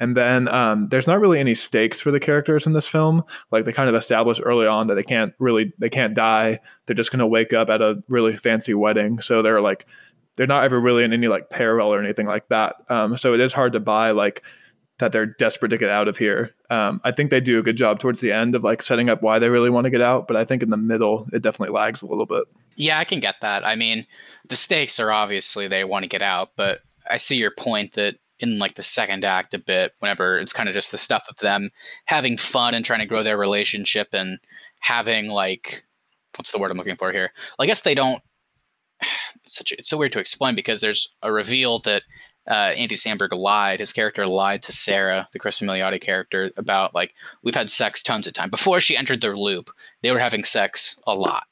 And 0.00 0.16
then 0.16 0.48
um, 0.48 0.88
there's 0.90 1.06
not 1.06 1.20
really 1.20 1.38
any 1.38 1.54
stakes 1.54 2.00
for 2.00 2.10
the 2.10 2.20
characters 2.20 2.66
in 2.66 2.72
this 2.72 2.88
film. 2.88 3.22
Like 3.52 3.64
they 3.64 3.72
kind 3.72 3.88
of 3.88 3.94
establish 3.94 4.40
early 4.44 4.66
on 4.66 4.88
that 4.88 4.96
they 4.96 5.02
can't 5.04 5.32
really 5.38 5.72
they 5.78 5.88
can't 5.88 6.14
die. 6.14 6.58
They're 6.86 6.96
just 6.96 7.12
gonna 7.12 7.26
wake 7.26 7.52
up 7.52 7.70
at 7.70 7.80
a 7.80 8.02
really 8.08 8.36
fancy 8.36 8.74
wedding. 8.74 9.20
So 9.20 9.40
they're 9.40 9.60
like 9.60 9.86
they're 10.36 10.46
not 10.46 10.64
ever 10.64 10.80
really 10.80 11.04
in 11.04 11.12
any 11.12 11.28
like 11.28 11.50
parallel 11.50 11.94
or 11.94 12.02
anything 12.02 12.26
like 12.26 12.48
that. 12.48 12.76
Um, 12.88 13.16
so 13.16 13.34
it 13.34 13.40
is 13.40 13.52
hard 13.52 13.72
to 13.72 13.80
buy 13.80 14.10
like 14.10 14.42
that 14.98 15.12
they're 15.12 15.26
desperate 15.26 15.70
to 15.70 15.78
get 15.78 15.90
out 15.90 16.06
of 16.06 16.16
here. 16.16 16.54
Um, 16.70 17.00
I 17.04 17.10
think 17.10 17.30
they 17.30 17.40
do 17.40 17.58
a 17.58 17.62
good 17.62 17.76
job 17.76 17.98
towards 17.98 18.20
the 18.20 18.32
end 18.32 18.54
of 18.54 18.62
like 18.62 18.82
setting 18.82 19.08
up 19.08 19.22
why 19.22 19.38
they 19.38 19.48
really 19.48 19.70
want 19.70 19.84
to 19.84 19.90
get 19.90 20.00
out, 20.00 20.28
but 20.28 20.36
I 20.36 20.44
think 20.44 20.62
in 20.62 20.70
the 20.70 20.76
middle 20.76 21.26
it 21.32 21.42
definitely 21.42 21.74
lags 21.74 22.02
a 22.02 22.06
little 22.06 22.26
bit. 22.26 22.44
Yeah, 22.76 22.98
I 22.98 23.04
can 23.04 23.20
get 23.20 23.36
that. 23.40 23.64
I 23.66 23.76
mean, 23.76 24.06
the 24.48 24.56
stakes 24.56 25.00
are 25.00 25.10
obviously 25.10 25.68
they 25.68 25.84
want 25.84 26.04
to 26.04 26.08
get 26.08 26.22
out, 26.22 26.50
but 26.56 26.80
I 27.08 27.16
see 27.16 27.36
your 27.36 27.50
point 27.50 27.94
that 27.94 28.16
in 28.38 28.58
like 28.58 28.74
the 28.74 28.82
second 28.82 29.24
act 29.24 29.54
a 29.54 29.58
bit, 29.58 29.92
whenever 29.98 30.38
it's 30.38 30.52
kind 30.52 30.68
of 30.68 30.74
just 30.74 30.90
the 30.90 30.98
stuff 30.98 31.26
of 31.28 31.36
them 31.38 31.70
having 32.06 32.36
fun 32.36 32.74
and 32.74 32.84
trying 32.84 33.00
to 33.00 33.06
grow 33.06 33.22
their 33.22 33.38
relationship 33.38 34.08
and 34.12 34.38
having 34.80 35.28
like 35.28 35.84
what's 36.36 36.50
the 36.50 36.58
word 36.58 36.70
I'm 36.70 36.76
looking 36.76 36.96
for 36.96 37.12
here? 37.12 37.32
I 37.58 37.66
guess 37.66 37.82
they 37.82 37.94
don't. 37.94 38.22
It's 39.42 39.54
such 39.56 39.72
a, 39.72 39.78
it's 39.78 39.88
so 39.88 39.96
weird 39.96 40.12
to 40.12 40.18
explain 40.18 40.54
because 40.54 40.80
there's 40.80 41.08
a 41.22 41.32
reveal 41.32 41.78
that 41.80 42.02
uh, 42.48 42.72
Andy 42.76 42.94
Samberg 42.94 43.32
lied. 43.32 43.80
His 43.80 43.92
character 43.92 44.26
lied 44.26 44.62
to 44.64 44.72
Sarah, 44.72 45.28
the 45.32 45.38
Chris 45.38 45.60
Milioti 45.60 46.00
character, 46.00 46.50
about 46.56 46.94
like 46.94 47.14
we've 47.42 47.54
had 47.54 47.70
sex 47.70 48.02
tons 48.02 48.26
of 48.26 48.34
time 48.34 48.50
before 48.50 48.80
she 48.80 48.96
entered 48.96 49.20
their 49.20 49.36
loop. 49.36 49.70
They 50.02 50.10
were 50.10 50.18
having 50.18 50.44
sex 50.44 50.98
a 51.06 51.14
lot, 51.14 51.44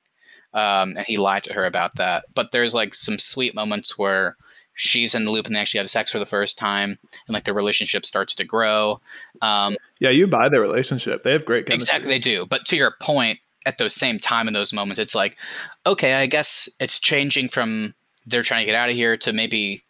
um, 0.53 0.97
and 0.97 1.07
he 1.07 1.17
lied 1.17 1.45
to 1.45 1.55
her 1.55 1.65
about 1.65 1.97
that. 1.97 2.25
But 2.35 2.53
there's 2.53 2.75
like 2.75 2.95
some 2.95 3.19
sweet 3.19 3.55
moments 3.55 3.97
where 3.97 4.37
she's 4.75 5.15
in 5.15 5.25
the 5.25 5.31
loop 5.31 5.47
and 5.47 5.55
they 5.55 5.61
actually 5.61 5.79
have 5.79 5.91
sex 5.91 6.11
for 6.11 6.19
the 6.19 6.27
first 6.27 6.59
time, 6.59 6.99
and 7.27 7.35
like 7.35 7.45
the 7.45 7.55
relationship 7.55 8.05
starts 8.05 8.35
to 8.35 8.45
grow. 8.45 9.01
Um, 9.41 9.77
yeah, 9.99 10.11
you 10.11 10.27
buy 10.27 10.49
their 10.51 10.61
relationship. 10.61 11.23
They 11.23 11.33
have 11.33 11.47
great 11.47 11.67
chemistry. 11.67 11.97
Exactly, 11.97 12.11
they 12.11 12.19
do. 12.19 12.45
But 12.45 12.67
to 12.67 12.77
your 12.77 12.95
point, 13.01 13.39
at 13.67 13.79
those 13.79 13.95
same 13.95 14.19
time 14.19 14.49
in 14.49 14.55
those 14.55 14.73
moments, 14.73 14.99
it's 14.99 15.15
like, 15.15 15.37
okay, 15.87 16.15
I 16.15 16.27
guess 16.27 16.69
it's 16.81 17.01
changing 17.01 17.49
from 17.49 17.95
they're 18.27 18.43
trying 18.43 18.63
to 18.63 18.67
get 18.67 18.75
out 18.75 18.91
of 18.91 18.97
here 18.97 19.17
to 19.19 19.33
maybe 19.33 19.85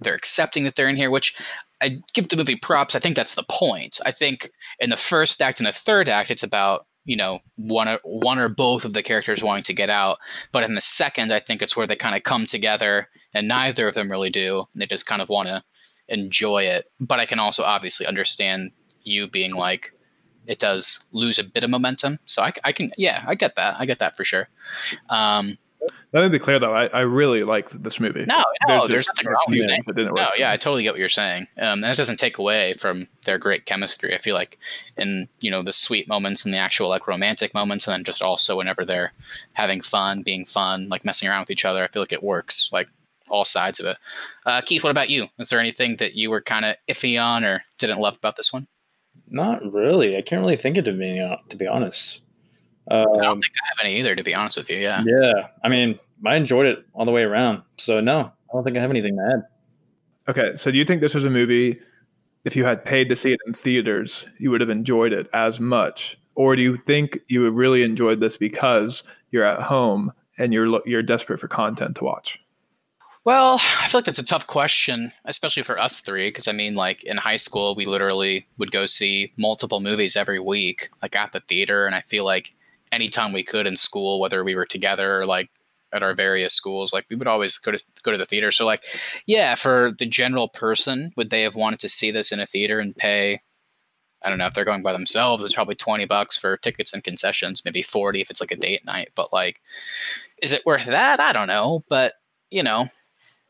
they're 0.00 0.14
accepting 0.14 0.64
that 0.64 0.76
they're 0.76 0.88
in 0.88 0.96
here, 0.96 1.10
which 1.10 1.36
I 1.80 2.00
give 2.14 2.28
the 2.28 2.36
movie 2.36 2.56
props. 2.56 2.94
I 2.94 2.98
think 2.98 3.16
that's 3.16 3.34
the 3.34 3.44
point. 3.44 4.00
I 4.04 4.10
think 4.10 4.50
in 4.78 4.90
the 4.90 4.96
first 4.96 5.40
act 5.42 5.60
and 5.60 5.66
the 5.66 5.72
third 5.72 6.08
act, 6.08 6.30
it's 6.30 6.42
about 6.42 6.86
you 7.04 7.16
know 7.16 7.40
one 7.56 7.88
or 7.88 7.98
one 8.04 8.38
or 8.38 8.48
both 8.48 8.84
of 8.84 8.92
the 8.92 9.02
characters 9.02 9.42
wanting 9.42 9.64
to 9.64 9.74
get 9.74 9.90
out. 9.90 10.18
But 10.52 10.64
in 10.64 10.74
the 10.74 10.80
second, 10.80 11.32
I 11.32 11.40
think 11.40 11.62
it's 11.62 11.76
where 11.76 11.86
they 11.86 11.96
kind 11.96 12.16
of 12.16 12.22
come 12.22 12.46
together, 12.46 13.08
and 13.32 13.48
neither 13.48 13.88
of 13.88 13.94
them 13.94 14.10
really 14.10 14.30
do. 14.30 14.66
They 14.74 14.86
just 14.86 15.06
kind 15.06 15.20
of 15.20 15.28
want 15.28 15.48
to 15.48 15.62
enjoy 16.08 16.64
it. 16.64 16.86
But 17.00 17.20
I 17.20 17.26
can 17.26 17.38
also 17.38 17.62
obviously 17.62 18.06
understand 18.06 18.72
you 19.02 19.28
being 19.28 19.52
like, 19.52 19.92
it 20.46 20.58
does 20.58 21.04
lose 21.12 21.38
a 21.38 21.44
bit 21.44 21.64
of 21.64 21.70
momentum. 21.70 22.18
So 22.26 22.42
I, 22.42 22.52
I 22.64 22.72
can, 22.72 22.92
yeah, 22.96 23.24
I 23.26 23.34
get 23.34 23.56
that. 23.56 23.76
I 23.78 23.86
get 23.86 23.98
that 23.98 24.16
for 24.16 24.24
sure. 24.24 24.48
Um, 25.10 25.58
let 26.12 26.22
me 26.22 26.28
be 26.28 26.38
clear 26.38 26.58
though. 26.58 26.72
I, 26.72 26.86
I 26.86 27.00
really 27.00 27.42
liked 27.42 27.82
this 27.82 27.98
movie. 27.98 28.24
No, 28.24 28.44
no, 28.68 28.86
there's, 28.86 28.88
there's 28.88 29.06
nothing 29.08 29.26
wrong 29.26 29.44
with 29.48 29.60
saying. 29.60 29.84
No, 29.96 30.30
yeah, 30.36 30.52
I 30.52 30.56
totally 30.56 30.84
get 30.84 30.92
what 30.92 31.00
you're 31.00 31.08
saying. 31.08 31.48
Um, 31.58 31.82
and 31.82 31.84
that 31.84 31.96
doesn't 31.96 32.18
take 32.18 32.38
away 32.38 32.74
from 32.74 33.08
their 33.24 33.36
great 33.36 33.66
chemistry. 33.66 34.14
I 34.14 34.18
feel 34.18 34.34
like 34.34 34.58
in 34.96 35.28
you 35.40 35.50
know 35.50 35.62
the 35.62 35.72
sweet 35.72 36.06
moments 36.06 36.44
and 36.44 36.54
the 36.54 36.58
actual 36.58 36.88
like 36.88 37.08
romantic 37.08 37.52
moments, 37.52 37.86
and 37.86 37.94
then 37.94 38.04
just 38.04 38.22
also 38.22 38.56
whenever 38.56 38.84
they're 38.84 39.12
having 39.54 39.80
fun, 39.80 40.22
being 40.22 40.44
fun, 40.44 40.88
like 40.88 41.04
messing 41.04 41.28
around 41.28 41.40
with 41.40 41.50
each 41.50 41.64
other, 41.64 41.82
I 41.82 41.88
feel 41.88 42.02
like 42.02 42.12
it 42.12 42.22
works. 42.22 42.70
Like 42.72 42.88
all 43.28 43.44
sides 43.44 43.80
of 43.80 43.86
it. 43.86 43.98
Uh, 44.46 44.60
Keith, 44.60 44.84
what 44.84 44.90
about 44.90 45.10
you? 45.10 45.26
Is 45.38 45.48
there 45.48 45.58
anything 45.58 45.96
that 45.96 46.14
you 46.14 46.30
were 46.30 46.40
kind 46.40 46.64
of 46.64 46.76
iffy 46.88 47.20
on 47.20 47.42
or 47.44 47.64
didn't 47.78 47.98
love 47.98 48.16
about 48.16 48.36
this 48.36 48.52
one? 48.52 48.68
Not 49.28 49.72
really. 49.72 50.16
I 50.16 50.22
can't 50.22 50.40
really 50.40 50.56
think 50.56 50.76
of 50.76 50.86
it 50.86 50.92
to 50.92 50.96
be, 50.96 51.36
to 51.48 51.56
be 51.56 51.66
honest. 51.66 52.20
Um, 52.90 53.06
I 53.16 53.24
don't 53.24 53.40
think 53.40 53.52
I 53.62 53.66
have 53.68 53.84
any 53.84 53.98
either, 53.98 54.14
to 54.14 54.22
be 54.22 54.34
honest 54.34 54.56
with 54.56 54.68
you. 54.68 54.76
Yeah. 54.76 55.02
Yeah. 55.06 55.48
I 55.62 55.68
mean, 55.68 55.98
I 56.26 56.36
enjoyed 56.36 56.66
it 56.66 56.84
all 56.92 57.04
the 57.04 57.10
way 57.10 57.22
around. 57.22 57.62
So 57.78 58.00
no, 58.00 58.20
I 58.20 58.52
don't 58.52 58.64
think 58.64 58.76
I 58.76 58.80
have 58.80 58.90
anything 58.90 59.16
to 59.16 59.32
add. 59.34 59.42
Okay. 60.28 60.56
So 60.56 60.70
do 60.70 60.78
you 60.78 60.84
think 60.84 61.00
this 61.00 61.14
was 61.14 61.24
a 61.24 61.30
movie? 61.30 61.80
If 62.44 62.54
you 62.56 62.64
had 62.66 62.84
paid 62.84 63.08
to 63.08 63.16
see 63.16 63.32
it 63.32 63.40
in 63.46 63.54
theaters, 63.54 64.26
you 64.38 64.50
would 64.50 64.60
have 64.60 64.68
enjoyed 64.68 65.14
it 65.14 65.28
as 65.32 65.60
much, 65.60 66.18
or 66.34 66.54
do 66.56 66.60
you 66.62 66.76
think 66.76 67.20
you 67.28 67.40
would 67.40 67.54
really 67.54 67.82
enjoyed 67.82 68.20
this 68.20 68.36
because 68.36 69.02
you're 69.30 69.44
at 69.44 69.62
home 69.62 70.12
and 70.36 70.52
you're 70.52 70.82
you're 70.84 71.02
desperate 71.02 71.40
for 71.40 71.48
content 71.48 71.96
to 71.96 72.04
watch? 72.04 72.43
Well, 73.24 73.58
I 73.80 73.88
feel 73.88 73.98
like 73.98 74.04
that's 74.04 74.18
a 74.18 74.24
tough 74.24 74.46
question, 74.46 75.12
especially 75.24 75.62
for 75.62 75.78
us 75.78 76.00
three, 76.00 76.28
because 76.28 76.46
I 76.46 76.52
mean, 76.52 76.74
like 76.74 77.02
in 77.04 77.16
high 77.16 77.36
school, 77.36 77.74
we 77.74 77.86
literally 77.86 78.46
would 78.58 78.70
go 78.70 78.84
see 78.84 79.32
multiple 79.38 79.80
movies 79.80 80.14
every 80.14 80.38
week, 80.38 80.90
like 81.00 81.16
at 81.16 81.32
the 81.32 81.40
theater, 81.40 81.86
and 81.86 81.94
I 81.94 82.02
feel 82.02 82.24
like 82.24 82.54
anytime 82.92 83.32
we 83.32 83.42
could 83.42 83.66
in 83.66 83.76
school, 83.76 84.20
whether 84.20 84.44
we 84.44 84.54
were 84.54 84.66
together 84.66 85.20
or 85.20 85.24
like 85.24 85.48
at 85.92 86.02
our 86.02 86.14
various 86.14 86.52
schools, 86.52 86.92
like 86.92 87.06
we 87.08 87.16
would 87.16 87.26
always 87.28 87.56
go 87.56 87.70
to 87.72 87.82
go 88.02 88.12
to 88.12 88.18
the 88.18 88.26
theater. 88.26 88.50
So 88.50 88.66
like, 88.66 88.82
yeah, 89.26 89.54
for 89.54 89.92
the 89.98 90.06
general 90.06 90.48
person, 90.48 91.12
would 91.16 91.30
they 91.30 91.42
have 91.42 91.54
wanted 91.54 91.80
to 91.80 91.88
see 91.88 92.10
this 92.10 92.30
in 92.30 92.40
a 92.40 92.46
theater 92.46 92.78
and 92.78 92.94
pay? 92.94 93.40
I 94.22 94.28
don't 94.30 94.38
know 94.38 94.46
if 94.46 94.54
they're 94.54 94.64
going 94.64 94.82
by 94.82 94.92
themselves. 94.92 95.44
It's 95.44 95.54
probably 95.54 95.76
twenty 95.76 96.04
bucks 96.06 96.36
for 96.38 96.56
tickets 96.58 96.92
and 96.92 97.04
concessions, 97.04 97.62
maybe 97.64 97.82
forty 97.82 98.20
if 98.20 98.30
it's 98.30 98.40
like 98.40 98.52
a 98.52 98.56
date 98.56 98.84
night. 98.84 99.10
But 99.14 99.32
like, 99.32 99.60
is 100.42 100.52
it 100.52 100.66
worth 100.66 100.86
that? 100.86 101.20
I 101.20 101.32
don't 101.32 101.48
know. 101.48 101.84
But 101.88 102.14
you 102.50 102.62
know, 102.62 102.88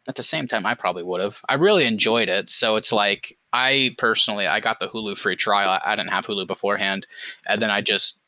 at 0.06 0.16
the 0.16 0.22
same 0.22 0.46
time, 0.46 0.66
I 0.66 0.74
probably 0.74 1.02
would 1.02 1.20
have. 1.20 1.40
I 1.48 1.54
really 1.54 1.84
enjoyed 1.84 2.28
it. 2.28 2.50
So 2.50 2.76
it's 2.76 2.92
like 2.92 3.38
I 3.52 3.94
personally, 3.98 4.46
I 4.46 4.60
got 4.60 4.78
the 4.78 4.88
Hulu 4.88 5.16
free 5.16 5.36
trial. 5.36 5.80
I 5.84 5.96
didn't 5.96 6.10
have 6.10 6.26
Hulu 6.26 6.46
beforehand, 6.46 7.06
and 7.46 7.62
then 7.62 7.70
I 7.70 7.80
just 7.80 8.20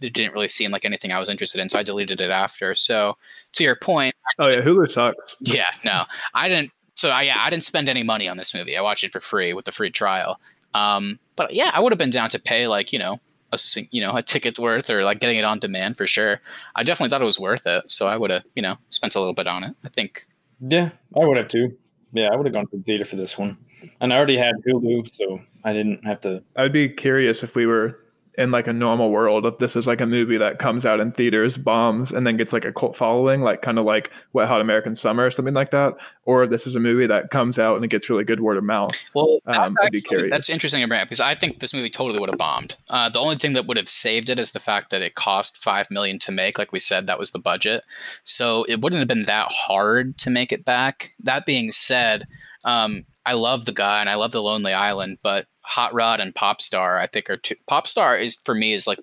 it 0.00 0.12
didn't 0.12 0.34
really 0.34 0.48
seem 0.48 0.70
like 0.70 0.84
anything 0.84 1.10
I 1.10 1.18
was 1.18 1.28
interested 1.28 1.60
in, 1.60 1.68
so 1.68 1.78
I 1.78 1.82
deleted 1.82 2.20
it 2.20 2.30
after. 2.30 2.74
So 2.74 3.16
to 3.52 3.64
your 3.64 3.76
point, 3.76 4.14
oh 4.38 4.48
yeah, 4.48 4.60
Hulu 4.60 4.90
sucks. 4.90 5.36
Yeah, 5.40 5.70
no, 5.84 6.04
I 6.34 6.48
didn't. 6.48 6.72
So 6.94 7.10
I, 7.10 7.22
yeah, 7.22 7.36
I 7.38 7.50
didn't 7.50 7.64
spend 7.64 7.88
any 7.88 8.02
money 8.02 8.28
on 8.28 8.36
this 8.36 8.54
movie. 8.54 8.76
I 8.76 8.80
watched 8.80 9.04
it 9.04 9.12
for 9.12 9.20
free 9.20 9.52
with 9.52 9.64
the 9.64 9.72
free 9.72 9.90
trial. 9.90 10.40
Um, 10.74 11.18
but 11.36 11.52
yeah, 11.52 11.70
I 11.72 11.80
would 11.80 11.92
have 11.92 11.98
been 11.98 12.10
down 12.10 12.30
to 12.30 12.38
pay 12.38 12.66
like 12.66 12.92
you 12.92 12.98
know 12.98 13.20
a 13.52 13.58
you 13.90 14.00
know 14.00 14.14
a 14.14 14.22
ticket 14.22 14.58
worth 14.58 14.90
or 14.90 15.04
like 15.04 15.20
getting 15.20 15.38
it 15.38 15.44
on 15.44 15.58
demand 15.58 15.96
for 15.96 16.06
sure. 16.06 16.40
I 16.74 16.82
definitely 16.82 17.10
thought 17.10 17.22
it 17.22 17.26
was 17.26 17.40
worth 17.40 17.66
it, 17.66 17.90
so 17.90 18.08
I 18.08 18.16
would 18.16 18.30
have 18.30 18.44
you 18.54 18.62
know 18.62 18.76
spent 18.90 19.14
a 19.14 19.20
little 19.20 19.34
bit 19.34 19.46
on 19.46 19.64
it. 19.64 19.74
I 19.84 19.88
think. 19.88 20.26
Yeah, 20.60 20.90
I 21.14 21.24
would 21.24 21.36
have 21.36 21.48
too. 21.48 21.76
Yeah, 22.12 22.28
I 22.32 22.36
would 22.36 22.46
have 22.46 22.54
gone 22.54 22.66
to 22.68 22.76
the 22.78 22.82
theater 22.82 23.04
for 23.04 23.16
this 23.16 23.36
one, 23.36 23.58
and 24.00 24.12
I 24.12 24.16
already 24.16 24.36
had 24.36 24.54
Hulu, 24.66 25.10
so 25.12 25.40
I 25.64 25.72
didn't 25.72 26.06
have 26.06 26.20
to. 26.20 26.42
I'd 26.56 26.72
be 26.72 26.88
curious 26.88 27.42
if 27.42 27.54
we 27.54 27.66
were 27.66 27.98
in 28.38 28.50
like 28.50 28.66
a 28.66 28.72
normal 28.72 29.10
world 29.10 29.46
if 29.46 29.58
this 29.58 29.76
is 29.76 29.86
like 29.86 30.00
a 30.00 30.06
movie 30.06 30.36
that 30.36 30.58
comes 30.58 30.84
out 30.84 31.00
in 31.00 31.10
theaters 31.10 31.56
bombs 31.56 32.12
and 32.12 32.26
then 32.26 32.36
gets 32.36 32.52
like 32.52 32.64
a 32.64 32.72
cult 32.72 32.94
following 32.94 33.40
like 33.40 33.62
kind 33.62 33.78
of 33.78 33.84
like 33.84 34.10
wet 34.32 34.48
hot 34.48 34.60
american 34.60 34.94
summer 34.94 35.26
or 35.26 35.30
something 35.30 35.54
like 35.54 35.70
that. 35.70 35.94
Or 36.24 36.46
this 36.46 36.66
is 36.66 36.74
a 36.74 36.80
movie 36.80 37.06
that 37.06 37.30
comes 37.30 37.56
out 37.56 37.76
and 37.76 37.84
it 37.84 37.88
gets 37.88 38.10
really 38.10 38.24
good 38.24 38.40
word 38.40 38.56
of 38.56 38.64
mouth. 38.64 38.92
Well 39.14 39.38
um, 39.46 39.76
actually, 39.82 40.28
that's 40.28 40.50
interesting 40.50 40.80
to 40.80 40.88
bring 40.88 41.00
up 41.00 41.06
because 41.06 41.20
i 41.20 41.34
think 41.34 41.60
this 41.60 41.72
movie 41.72 41.90
totally 41.90 42.18
would 42.18 42.28
have 42.28 42.38
bombed. 42.38 42.76
Uh, 42.90 43.08
the 43.08 43.20
only 43.20 43.36
thing 43.36 43.52
that 43.52 43.66
would 43.66 43.76
have 43.76 43.88
saved 43.88 44.28
it 44.28 44.38
is 44.38 44.50
the 44.50 44.60
fact 44.60 44.90
that 44.90 45.02
it 45.02 45.14
cost 45.14 45.56
five 45.56 45.90
million 45.90 46.18
to 46.18 46.32
make 46.32 46.58
like 46.58 46.72
we 46.72 46.80
said 46.80 47.06
that 47.06 47.18
was 47.18 47.30
the 47.30 47.38
budget. 47.38 47.84
So 48.24 48.64
it 48.64 48.80
wouldn't 48.82 48.98
have 49.00 49.08
been 49.08 49.24
that 49.24 49.48
hard 49.50 50.18
to 50.18 50.30
make 50.30 50.52
it 50.52 50.64
back. 50.64 51.12
That 51.22 51.46
being 51.46 51.72
said 51.72 52.26
um, 52.66 53.06
I 53.24 53.32
love 53.32 53.64
the 53.64 53.72
guy 53.72 54.00
and 54.00 54.10
I 54.10 54.16
love 54.16 54.32
the 54.32 54.42
Lonely 54.42 54.72
Island, 54.72 55.18
but 55.22 55.46
Hot 55.62 55.94
Rod 55.94 56.20
and 56.20 56.34
Pop 56.34 56.60
Star, 56.60 56.98
I 56.98 57.06
think 57.06 57.30
are 57.30 57.36
two. 57.36 57.54
Pop 57.66 57.86
Star 57.86 58.16
is 58.16 58.36
for 58.44 58.54
me 58.54 58.74
is 58.74 58.86
like 58.86 58.98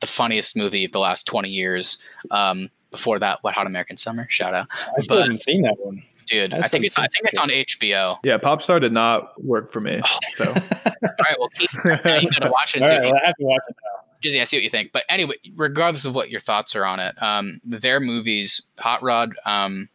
the 0.00 0.06
funniest 0.06 0.56
movie 0.56 0.84
of 0.84 0.92
the 0.92 0.98
last 0.98 1.26
twenty 1.26 1.50
years. 1.50 1.98
Um, 2.30 2.70
before 2.90 3.18
that, 3.18 3.42
Wet 3.42 3.54
Hot 3.54 3.66
American 3.66 3.96
Summer. 3.96 4.26
Shout 4.28 4.54
out. 4.54 4.66
I 4.96 5.00
still 5.00 5.16
but, 5.16 5.22
haven't 5.22 5.38
seen 5.38 5.62
that 5.62 5.76
one, 5.78 6.02
dude. 6.26 6.54
I, 6.54 6.68
think 6.68 6.84
it's 6.84 6.98
I 6.98 7.08
think 7.08 7.24
it's 7.24 7.38
on 7.38 7.48
HBO. 7.48 8.18
Yeah, 8.24 8.38
Pop 8.38 8.62
Star 8.62 8.80
did 8.80 8.92
not 8.92 9.42
work 9.42 9.72
for 9.72 9.80
me. 9.80 10.00
Oh. 10.04 10.18
So 10.34 10.44
all 10.52 10.54
right, 10.54 11.36
well, 11.38 11.48
keep, 11.54 11.72
you 11.72 12.30
gotta 12.30 12.50
watch 12.50 12.76
it. 12.76 12.82
All 12.82 12.88
right, 12.88 13.02
well, 13.02 13.14
I 13.14 13.26
have 13.26 13.36
to 13.36 13.44
watch 13.44 13.62
it 13.68 13.76
now. 13.82 14.04
Just 14.20 14.36
yeah, 14.36 14.44
see 14.44 14.56
what 14.56 14.62
you 14.62 14.70
think. 14.70 14.92
But 14.92 15.04
anyway, 15.08 15.34
regardless 15.56 16.04
of 16.04 16.14
what 16.14 16.30
your 16.30 16.40
thoughts 16.40 16.76
are 16.76 16.84
on 16.84 17.00
it, 17.00 17.20
um, 17.20 17.60
their 17.64 17.98
movies, 17.98 18.62
Hot 18.78 19.02
Rod, 19.02 19.34
um, 19.44 19.88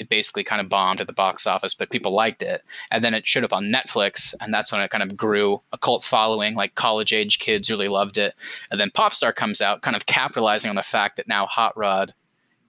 it 0.00 0.08
basically 0.08 0.42
kind 0.42 0.62
of 0.62 0.70
bombed 0.70 1.00
at 1.00 1.06
the 1.06 1.12
box 1.12 1.46
office, 1.46 1.74
but 1.74 1.90
people 1.90 2.10
liked 2.10 2.42
it. 2.42 2.64
And 2.90 3.04
then 3.04 3.12
it 3.12 3.26
showed 3.26 3.44
up 3.44 3.52
on 3.52 3.66
Netflix, 3.66 4.34
and 4.40 4.52
that's 4.52 4.72
when 4.72 4.80
it 4.80 4.90
kind 4.90 5.02
of 5.02 5.14
grew 5.14 5.60
a 5.72 5.78
cult 5.78 6.02
following. 6.02 6.54
Like 6.54 6.74
college 6.74 7.12
age 7.12 7.38
kids 7.38 7.70
really 7.70 7.86
loved 7.86 8.16
it. 8.16 8.34
And 8.70 8.80
then 8.80 8.90
Popstar 8.90 9.34
comes 9.34 9.60
out, 9.60 9.82
kind 9.82 9.94
of 9.94 10.06
capitalizing 10.06 10.70
on 10.70 10.76
the 10.76 10.82
fact 10.82 11.16
that 11.16 11.28
now 11.28 11.44
Hot 11.44 11.76
Rod, 11.76 12.14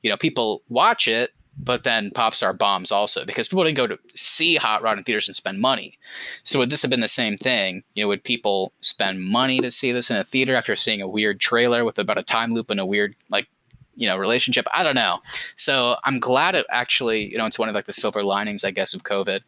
you 0.03 0.09
know, 0.09 0.17
people 0.17 0.61
watch 0.67 1.07
it, 1.07 1.32
but 1.57 1.86
then 1.86 2.11
Popstar 2.11 2.57
bombs 2.57 2.91
also 2.91 3.23
because 3.23 3.47
people 3.47 3.63
didn't 3.63 3.77
go 3.77 3.88
to 3.88 3.97
see 4.13 4.57
Hot 4.57 4.82
Rod 4.82 4.97
in 4.97 5.05
theaters 5.05 5.29
and 5.29 5.36
spend 5.36 5.61
money. 5.61 5.97
So 6.43 6.59
would 6.59 6.69
this 6.69 6.82
have 6.82 6.91
been 6.91 6.99
the 6.99 7.07
same 7.07 7.38
thing? 7.38 7.84
You 7.93 8.03
know, 8.03 8.07
would 8.09 8.25
people 8.25 8.73
spend 8.82 9.23
money 9.23 9.61
to 9.61 9.71
see 9.71 9.93
this 9.93 10.09
in 10.09 10.17
a 10.17 10.25
theater 10.25 10.53
after 10.53 10.75
seeing 10.75 11.01
a 11.01 11.07
weird 11.07 11.39
trailer 11.39 11.86
with 11.86 11.97
about 11.97 12.19
a 12.19 12.23
time 12.23 12.53
loop 12.53 12.69
and 12.69 12.79
a 12.79 12.86
weird 12.86 13.15
like 13.29 13.47
you 13.95 14.07
know 14.07 14.17
relationship 14.17 14.65
i 14.73 14.83
don't 14.83 14.95
know 14.95 15.19
so 15.55 15.95
i'm 16.03 16.19
glad 16.19 16.55
it 16.55 16.65
actually 16.69 17.31
you 17.31 17.37
know 17.37 17.45
it's 17.45 17.59
one 17.59 17.69
of 17.69 17.75
like 17.75 17.85
the 17.85 17.93
silver 17.93 18.23
linings 18.23 18.63
i 18.63 18.71
guess 18.71 18.93
of 18.93 19.03
covid 19.03 19.41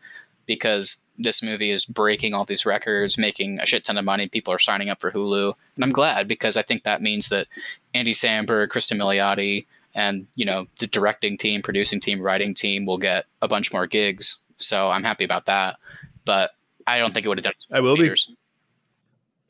because 0.46 1.04
this 1.18 1.44
movie 1.44 1.70
is 1.70 1.86
breaking 1.86 2.34
all 2.34 2.46
these 2.46 2.66
records, 2.66 3.18
making 3.18 3.60
a 3.60 3.66
shit 3.66 3.84
ton 3.84 3.98
of 3.98 4.06
money. 4.06 4.28
People 4.28 4.54
are 4.54 4.60
signing 4.60 4.90
up 4.90 5.00
for 5.00 5.12
Hulu, 5.12 5.54
and 5.76 5.84
I'm 5.84 5.92
glad 5.92 6.28
because 6.28 6.58
I 6.58 6.62
think 6.62 6.84
that 6.84 7.02
means 7.02 7.30
that 7.30 7.48
Andy 7.94 8.14
Samberg, 8.14 8.70
Cristin 8.70 8.98
Milioti, 8.98 9.66
and 9.96 10.28
you 10.36 10.46
know 10.46 10.68
the 10.80 10.88
directing 10.88 11.38
team, 11.38 11.62
producing 11.62 12.00
team, 12.00 12.20
writing 12.20 12.54
team 12.54 12.86
will 12.86 12.98
get 12.98 13.26
a 13.42 13.48
bunch 13.48 13.72
more 13.72 13.88
gigs. 13.88 14.38
So 14.58 14.90
I'm 14.90 15.04
happy 15.04 15.24
about 15.24 15.46
that. 15.46 15.78
But 16.26 16.52
I 16.88 16.98
don't 17.00 17.14
think 17.14 17.26
it 17.26 17.30
would 17.30 17.38
have 17.38 17.44
done. 17.44 17.54
I 17.72 17.80
will 17.80 17.96
be. 17.96 18.14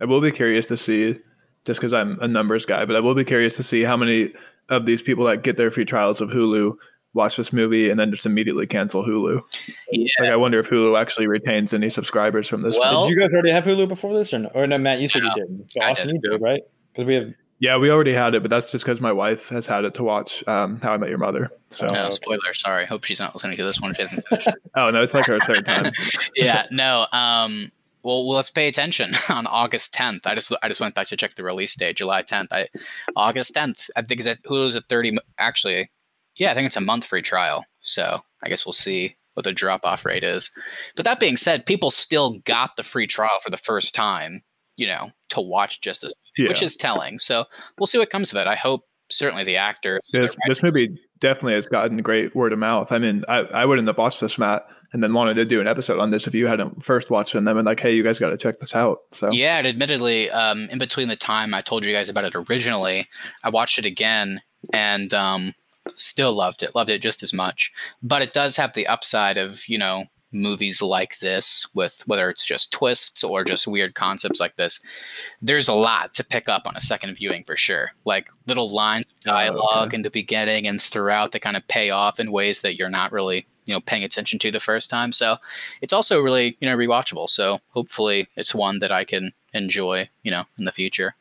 I 0.01 0.05
will 0.05 0.21
be 0.21 0.31
curious 0.31 0.67
to 0.67 0.77
see, 0.77 1.19
just 1.65 1.79
because 1.79 1.93
I'm 1.93 2.19
a 2.19 2.27
numbers 2.27 2.65
guy, 2.65 2.83
but 2.85 2.95
I 2.95 2.99
will 2.99 3.15
be 3.15 3.23
curious 3.23 3.55
to 3.55 3.63
see 3.63 3.83
how 3.83 3.95
many 3.95 4.33
of 4.69 4.85
these 4.85 5.01
people 5.01 5.25
that 5.25 5.43
get 5.43 5.57
their 5.57 5.71
free 5.71 5.85
trials 5.85 6.21
of 6.21 6.29
Hulu 6.29 6.75
watch 7.15 7.37
this 7.37 7.53
movie 7.53 7.91
and 7.91 7.99
then 7.99 8.09
just 8.11 8.25
immediately 8.25 8.65
cancel 8.65 9.03
Hulu. 9.03 9.39
Yeah. 9.91 10.07
Like 10.19 10.31
I 10.31 10.35
wonder 10.35 10.59
if 10.59 10.69
Hulu 10.69 10.99
actually 10.99 11.27
retains 11.27 11.73
any 11.73 11.89
subscribers 11.91 12.47
from 12.47 12.61
this. 12.61 12.75
Well, 12.79 13.07
Did 13.07 13.13
you 13.15 13.19
guys 13.21 13.31
already 13.31 13.51
have 13.51 13.65
Hulu 13.65 13.87
before 13.87 14.13
this, 14.15 14.33
or 14.33 14.39
no? 14.39 14.49
Or 14.55 14.65
no, 14.65 14.77
Matt, 14.79 14.99
you 14.99 15.07
said 15.07 15.21
No, 15.23 15.29
you 15.35 15.45
did. 15.59 15.71
So 15.71 15.81
I 15.81 15.91
Austin, 15.91 16.07
did. 16.07 16.21
you 16.23 16.31
did, 16.31 16.41
right? 16.41 16.61
Because 16.91 17.05
we 17.05 17.13
have. 17.15 17.33
yeah, 17.59 17.77
we 17.77 17.91
already 17.91 18.13
had 18.13 18.33
it, 18.35 18.41
but 18.41 18.49
that's 18.49 18.71
just 18.71 18.83
because 18.83 18.99
my 18.99 19.11
wife 19.11 19.49
has 19.49 19.67
had 19.67 19.85
it 19.85 19.93
to 19.95 20.03
watch 20.03 20.43
um, 20.47 20.79
How 20.81 20.93
I 20.93 20.97
Met 20.97 21.09
Your 21.09 21.17
Mother. 21.19 21.51
So, 21.67 21.85
no, 21.87 22.09
spoiler. 22.09 22.53
Sorry. 22.53 22.85
Hope 22.87 23.03
she's 23.03 23.19
not 23.19 23.35
listening 23.35 23.57
to 23.57 23.63
this 23.63 23.79
one. 23.79 23.91
if 23.91 23.97
She 23.97 24.03
hasn't 24.03 24.27
finished. 24.27 24.47
oh 24.75 24.89
no, 24.89 25.03
it's 25.03 25.13
like 25.13 25.25
her 25.27 25.39
third 25.41 25.65
time. 25.67 25.91
yeah. 26.35 26.65
No. 26.71 27.05
Um. 27.11 27.71
Well, 28.03 28.25
well, 28.25 28.35
let's 28.35 28.49
pay 28.49 28.67
attention 28.67 29.11
on 29.29 29.47
August 29.47 29.93
10th. 29.93 30.25
I 30.25 30.35
just 30.35 30.53
I 30.61 30.67
just 30.67 30.81
went 30.81 30.95
back 30.95 31.07
to 31.07 31.17
check 31.17 31.35
the 31.35 31.43
release 31.43 31.75
date, 31.75 31.97
July 31.97 32.23
10th. 32.23 32.47
I 32.51 32.67
August 33.15 33.53
10th. 33.55 33.89
I 33.95 34.01
think 34.01 34.19
is 34.19 34.27
at 34.27 34.43
Hulu's 34.43 34.75
at 34.75 34.87
30. 34.89 35.17
Actually, 35.37 35.89
yeah, 36.35 36.51
I 36.51 36.53
think 36.55 36.65
it's 36.67 36.75
a 36.77 36.81
month 36.81 37.05
free 37.05 37.21
trial. 37.21 37.65
So 37.81 38.21
I 38.43 38.49
guess 38.49 38.65
we'll 38.65 38.73
see 38.73 39.15
what 39.35 39.43
the 39.45 39.51
drop 39.53 39.85
off 39.85 40.05
rate 40.05 40.23
is. 40.23 40.51
But 40.95 41.05
that 41.05 41.19
being 41.19 41.37
said, 41.37 41.65
people 41.65 41.89
still 41.91 42.39
got 42.45 42.75
the 42.75 42.83
free 42.83 43.07
trial 43.07 43.39
for 43.41 43.49
the 43.49 43.57
first 43.57 43.95
time. 43.95 44.43
You 44.75 44.87
know, 44.87 45.11
to 45.29 45.39
watch 45.41 45.81
just 45.81 46.01
this, 46.01 46.13
Yeah. 46.35 46.49
which 46.49 46.63
is 46.63 46.75
telling. 46.75 47.19
So 47.19 47.45
we'll 47.77 47.85
see 47.87 47.99
what 47.99 48.09
comes 48.09 48.31
of 48.33 48.37
it. 48.39 48.47
I 48.47 48.55
hope 48.55 48.81
certainly 49.11 49.43
the 49.43 49.57
actors. 49.57 50.01
This, 50.11 50.35
this 50.47 50.63
movie 50.63 50.97
definitely 51.19 51.53
has 51.53 51.67
gotten 51.67 51.97
great 52.01 52.35
word 52.35 52.53
of 52.53 52.57
mouth. 52.59 52.91
I 52.91 52.97
mean, 52.97 53.23
I, 53.27 53.39
I 53.41 53.65
wouldn't 53.65 53.87
have 53.87 53.99
watched 53.99 54.19
this, 54.19 54.39
Matt, 54.39 54.65
and 54.93 55.03
then 55.03 55.13
wanted 55.13 55.33
to 55.35 55.45
do 55.45 55.59
an 55.59 55.67
episode 55.67 55.99
on 55.99 56.11
this 56.11 56.27
if 56.27 56.35
you 56.35 56.47
hadn't 56.47 56.83
first 56.83 57.09
watched 57.09 57.33
it 57.35 57.39
and 57.39 57.47
then 57.47 57.55
been 57.55 57.65
like, 57.65 57.79
hey, 57.79 57.93
you 57.93 58.03
guys 58.03 58.19
got 58.19 58.29
to 58.29 58.37
check 58.37 58.59
this 58.59 58.75
out. 58.75 58.99
So 59.11 59.31
Yeah, 59.31 59.57
and 59.57 59.67
admittedly, 59.67 60.29
um, 60.31 60.69
in 60.69 60.77
between 60.79 61.07
the 61.07 61.15
time 61.15 61.53
I 61.53 61.61
told 61.61 61.83
you 61.85 61.91
guys 61.93 62.09
about 62.09 62.25
it 62.25 62.35
originally, 62.35 63.07
I 63.43 63.49
watched 63.49 63.79
it 63.79 63.85
again 63.85 64.41
and 64.71 65.13
um, 65.13 65.55
still 65.95 66.33
loved 66.33 66.63
it. 66.63 66.75
Loved 66.75 66.89
it 66.89 67.01
just 67.01 67.23
as 67.23 67.33
much. 67.33 67.71
But 68.01 68.21
it 68.21 68.33
does 68.33 68.55
have 68.57 68.73
the 68.73 68.87
upside 68.87 69.37
of, 69.37 69.67
you 69.67 69.77
know, 69.77 70.05
movies 70.35 70.81
like 70.81 71.19
this, 71.19 71.67
with 71.75 72.01
whether 72.07 72.27
it's 72.29 72.43
just 72.43 72.71
twists 72.71 73.23
or 73.23 73.43
just 73.43 73.67
weird 73.67 73.93
concepts 73.93 74.39
like 74.39 74.55
this. 74.55 74.79
There's 75.43 75.67
a 75.67 75.75
lot 75.75 76.13
to 76.15 76.23
pick 76.23 76.49
up 76.49 76.63
on 76.65 76.75
a 76.75 76.81
second 76.81 77.13
viewing 77.15 77.43
for 77.43 77.55
sure. 77.55 77.91
Like 78.03 78.29
little 78.47 78.73
lines 78.73 79.05
of 79.09 79.13
Oh, 79.31 79.35
okay. 79.35 79.45
dialogue 79.45 79.93
in 79.93 80.01
the 80.01 80.09
beginning 80.09 80.65
and 80.67 80.81
throughout 80.81 81.33
that 81.33 81.41
kind 81.41 81.55
of 81.55 81.67
pay 81.67 81.91
off 81.91 82.19
in 82.19 82.31
ways 82.31 82.61
that 82.61 82.75
you're 82.77 82.89
not 82.89 83.11
really, 83.11 83.45
you 83.65 83.73
know, 83.73 83.81
paying 83.81 84.03
attention 84.03 84.39
to 84.39 84.51
the 84.51 84.59
first 84.59 84.89
time. 84.89 85.11
So 85.11 85.37
it's 85.81 85.93
also 85.93 86.21
really, 86.21 86.57
you 86.59 86.69
know, 86.69 86.77
rewatchable. 86.77 87.29
So 87.29 87.59
hopefully 87.69 88.27
it's 88.35 88.55
one 88.55 88.79
that 88.79 88.91
I 88.91 89.03
can 89.03 89.33
enjoy, 89.53 90.09
you 90.23 90.31
know, 90.31 90.43
in 90.57 90.65
the 90.65 90.71
future. 90.71 91.15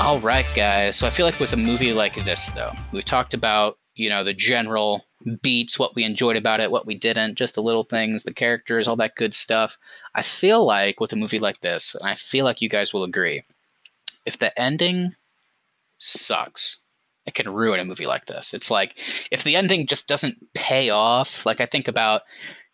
All 0.00 0.18
right, 0.20 0.46
guys. 0.56 0.96
So 0.96 1.06
I 1.06 1.10
feel 1.10 1.26
like 1.26 1.38
with 1.38 1.52
a 1.52 1.58
movie 1.58 1.92
like 1.92 2.24
this, 2.24 2.48
though, 2.48 2.72
we've 2.90 3.04
talked 3.04 3.34
about, 3.34 3.78
you 3.94 4.08
know, 4.08 4.24
the 4.24 4.32
general 4.32 5.04
beats, 5.42 5.78
what 5.78 5.94
we 5.94 6.04
enjoyed 6.04 6.36
about 6.36 6.58
it, 6.58 6.70
what 6.70 6.86
we 6.86 6.94
didn't, 6.94 7.36
just 7.36 7.54
the 7.54 7.62
little 7.62 7.84
things, 7.84 8.22
the 8.22 8.32
characters, 8.32 8.88
all 8.88 8.96
that 8.96 9.14
good 9.14 9.34
stuff. 9.34 9.76
I 10.14 10.22
feel 10.22 10.64
like 10.64 11.00
with 11.00 11.12
a 11.12 11.16
movie 11.16 11.38
like 11.38 11.60
this, 11.60 11.94
and 11.94 12.08
I 12.08 12.14
feel 12.14 12.44
like 12.44 12.60
you 12.60 12.68
guys 12.68 12.92
will 12.92 13.04
agree, 13.04 13.44
if 14.26 14.38
the 14.38 14.58
ending 14.60 15.14
sucks, 15.98 16.78
it 17.26 17.34
can 17.34 17.52
ruin 17.52 17.80
a 17.80 17.84
movie 17.84 18.06
like 18.06 18.26
this. 18.26 18.54
It's 18.54 18.70
like 18.70 18.98
if 19.30 19.44
the 19.44 19.56
ending 19.56 19.86
just 19.86 20.08
doesn't 20.08 20.52
pay 20.54 20.90
off, 20.90 21.46
like 21.46 21.60
I 21.60 21.66
think 21.66 21.86
about 21.86 22.22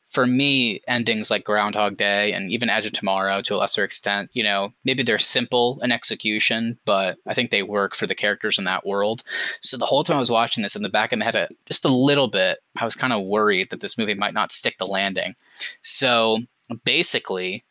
for 0.07 0.27
me, 0.27 0.81
endings 0.87 1.31
like 1.31 1.45
Groundhog 1.45 1.97
Day 1.97 2.33
and 2.33 2.51
even 2.51 2.71
Edge 2.71 2.87
of 2.87 2.93
Tomorrow 2.93 3.43
to 3.43 3.57
a 3.57 3.59
lesser 3.59 3.83
extent, 3.83 4.31
you 4.33 4.43
know, 4.43 4.73
maybe 4.85 5.03
they're 5.03 5.19
simple 5.19 5.81
in 5.83 5.91
execution, 5.91 6.79
but 6.85 7.19
I 7.27 7.35
think 7.35 7.51
they 7.51 7.65
work 7.65 7.95
for 7.97 8.07
the 8.07 8.15
characters 8.15 8.57
in 8.59 8.65
that 8.65 8.87
world. 8.87 9.25
So 9.61 9.77
the 9.77 9.87
whole 9.87 10.05
time 10.05 10.17
I 10.17 10.21
was 10.21 10.31
watching 10.31 10.63
this 10.63 10.77
in 10.77 10.83
the 10.83 10.89
back 10.89 11.13
of 11.13 11.19
my 11.19 11.25
head, 11.25 11.37
uh, 11.37 11.49
just 11.67 11.85
a 11.85 11.89
little 11.89 12.29
bit, 12.29 12.61
I 12.77 12.85
was 12.85 12.95
kind 12.95 13.13
of 13.13 13.25
worried 13.25 13.71
that 13.71 13.81
this 13.81 13.99
movie 13.99 14.15
might 14.15 14.33
not 14.33 14.53
stick 14.53 14.79
the 14.79 14.87
landing. 14.87 15.35
So 15.83 16.39
basically, 16.85 17.65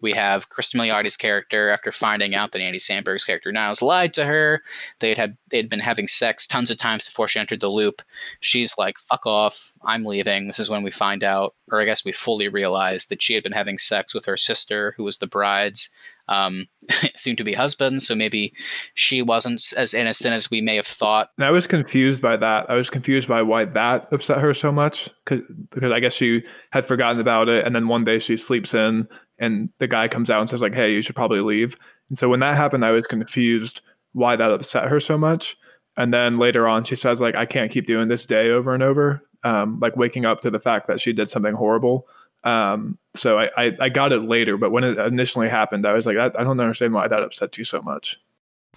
we 0.00 0.12
have 0.12 0.50
Cristin 0.50 0.76
Milioti's 0.80 1.16
character 1.16 1.70
after 1.70 1.90
finding 1.90 2.34
out 2.34 2.52
that 2.52 2.60
Andy 2.60 2.78
Samberg's 2.78 3.24
character 3.24 3.50
Niles 3.50 3.80
lied 3.80 4.12
to 4.14 4.26
her. 4.26 4.62
They'd 5.00 5.16
had 5.16 5.38
they'd 5.50 5.70
been 5.70 5.80
having 5.80 6.06
sex 6.06 6.46
tons 6.46 6.70
of 6.70 6.76
times 6.76 7.06
before 7.06 7.28
she 7.28 7.38
entered 7.38 7.60
the 7.60 7.68
loop. 7.68 8.02
She's 8.40 8.76
like, 8.76 8.98
"Fuck 8.98 9.24
off! 9.26 9.72
I'm 9.84 10.04
leaving." 10.04 10.46
This 10.46 10.58
is 10.58 10.68
when 10.68 10.82
we 10.82 10.90
find 10.90 11.24
out, 11.24 11.54
or 11.70 11.80
I 11.80 11.86
guess 11.86 12.04
we 12.04 12.12
fully 12.12 12.48
realize 12.48 13.06
that 13.06 13.22
she 13.22 13.34
had 13.34 13.42
been 13.42 13.52
having 13.52 13.78
sex 13.78 14.12
with 14.12 14.26
her 14.26 14.36
sister, 14.36 14.94
who 14.96 15.04
was 15.04 15.18
the 15.18 15.26
bride's 15.26 15.88
um, 16.28 16.66
soon 17.16 17.36
to 17.36 17.44
be 17.44 17.52
husband. 17.52 18.02
So 18.02 18.14
maybe 18.14 18.52
she 18.94 19.22
wasn't 19.22 19.72
as 19.76 19.94
innocent 19.94 20.34
as 20.34 20.50
we 20.50 20.60
may 20.60 20.76
have 20.76 20.86
thought. 20.86 21.30
And 21.38 21.44
I 21.44 21.50
was 21.50 21.66
confused 21.66 22.22
by 22.22 22.36
that. 22.36 22.68
I 22.70 22.74
was 22.74 22.90
confused 22.90 23.28
by 23.28 23.42
why 23.42 23.64
that 23.64 24.12
upset 24.12 24.38
her 24.38 24.54
so 24.54 24.72
much 24.72 25.08
cause, 25.24 25.40
because 25.70 25.92
I 25.92 26.00
guess 26.00 26.14
she 26.14 26.42
had 26.70 26.86
forgotten 26.86 27.20
about 27.20 27.48
it. 27.48 27.66
And 27.66 27.74
then 27.74 27.88
one 27.88 28.04
day 28.04 28.18
she 28.18 28.36
sleeps 28.36 28.74
in 28.74 29.08
and 29.38 29.70
the 29.78 29.88
guy 29.88 30.08
comes 30.08 30.30
out 30.30 30.40
and 30.40 30.50
says 30.50 30.62
like, 30.62 30.74
Hey, 30.74 30.92
you 30.92 31.02
should 31.02 31.16
probably 31.16 31.40
leave. 31.40 31.76
And 32.08 32.18
so 32.18 32.28
when 32.28 32.40
that 32.40 32.56
happened, 32.56 32.84
I 32.84 32.90
was 32.90 33.06
confused 33.06 33.82
why 34.12 34.36
that 34.36 34.50
upset 34.50 34.88
her 34.88 35.00
so 35.00 35.18
much. 35.18 35.56
And 35.96 36.12
then 36.12 36.38
later 36.38 36.68
on, 36.68 36.84
she 36.84 36.96
says 36.96 37.20
like, 37.20 37.34
I 37.34 37.46
can't 37.46 37.70
keep 37.70 37.86
doing 37.86 38.08
this 38.08 38.26
day 38.26 38.50
over 38.50 38.74
and 38.74 38.82
over. 38.82 39.22
Um, 39.44 39.78
like 39.80 39.96
waking 39.96 40.24
up 40.24 40.40
to 40.40 40.50
the 40.50 40.58
fact 40.58 40.88
that 40.88 41.00
she 41.00 41.12
did 41.12 41.30
something 41.30 41.54
horrible. 41.54 42.08
Um, 42.46 42.96
so 43.16 43.40
I, 43.40 43.50
I, 43.56 43.76
I 43.80 43.88
got 43.88 44.12
it 44.12 44.22
later, 44.22 44.56
but 44.56 44.70
when 44.70 44.84
it 44.84 44.96
initially 44.98 45.48
happened, 45.48 45.84
I 45.84 45.92
was 45.92 46.06
like, 46.06 46.16
I, 46.16 46.26
I 46.26 46.44
don't 46.44 46.60
understand 46.60 46.94
why 46.94 47.08
that 47.08 47.22
upset 47.22 47.58
you 47.58 47.64
so 47.64 47.82
much. 47.82 48.16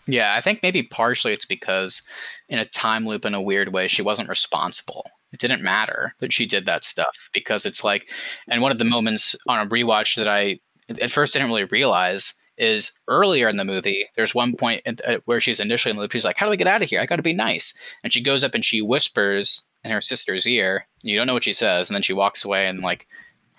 Yeah, 0.08 0.34
I 0.34 0.42
think 0.42 0.64
maybe 0.64 0.82
partially 0.82 1.34
it's 1.34 1.46
because 1.46 2.02
in 2.48 2.58
a 2.58 2.66
time 2.66 3.06
loop 3.06 3.26
in 3.26 3.36
a 3.36 3.42
weird 3.42 3.72
way, 3.72 3.88
she 3.88 4.02
wasn't 4.02 4.28
responsible. 4.28 5.06
It 5.32 5.40
didn't 5.40 5.62
matter 5.62 6.16
that 6.20 6.34
she 6.34 6.48
did 6.48 6.66
that 6.66 6.84
stuff 6.84 7.30
because 7.32 7.64
it's 7.64 7.84
like, 7.84 8.10
and 8.48 8.64
one 8.64 8.72
of 8.72 8.80
the 8.80 8.86
moments 8.86 9.36
on 9.48 9.60
a 9.60 9.70
rewatch 9.70 10.16
that 10.16 10.28
I 10.28 10.60
at 10.90 11.12
first 11.12 11.34
didn't 11.34 11.50
really 11.50 11.66
realize 11.66 12.34
is 12.58 12.92
earlier 13.08 13.48
in 13.48 13.58
the 13.58 13.64
movie. 13.64 14.08
There's 14.16 14.34
one 14.34 14.56
point 14.56 14.82
at 14.86 15.22
where 15.26 15.40
she's 15.40 15.60
initially 15.60 15.92
in 15.92 15.98
the 15.98 16.02
loop. 16.02 16.12
She's 16.12 16.26
like, 16.26 16.38
"How 16.38 16.48
do 16.48 16.52
I 16.52 16.56
get 16.56 16.68
out 16.68 16.82
of 16.82 16.90
here? 16.90 17.00
I 17.00 17.06
got 17.06 17.18
to 17.18 17.22
be 17.22 17.34
nice." 17.34 17.76
And 18.04 18.12
she 18.12 18.22
goes 18.22 18.44
up 18.44 18.56
and 18.56 18.66
she 18.66 18.82
whispers 18.82 19.64
in 19.84 19.92
her 19.92 20.02
sister's 20.02 20.48
ear. 20.48 20.88
You 21.04 21.16
don't 21.16 21.28
know 21.28 21.36
what 21.36 21.44
she 21.44 21.54
says, 21.54 21.90
and 21.90 21.96
then 21.96 22.02
she 22.02 22.14
walks 22.14 22.44
away 22.44 22.66
and 22.68 22.82
like 22.82 23.08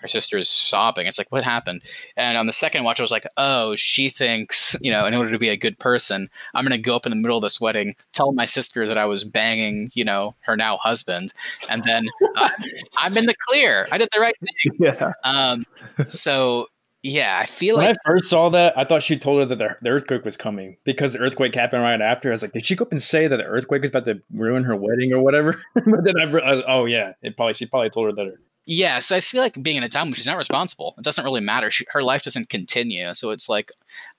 her 0.01 0.09
sister's 0.09 0.49
sobbing. 0.49 1.07
It's 1.07 1.19
like, 1.19 1.31
what 1.31 1.45
happened? 1.45 1.83
And 2.17 2.37
on 2.37 2.47
the 2.47 2.53
second 2.53 2.85
watch, 2.85 3.01
I 3.01 3.03
was 3.03 3.11
like, 3.11 3.27
oh, 3.37 3.75
she 3.77 4.09
thinks, 4.09 4.77
you 4.81 4.91
know, 4.91 5.07
in 5.07 5.15
order 5.15 5.31
to 5.31 5.39
be 5.39 5.49
a 5.49 5.57
good 5.57 5.79
person, 5.79 6.31
I'm 6.55 6.65
going 6.65 6.77
to 6.77 6.83
go 6.83 6.97
up 6.97 7.07
in 7.07 7.11
the 7.11 7.17
middle 7.17 7.37
of 7.37 7.43
this 7.43 7.61
wedding, 7.61 7.95
tell 8.13 8.33
my 8.33 8.45
sister 8.45 8.87
that 8.87 8.99
I 8.99 9.07
was 9.07 9.25
banging, 9.25 9.91
you 9.95 10.05
know, 10.05 10.35
her 10.41 10.57
now 10.57 10.79
husband, 10.79 11.33
and 11.69 11.85
then 11.85 12.09
uh, 12.37 12.49
I'm 12.97 13.17
in 13.17 13.27
the 13.27 13.35
clear. 13.49 13.87
I 13.91 13.99
did 13.99 14.09
the 14.13 14.21
right 14.21 14.35
thing. 14.39 14.77
Yeah. 14.79 15.13
Um, 15.25 15.67
so 16.09 16.69
yeah, 17.03 17.39
I 17.41 17.47
feel 17.47 17.79
When 17.79 17.87
like 17.87 17.97
I 18.05 18.11
first 18.11 18.29
saw 18.29 18.51
that, 18.51 18.77
I 18.77 18.85
thought 18.85 19.03
she 19.03 19.19
told 19.19 19.41
her 19.41 19.47
that 19.47 19.57
the, 19.57 19.77
the 19.81 19.89
earthquake 19.89 20.25
was 20.25 20.37
coming 20.37 20.77
because 20.85 21.15
the 21.15 21.19
earthquake 21.19 21.55
happened 21.55 21.83
right 21.83 22.01
after. 22.01 22.29
I 22.29 22.33
was 22.33 22.43
like, 22.43 22.53
did 22.53 22.67
she 22.67 22.77
go 22.77 22.85
up 22.85 22.93
and 22.93 23.03
say 23.03 23.27
that 23.27 23.39
the 23.39 23.45
earthquake 23.45 23.85
is 23.85 23.91
about 23.91 24.05
to 24.05 24.21
ruin 24.35 24.65
her 24.65 24.77
wedding 24.77 25.13
or 25.15 25.23
whatever? 25.23 25.61
but 25.75 26.05
then 26.05 26.21
I 26.21 26.25
realized, 26.25 26.65
oh 26.69 26.85
yeah, 26.85 27.13
it 27.23 27.37
probably 27.37 27.55
she 27.55 27.67
probably 27.67 27.91
told 27.91 28.07
her 28.07 28.13
that. 28.13 28.37
Yeah, 28.67 28.99
so 29.01 29.17
I 29.17 29.21
feel 29.21 29.41
like 29.41 29.61
being 29.63 29.77
in 29.79 29.83
a 29.83 29.89
time 29.89 30.09
when 30.09 30.15
she's 30.15 30.27
not 30.27 30.37
responsible, 30.37 30.95
it 30.99 31.03
doesn't 31.03 31.25
really 31.25 31.41
matter. 31.41 31.71
She, 31.71 31.87
her 31.91 32.03
life 32.03 32.23
doesn't 32.23 32.51
continue. 32.51 33.15
So 33.15 33.31
it's 33.31 33.49
like 33.49 33.73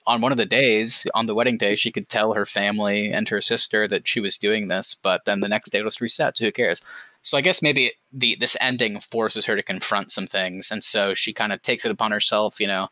on 0.06 0.20
one 0.20 0.32
of 0.32 0.38
the 0.38 0.44
days, 0.44 1.06
on 1.14 1.26
the 1.26 1.34
wedding 1.34 1.56
day, 1.56 1.74
she 1.76 1.92
could 1.92 2.08
tell 2.08 2.34
her 2.34 2.44
family 2.44 3.10
and 3.12 3.28
her 3.28 3.40
sister 3.40 3.88
that 3.88 4.06
she 4.06 4.20
was 4.20 4.36
doing 4.36 4.68
this, 4.68 4.94
but 5.00 5.24
then 5.24 5.40
the 5.40 5.48
next 5.48 5.70
day 5.70 5.78
it 5.78 5.84
was 5.84 6.00
reset. 6.00 6.36
So 6.36 6.44
who 6.44 6.52
cares? 6.52 6.82
So 7.22 7.38
I 7.38 7.40
guess 7.40 7.62
maybe 7.62 7.92
the 8.12 8.36
this 8.38 8.56
ending 8.60 9.00
forces 9.00 9.46
her 9.46 9.56
to 9.56 9.62
confront 9.62 10.10
some 10.10 10.26
things, 10.26 10.70
and 10.72 10.82
so 10.82 11.14
she 11.14 11.32
kind 11.32 11.52
of 11.52 11.62
takes 11.62 11.84
it 11.84 11.92
upon 11.92 12.10
herself. 12.10 12.60
You 12.60 12.66
know, 12.66 12.88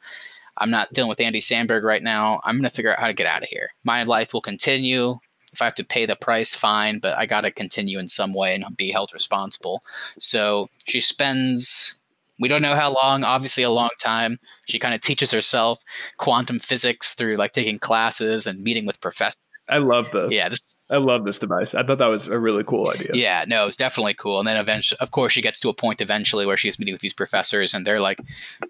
I'm 0.56 0.70
not 0.70 0.92
dealing 0.92 1.08
with 1.08 1.20
Andy 1.20 1.40
Samberg 1.40 1.82
right 1.82 2.02
now. 2.02 2.40
I'm 2.44 2.56
going 2.56 2.62
to 2.68 2.74
figure 2.74 2.92
out 2.92 3.00
how 3.00 3.08
to 3.08 3.12
get 3.12 3.26
out 3.26 3.42
of 3.42 3.48
here. 3.48 3.70
My 3.84 4.04
life 4.04 4.32
will 4.32 4.40
continue. 4.40 5.18
If 5.52 5.60
I 5.62 5.64
have 5.66 5.74
to 5.76 5.84
pay 5.84 6.06
the 6.06 6.16
price, 6.16 6.54
fine, 6.54 6.98
but 6.98 7.16
I 7.18 7.26
got 7.26 7.42
to 7.42 7.50
continue 7.50 7.98
in 7.98 8.08
some 8.08 8.34
way 8.34 8.54
and 8.54 8.76
be 8.76 8.90
held 8.90 9.12
responsible. 9.12 9.82
So 10.18 10.68
she 10.86 11.00
spends 11.00 11.94
We 12.38 12.48
don't 12.48 12.62
know 12.62 12.74
how 12.74 12.94
long, 12.94 13.22
obviously 13.22 13.62
a 13.64 13.70
long 13.70 13.90
time. 14.00 14.38
She 14.66 14.78
kind 14.78 14.94
of 14.94 15.00
teaches 15.02 15.30
herself 15.30 15.82
quantum 16.16 16.58
physics 16.58 17.14
through 17.14 17.36
like 17.36 17.52
taking 17.52 17.78
classes 17.78 18.46
and 18.46 18.62
meeting 18.62 18.86
with 18.86 19.00
professors. 19.00 19.38
I 19.68 19.78
love 19.78 20.10
this. 20.10 20.32
Yeah, 20.32 20.48
this, 20.48 20.60
I 20.90 20.96
love 20.96 21.24
this 21.24 21.38
device. 21.38 21.76
I 21.76 21.84
thought 21.84 21.98
that 21.98 22.08
was 22.08 22.26
a 22.26 22.36
really 22.36 22.64
cool 22.64 22.90
idea. 22.90 23.10
yeah, 23.14 23.44
no, 23.46 23.66
it's 23.68 23.76
definitely 23.76 24.14
cool. 24.14 24.40
And 24.40 24.48
then 24.48 24.56
eventually, 24.56 24.98
of 25.00 25.12
course, 25.12 25.32
she 25.32 25.42
gets 25.42 25.60
to 25.60 25.68
a 25.68 25.74
point 25.74 26.00
eventually 26.00 26.44
where 26.44 26.56
she's 26.56 26.76
meeting 26.76 26.92
with 26.92 27.02
these 27.02 27.14
professors, 27.14 27.72
and 27.72 27.86
they're 27.86 28.00
like, 28.00 28.18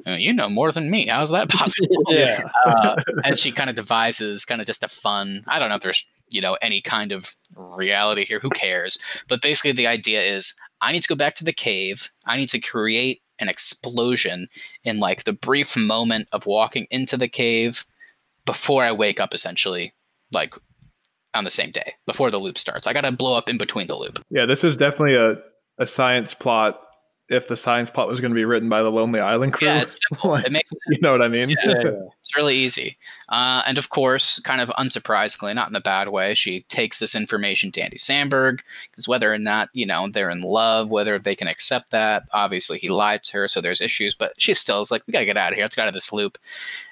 "Uh, 0.07 0.11
"You 0.12 0.35
know 0.35 0.51
more 0.51 0.70
than 0.70 0.91
me. 0.91 1.07
How's 1.07 1.31
that 1.31 1.49
possible?" 1.59 2.05
yeah. 2.09 2.43
uh, 2.66 2.97
and 3.24 3.39
she 3.39 3.51
kind 3.51 3.70
of 3.70 3.76
devises 3.76 4.45
kind 4.45 4.61
of 4.61 4.66
just 4.66 4.83
a 4.85 4.89
fun 4.89 5.43
i 5.47 5.59
don't 5.59 5.68
know 5.70 5.76
if 5.76 5.83
there's 5.83 6.07
you 6.31 6.41
know 6.41 6.57
any 6.62 6.81
kind 6.81 7.12
of 7.12 7.35
reality 7.55 8.24
here 8.24 8.41
who 8.41 8.51
cares? 8.51 8.99
But 9.28 9.43
basically 9.43 9.72
the 9.72 9.87
idea 9.87 10.22
is 10.22 10.55
i 10.81 10.93
need 10.93 11.03
to 11.03 11.09
go 11.09 11.16
back 11.16 11.35
to 11.37 11.45
the 11.45 11.53
cave. 11.53 12.11
I 12.26 12.37
need 12.37 12.49
to 12.51 12.59
create 12.59 13.22
an 13.39 13.49
explosion 13.49 14.49
in 14.85 14.99
like 14.99 15.24
the 15.24 15.33
brief 15.33 15.76
moment 15.76 16.28
of 16.33 16.47
walking 16.47 16.87
into 16.91 17.16
the 17.16 17.28
cave 17.28 17.87
before 18.45 18.85
i 18.85 18.93
wake 18.93 19.20
up 19.20 19.35
essentially 19.35 19.95
like 20.33 20.55
on 21.35 21.45
the 21.45 21.51
same 21.51 21.70
day 21.70 21.95
before 22.07 22.31
the 22.31 22.39
loop 22.39 22.59
starts. 22.59 22.87
I 22.87 22.93
gotta 22.93 23.12
blow 23.12 23.37
up 23.37 23.49
in 23.49 23.59
between 23.59 23.87
the 23.87 23.97
loop. 23.97 24.18
Yeah, 24.31 24.47
this 24.47 24.64
is 24.64 24.76
definitely 24.76 25.16
a, 25.16 25.39
a 25.78 25.87
science 25.87 26.35
plot. 26.35 26.81
If 27.31 27.47
the 27.47 27.57
science 27.57 27.91
plot 27.91 28.09
was 28.09 28.20
going 28.20 28.33
to 28.33 28.35
be 28.35 28.45
written 28.45 28.68
by 28.68 28.83
the 28.83 28.91
Lonely 28.91 29.20
Island 29.20 29.53
crew, 29.53 29.68
yeah 29.68 29.83
it's 29.83 29.97
simple 30.11 30.31
Like, 30.31 30.47
it 30.47 30.53
makes 30.53 30.70
you 30.89 30.99
know 31.01 31.12
what 31.12 31.22
I 31.22 31.28
mean? 31.28 31.51
Yeah. 31.51 31.57
yeah. 31.64 31.91
It's 32.20 32.37
really 32.37 32.57
easy. 32.57 32.99
Uh, 33.28 33.62
and 33.66 33.78
of 33.78 33.89
course, 33.89 34.41
kind 34.41 34.61
of 34.61 34.68
unsurprisingly, 34.70 35.55
not 35.55 35.68
in 35.68 35.76
a 35.76 35.81
bad 35.81 36.09
way, 36.09 36.35
she 36.35 36.62
takes 36.62 36.99
this 36.99 37.14
information 37.14 37.70
to 37.72 37.81
Andy 37.81 37.99
Samberg 37.99 38.61
because 38.91 39.07
whether 39.07 39.33
or 39.33 39.39
not, 39.39 39.68
you 39.72 39.87
know, 39.87 40.09
they're 40.09 40.28
in 40.28 40.43
love, 40.43 40.91
whether 40.91 41.18
they 41.18 41.37
can 41.37 41.49
accept 41.49 41.91
that, 41.93 42.24
obviously 42.33 42.78
he 42.78 42.89
lied 42.89 43.22
to 43.24 43.39
her, 43.39 43.49
so 43.49 43.61
there's 43.61 43.81
issues, 43.81 44.14
but 44.14 44.33
she 44.39 44.53
still 44.53 44.81
is 44.81 44.91
like, 44.91 45.03
we 45.07 45.12
gotta 45.12 45.24
get 45.24 45.37
out 45.37 45.53
of 45.53 45.57
here. 45.57 45.64
Let's 45.64 45.76
get 45.76 45.83
out 45.83 45.89
of 45.89 45.95
this 45.95 46.12
loop. 46.12 46.37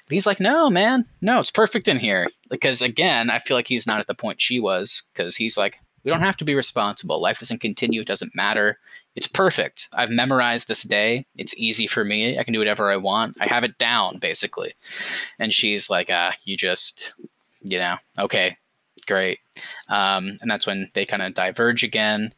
And 0.07 0.13
he's 0.13 0.25
like, 0.25 0.39
no, 0.39 0.69
man, 0.69 1.05
no, 1.21 1.39
it's 1.39 1.51
perfect 1.51 1.87
in 1.87 1.97
here. 1.97 2.27
Because 2.49 2.81
again, 2.81 3.29
I 3.29 3.39
feel 3.39 3.57
like 3.57 3.67
he's 3.67 3.85
not 3.85 3.99
at 3.99 4.07
the 4.07 4.15
point 4.15 4.41
she 4.41 4.59
was 4.59 5.03
because 5.13 5.35
he's 5.35 5.57
like, 5.57 5.79
we 6.03 6.11
don't 6.11 6.21
have 6.21 6.37
to 6.37 6.45
be 6.45 6.55
responsible. 6.55 7.21
Life 7.21 7.39
doesn't 7.39 7.61
continue. 7.61 8.01
It 8.01 8.07
doesn't 8.07 8.35
matter. 8.35 8.79
It's 9.19 9.27
perfect. 9.27 9.89
I've 9.91 10.11
memorized 10.11 10.69
this 10.69 10.83
day. 10.83 11.25
It's 11.35 11.53
easy 11.57 11.87
for 11.87 12.05
me. 12.05 12.39
I 12.39 12.45
can 12.45 12.53
do 12.53 12.59
whatever 12.59 12.89
I 12.89 12.95
want. 12.95 13.35
I 13.41 13.47
have 13.47 13.65
it 13.65 13.77
down, 13.77 14.17
basically. 14.17 14.75
And 15.37 15.53
she's 15.53 15.89
like, 15.89 16.07
ah, 16.09 16.35
you 16.45 16.55
just, 16.55 17.13
you 17.61 17.79
know, 17.79 17.97
okay, 18.17 18.55
great. 19.07 19.39
Um, 19.89 20.37
and 20.39 20.49
that's 20.49 20.65
when 20.65 20.89
they 20.93 21.03
kind 21.03 21.21
of 21.21 21.33
diverge 21.33 21.83
again. 21.83 22.33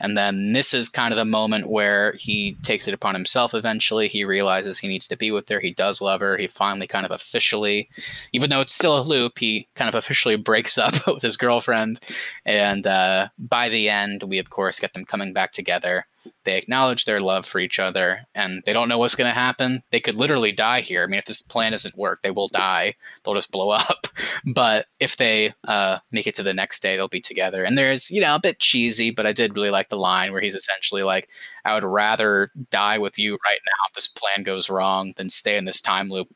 And 0.00 0.16
then 0.16 0.54
this 0.54 0.74
is 0.74 0.88
kind 0.88 1.12
of 1.12 1.16
the 1.18 1.24
moment 1.24 1.68
where 1.68 2.14
he 2.14 2.56
takes 2.64 2.88
it 2.88 2.94
upon 2.94 3.14
himself 3.14 3.54
eventually. 3.54 4.08
He 4.08 4.24
realizes 4.24 4.80
he 4.80 4.88
needs 4.88 5.06
to 5.06 5.16
be 5.16 5.30
with 5.30 5.48
her. 5.50 5.60
He 5.60 5.70
does 5.70 6.00
love 6.00 6.20
her. 6.20 6.36
He 6.36 6.48
finally 6.48 6.88
kind 6.88 7.06
of 7.06 7.12
officially, 7.12 7.88
even 8.32 8.50
though 8.50 8.60
it's 8.60 8.74
still 8.74 8.98
a 8.98 9.06
loop, 9.06 9.38
he 9.38 9.68
kind 9.76 9.88
of 9.88 9.94
officially 9.94 10.34
breaks 10.50 10.78
up 10.78 11.06
with 11.06 11.22
his 11.22 11.36
girlfriend. 11.36 12.00
And 12.44 12.88
uh, 12.88 13.28
by 13.38 13.68
the 13.68 13.88
end, 13.88 14.24
we, 14.24 14.40
of 14.40 14.50
course, 14.50 14.80
get 14.80 14.94
them 14.94 15.04
coming 15.04 15.32
back 15.32 15.52
together. 15.52 16.06
They 16.44 16.56
acknowledge 16.56 17.04
their 17.04 17.20
love 17.20 17.46
for 17.46 17.58
each 17.58 17.78
other 17.78 18.26
and 18.34 18.62
they 18.64 18.72
don't 18.72 18.88
know 18.88 18.98
what's 18.98 19.14
going 19.14 19.28
to 19.28 19.34
happen. 19.34 19.82
They 19.90 20.00
could 20.00 20.14
literally 20.14 20.52
die 20.52 20.80
here. 20.80 21.02
I 21.02 21.06
mean, 21.06 21.18
if 21.18 21.24
this 21.24 21.42
plan 21.42 21.72
doesn't 21.72 21.96
work, 21.96 22.22
they 22.22 22.30
will 22.30 22.48
die. 22.48 22.94
They'll 23.22 23.34
just 23.34 23.50
blow 23.50 23.70
up. 23.70 24.06
But 24.44 24.86
if 25.00 25.16
they 25.16 25.52
uh, 25.66 25.98
make 26.10 26.26
it 26.26 26.34
to 26.36 26.42
the 26.42 26.54
next 26.54 26.82
day, 26.82 26.96
they'll 26.96 27.08
be 27.08 27.20
together. 27.20 27.64
And 27.64 27.76
there's, 27.76 28.10
you 28.10 28.20
know, 28.20 28.34
a 28.34 28.40
bit 28.40 28.60
cheesy, 28.60 29.10
but 29.10 29.26
I 29.26 29.32
did 29.32 29.54
really 29.54 29.70
like 29.70 29.88
the 29.88 29.96
line 29.96 30.32
where 30.32 30.42
he's 30.42 30.54
essentially 30.54 31.02
like, 31.02 31.28
I 31.64 31.74
would 31.74 31.84
rather 31.84 32.50
die 32.70 32.98
with 32.98 33.18
you 33.18 33.32
right 33.32 33.60
now 33.64 33.88
if 33.88 33.94
this 33.94 34.08
plan 34.08 34.42
goes 34.44 34.68
wrong 34.68 35.14
than 35.16 35.28
stay 35.28 35.56
in 35.56 35.64
this 35.64 35.80
time 35.80 36.10
loop 36.10 36.28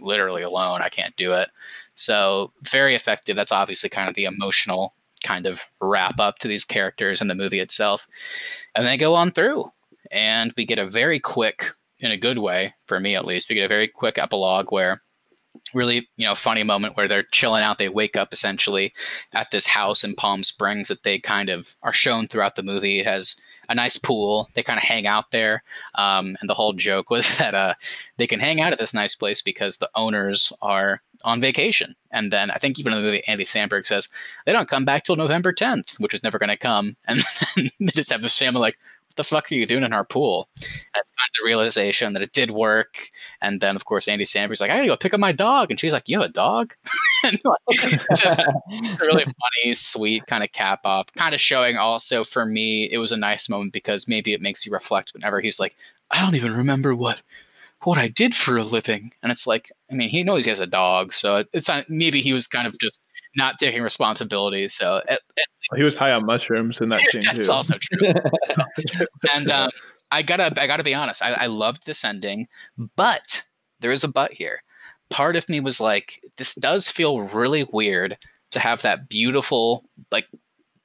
literally 0.00 0.42
alone. 0.42 0.82
I 0.82 0.88
can't 0.88 1.16
do 1.16 1.32
it. 1.32 1.48
So, 1.94 2.52
very 2.62 2.94
effective. 2.94 3.36
That's 3.36 3.52
obviously 3.52 3.88
kind 3.88 4.08
of 4.08 4.14
the 4.14 4.24
emotional 4.24 4.94
kind 5.26 5.46
of 5.46 5.64
wrap 5.80 6.20
up 6.20 6.38
to 6.38 6.48
these 6.48 6.64
characters 6.64 7.20
in 7.20 7.28
the 7.28 7.34
movie 7.34 7.58
itself. 7.58 8.06
And 8.74 8.86
they 8.86 8.96
go 8.96 9.14
on 9.14 9.32
through, 9.32 9.72
and 10.10 10.52
we 10.56 10.64
get 10.64 10.78
a 10.78 10.86
very 10.86 11.18
quick, 11.18 11.72
in 11.98 12.12
a 12.12 12.16
good 12.16 12.38
way, 12.38 12.74
for 12.86 13.00
me 13.00 13.16
at 13.16 13.24
least, 13.24 13.48
we 13.48 13.56
get 13.56 13.64
a 13.64 13.68
very 13.68 13.88
quick 13.88 14.18
epilogue 14.18 14.70
where 14.70 15.02
really 15.74 16.08
you 16.16 16.26
know 16.26 16.34
funny 16.34 16.62
moment 16.62 16.96
where 16.98 17.08
they're 17.08 17.22
chilling 17.32 17.62
out 17.62 17.78
they 17.78 17.88
wake 17.88 18.14
up 18.14 18.30
essentially 18.32 18.92
at 19.34 19.50
this 19.50 19.66
house 19.66 20.04
in 20.04 20.14
palm 20.14 20.42
springs 20.42 20.88
that 20.88 21.02
they 21.02 21.18
kind 21.18 21.48
of 21.48 21.76
are 21.82 21.94
shown 21.94 22.28
throughout 22.28 22.56
the 22.56 22.62
movie 22.62 23.00
it 23.00 23.06
has 23.06 23.36
a 23.68 23.74
nice 23.74 23.96
pool. 23.96 24.48
They 24.54 24.62
kind 24.62 24.78
of 24.78 24.84
hang 24.84 25.06
out 25.06 25.30
there. 25.30 25.62
Um, 25.94 26.36
and 26.40 26.48
the 26.48 26.54
whole 26.54 26.72
joke 26.72 27.10
was 27.10 27.38
that 27.38 27.54
uh, 27.54 27.74
they 28.16 28.26
can 28.26 28.40
hang 28.40 28.60
out 28.60 28.72
at 28.72 28.78
this 28.78 28.94
nice 28.94 29.14
place 29.14 29.42
because 29.42 29.78
the 29.78 29.90
owners 29.94 30.52
are 30.62 31.02
on 31.24 31.40
vacation. 31.40 31.94
And 32.10 32.32
then 32.32 32.50
i 32.50 32.56
think 32.56 32.78
even 32.78 32.92
in 32.92 32.98
the 32.98 33.04
movie 33.04 33.22
andy 33.26 33.44
samberg 33.44 33.84
says 33.84 34.08
they 34.44 34.52
don't 34.52 34.68
come 34.68 34.84
back 34.84 35.04
till 35.04 35.16
november 35.16 35.52
10th 35.52 35.98
which 36.00 36.14
is 36.14 36.22
never 36.22 36.38
going 36.38 36.48
to 36.48 36.56
come. 36.56 36.96
And 37.06 37.22
they 37.56 37.92
just 37.92 38.10
have 38.10 38.22
this 38.22 38.38
family 38.38 38.60
like 38.60 38.78
the 39.16 39.24
fuck 39.24 39.50
are 39.50 39.54
you 39.54 39.66
doing 39.66 39.84
in 39.84 39.92
our 39.92 40.04
pool 40.04 40.48
and 40.56 40.64
it's 40.96 41.12
kind 41.12 41.28
of 41.28 41.34
the 41.38 41.46
realization 41.46 42.12
that 42.12 42.22
it 42.22 42.32
did 42.32 42.50
work 42.50 43.10
and 43.40 43.60
then, 43.60 43.76
of 43.76 43.84
course, 43.84 44.08
Andy 44.08 44.24
Samberg's 44.24 44.60
like, 44.60 44.70
I 44.70 44.76
gotta 44.76 44.88
go 44.88 44.96
pick 44.96 45.14
up 45.14 45.20
my 45.20 45.32
dog. 45.32 45.70
And 45.70 45.78
she's 45.78 45.92
like, 45.92 46.08
You 46.08 46.20
have 46.20 46.30
a 46.30 46.32
dog? 46.32 46.74
and 47.24 47.40
like, 47.44 47.58
it's 47.68 48.20
just 48.20 48.36
it's 48.68 49.00
a 49.00 49.04
really 49.04 49.24
funny, 49.64 49.74
sweet 49.74 50.26
kind 50.26 50.44
of 50.44 50.52
cap 50.52 50.80
off, 50.84 51.12
kind 51.14 51.34
of 51.34 51.40
showing 51.40 51.76
also 51.76 52.24
for 52.24 52.46
me, 52.46 52.88
it 52.90 52.98
was 52.98 53.12
a 53.12 53.16
nice 53.16 53.48
moment 53.48 53.72
because 53.72 54.08
maybe 54.08 54.32
it 54.32 54.40
makes 54.40 54.66
you 54.66 54.72
reflect 54.72 55.12
whenever 55.14 55.40
he's 55.40 55.60
like, 55.60 55.76
I 56.10 56.20
don't 56.20 56.34
even 56.34 56.56
remember 56.56 56.94
what 56.94 57.22
what 57.82 57.98
I 57.98 58.08
did 58.08 58.34
for 58.34 58.56
a 58.56 58.64
living. 58.64 59.12
And 59.22 59.30
it's 59.30 59.46
like, 59.46 59.70
I 59.90 59.94
mean, 59.94 60.08
he 60.08 60.24
knows 60.24 60.44
he 60.44 60.50
has 60.50 60.60
a 60.60 60.66
dog, 60.66 61.12
so 61.12 61.44
it's 61.52 61.68
not 61.68 61.88
maybe 61.88 62.20
he 62.20 62.32
was 62.32 62.46
kind 62.46 62.66
of 62.66 62.78
just 62.78 63.00
not 63.36 63.56
taking 63.58 63.82
responsibility. 63.82 64.68
So 64.68 65.02
it, 65.08 65.20
it, 65.36 65.46
He 65.76 65.82
was 65.82 65.96
high 65.96 66.12
on 66.12 66.26
mushrooms 66.26 66.80
in 66.80 66.88
that 66.90 67.00
scene 67.10 67.22
that's 67.24 67.46
too. 67.46 67.52
also 67.52 67.74
true. 67.78 68.12
and 69.34 69.50
um, 69.50 69.70
I 70.10 70.22
gotta 70.22 70.52
I 70.60 70.66
gotta 70.66 70.84
be 70.84 70.94
honest. 70.94 71.22
I, 71.22 71.32
I 71.32 71.46
loved 71.46 71.86
this 71.86 72.04
ending, 72.04 72.48
but 72.96 73.42
there 73.80 73.90
is 73.90 74.04
a 74.04 74.08
but 74.08 74.32
here. 74.32 74.62
Part 75.10 75.36
of 75.36 75.48
me 75.48 75.60
was 75.60 75.80
like, 75.80 76.20
this 76.36 76.54
does 76.54 76.88
feel 76.88 77.20
really 77.20 77.64
weird 77.64 78.16
to 78.50 78.58
have 78.58 78.82
that 78.82 79.08
beautiful, 79.08 79.84
like 80.10 80.26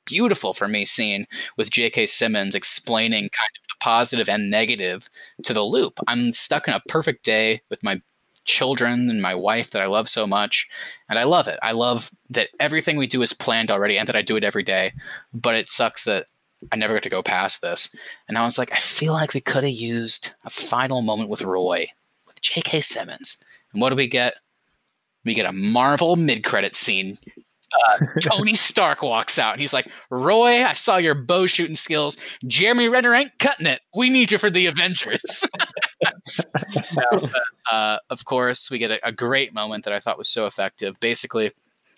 beautiful 0.06 0.54
for 0.54 0.68
me 0.68 0.86
scene 0.86 1.26
with 1.58 1.72
J.K. 1.72 2.06
Simmons 2.08 2.54
explaining 2.54 3.24
kind 3.24 3.50
of 3.62 3.68
the 3.68 3.76
positive 3.80 4.30
and 4.30 4.52
negative 4.52 5.10
to 5.44 5.54
the 5.54 5.64
loop. 5.64 6.00
I'm 6.08 6.32
stuck 6.32 6.68
in 6.68 6.74
a 6.74 6.82
perfect 6.88 7.24
day 7.24 7.62
with 7.70 7.82
my 7.84 8.02
children 8.46 9.10
and 9.10 9.22
my 9.22 9.36
wife 9.36 9.72
that 9.72 9.82
I 9.82 9.88
love 9.88 10.10
so 10.10 10.26
much, 10.26 10.68
and 11.10 11.20
I 11.20 11.24
love 11.24 11.48
it. 11.48 11.60
I 11.62 11.72
love 11.74 12.12
that 12.30 12.50
everything 12.60 12.98
we 12.98 13.08
do 13.08 13.22
is 13.22 13.34
planned 13.34 13.72
already, 13.72 13.98
and 13.98 14.08
that 14.08 14.16
I 14.16 14.22
do 14.22 14.36
it 14.36 14.44
every 14.44 14.64
day. 14.64 14.94
But 15.34 15.56
it 15.56 15.70
sucks 15.70 16.04
that 16.06 16.28
I 16.72 16.76
never 16.76 16.94
get 16.94 17.04
to 17.04 17.10
go 17.10 17.24
past 17.24 17.62
this. 17.62 17.94
And 18.28 18.38
I 18.38 18.46
was 18.46 18.58
like, 18.58 18.72
I 18.72 18.78
feel 18.78 19.14
like 19.14 19.34
we 19.34 19.42
could 19.42 19.64
have 19.64 19.72
used 19.72 20.34
a 20.46 20.50
final 20.50 21.02
moment 21.02 21.30
with 21.30 21.42
Roy, 21.42 21.88
with 22.28 22.42
J.K. 22.42 22.82
Simmons. 22.82 23.38
And 23.74 23.82
what 23.82 23.90
do 23.90 23.96
we 23.96 24.08
get? 24.08 24.36
We 25.24 25.34
get 25.34 25.46
a 25.46 25.54
Marvel 25.54 26.16
mid-credit 26.16 26.76
scene. 26.76 27.18
Uh, 27.90 28.06
Tony 28.22 28.54
Stark 28.54 29.02
walks 29.02 29.40
out 29.40 29.54
and 29.54 29.62
he's 29.62 29.74
like, 29.74 29.88
Roy, 30.10 30.64
I 30.64 30.74
saw 30.74 30.98
your 30.98 31.16
bow 31.16 31.46
shooting 31.46 31.76
skills. 31.76 32.18
Jeremy 32.46 32.90
Renner 32.90 33.14
ain't 33.14 33.38
cutting 33.40 33.68
it. 33.68 33.82
We 33.96 34.10
need 34.10 34.32
you 34.32 34.38
for 34.38 34.50
the 34.50 34.66
Avengers. 34.68 35.46
Uh, 37.72 38.00
of 38.10 38.26
course, 38.26 38.70
we 38.70 38.78
get 38.78 38.92
a, 38.92 39.08
a 39.08 39.12
great 39.14 39.54
moment 39.54 39.86
that 39.86 39.94
I 39.94 40.02
thought 40.02 40.18
was 40.18 40.28
so 40.28 40.46
effective. 40.46 41.00
Basically, 41.00 41.54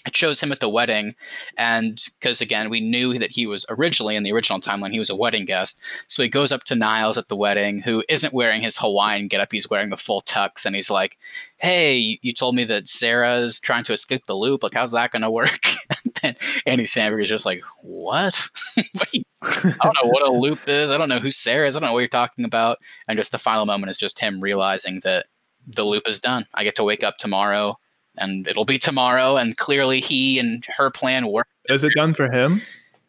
it 0.06 0.16
shows 0.16 0.42
him 0.42 0.52
at 0.52 0.60
the 0.60 0.70
wedding 0.70 1.16
and 1.58 2.04
because 2.20 2.42
again 2.42 2.70
we 2.70 2.82
knew 2.82 3.18
that 3.18 3.32
he 3.32 3.48
was 3.48 3.66
originally 3.70 4.16
in 4.16 4.24
the 4.24 4.34
original 4.34 4.60
timeline 4.60 4.92
he 4.92 5.00
was 5.00 5.10
a 5.10 5.16
wedding 5.16 5.46
guest. 5.46 5.80
So 6.08 6.22
he 6.22 6.30
goes 6.30 6.52
up 6.52 6.64
to 6.66 6.76
niles 6.76 7.18
at 7.18 7.30
the 7.30 7.36
wedding 7.36 7.82
who 7.82 8.04
isn't 8.10 8.34
wearing 8.34 8.62
his 8.62 8.78
hawaiian 8.78 9.28
getup. 9.28 9.52
He's 9.52 9.70
wearing 9.70 9.90
the 9.90 9.98
full 9.98 10.22
tux 10.22 10.66
and 10.66 10.76
he's 10.76 10.90
like 10.90 11.18
hey 11.58 12.20
you 12.22 12.34
told 12.34 12.56
me 12.56 12.66
that 12.66 12.90
sarah's 12.90 13.60
trying 13.60 13.86
to 13.86 13.94
escape 13.94 14.26
the 14.26 14.36
loop. 14.36 14.64
Like 14.64 14.74
how's 14.74 14.92
that 14.92 15.12
going 15.12 15.22
to 15.22 15.32
work 15.32 15.62
and 16.24 16.36
then 16.36 16.62
andy 16.66 16.84
samberg 16.86 17.22
is 17.22 17.30
just 17.30 17.46
like 17.46 17.62
what 17.82 18.50
What 18.76 18.88
are 19.02 19.06
you- 19.12 19.24
i 19.44 19.76
don't 19.84 19.96
know 20.04 20.10
what 20.10 20.28
a 20.28 20.32
loop 20.32 20.68
is 20.68 20.90
i 20.92 20.98
don't 20.98 21.10
know 21.10 21.20
who 21.20 21.32
sarah 21.32 21.68
is 21.68 21.76
i 21.76 21.80
don't 21.80 21.88
know 21.90 21.94
what 21.94 22.00
you're 22.00 22.08
talking 22.08 22.46
about 22.46 22.80
and 23.08 23.18
just 23.18 23.32
the 23.32 23.38
final 23.38 23.66
moment 23.66 23.90
is 23.92 23.98
just 23.98 24.20
him 24.20 24.42
realizing 24.42 25.02
that 25.04 25.28
the 25.68 25.84
loop 25.84 26.08
is 26.08 26.20
done 26.20 26.48
i 26.54 26.64
get 26.64 26.76
to 26.76 26.84
wake 26.84 27.04
up 27.04 27.18
tomorrow 27.18 27.78
and 28.18 28.48
it'll 28.48 28.66
be 28.66 28.80
tomorrow. 28.80 29.38
And 29.38 29.58
clearly, 29.58 30.00
he 30.00 30.40
and 30.40 30.66
her 30.78 30.90
plan 30.92 31.28
work. 31.28 31.48
Is 31.66 31.84
it 31.84 31.94
done 31.96 32.14
for 32.14 32.32
him? 32.32 32.62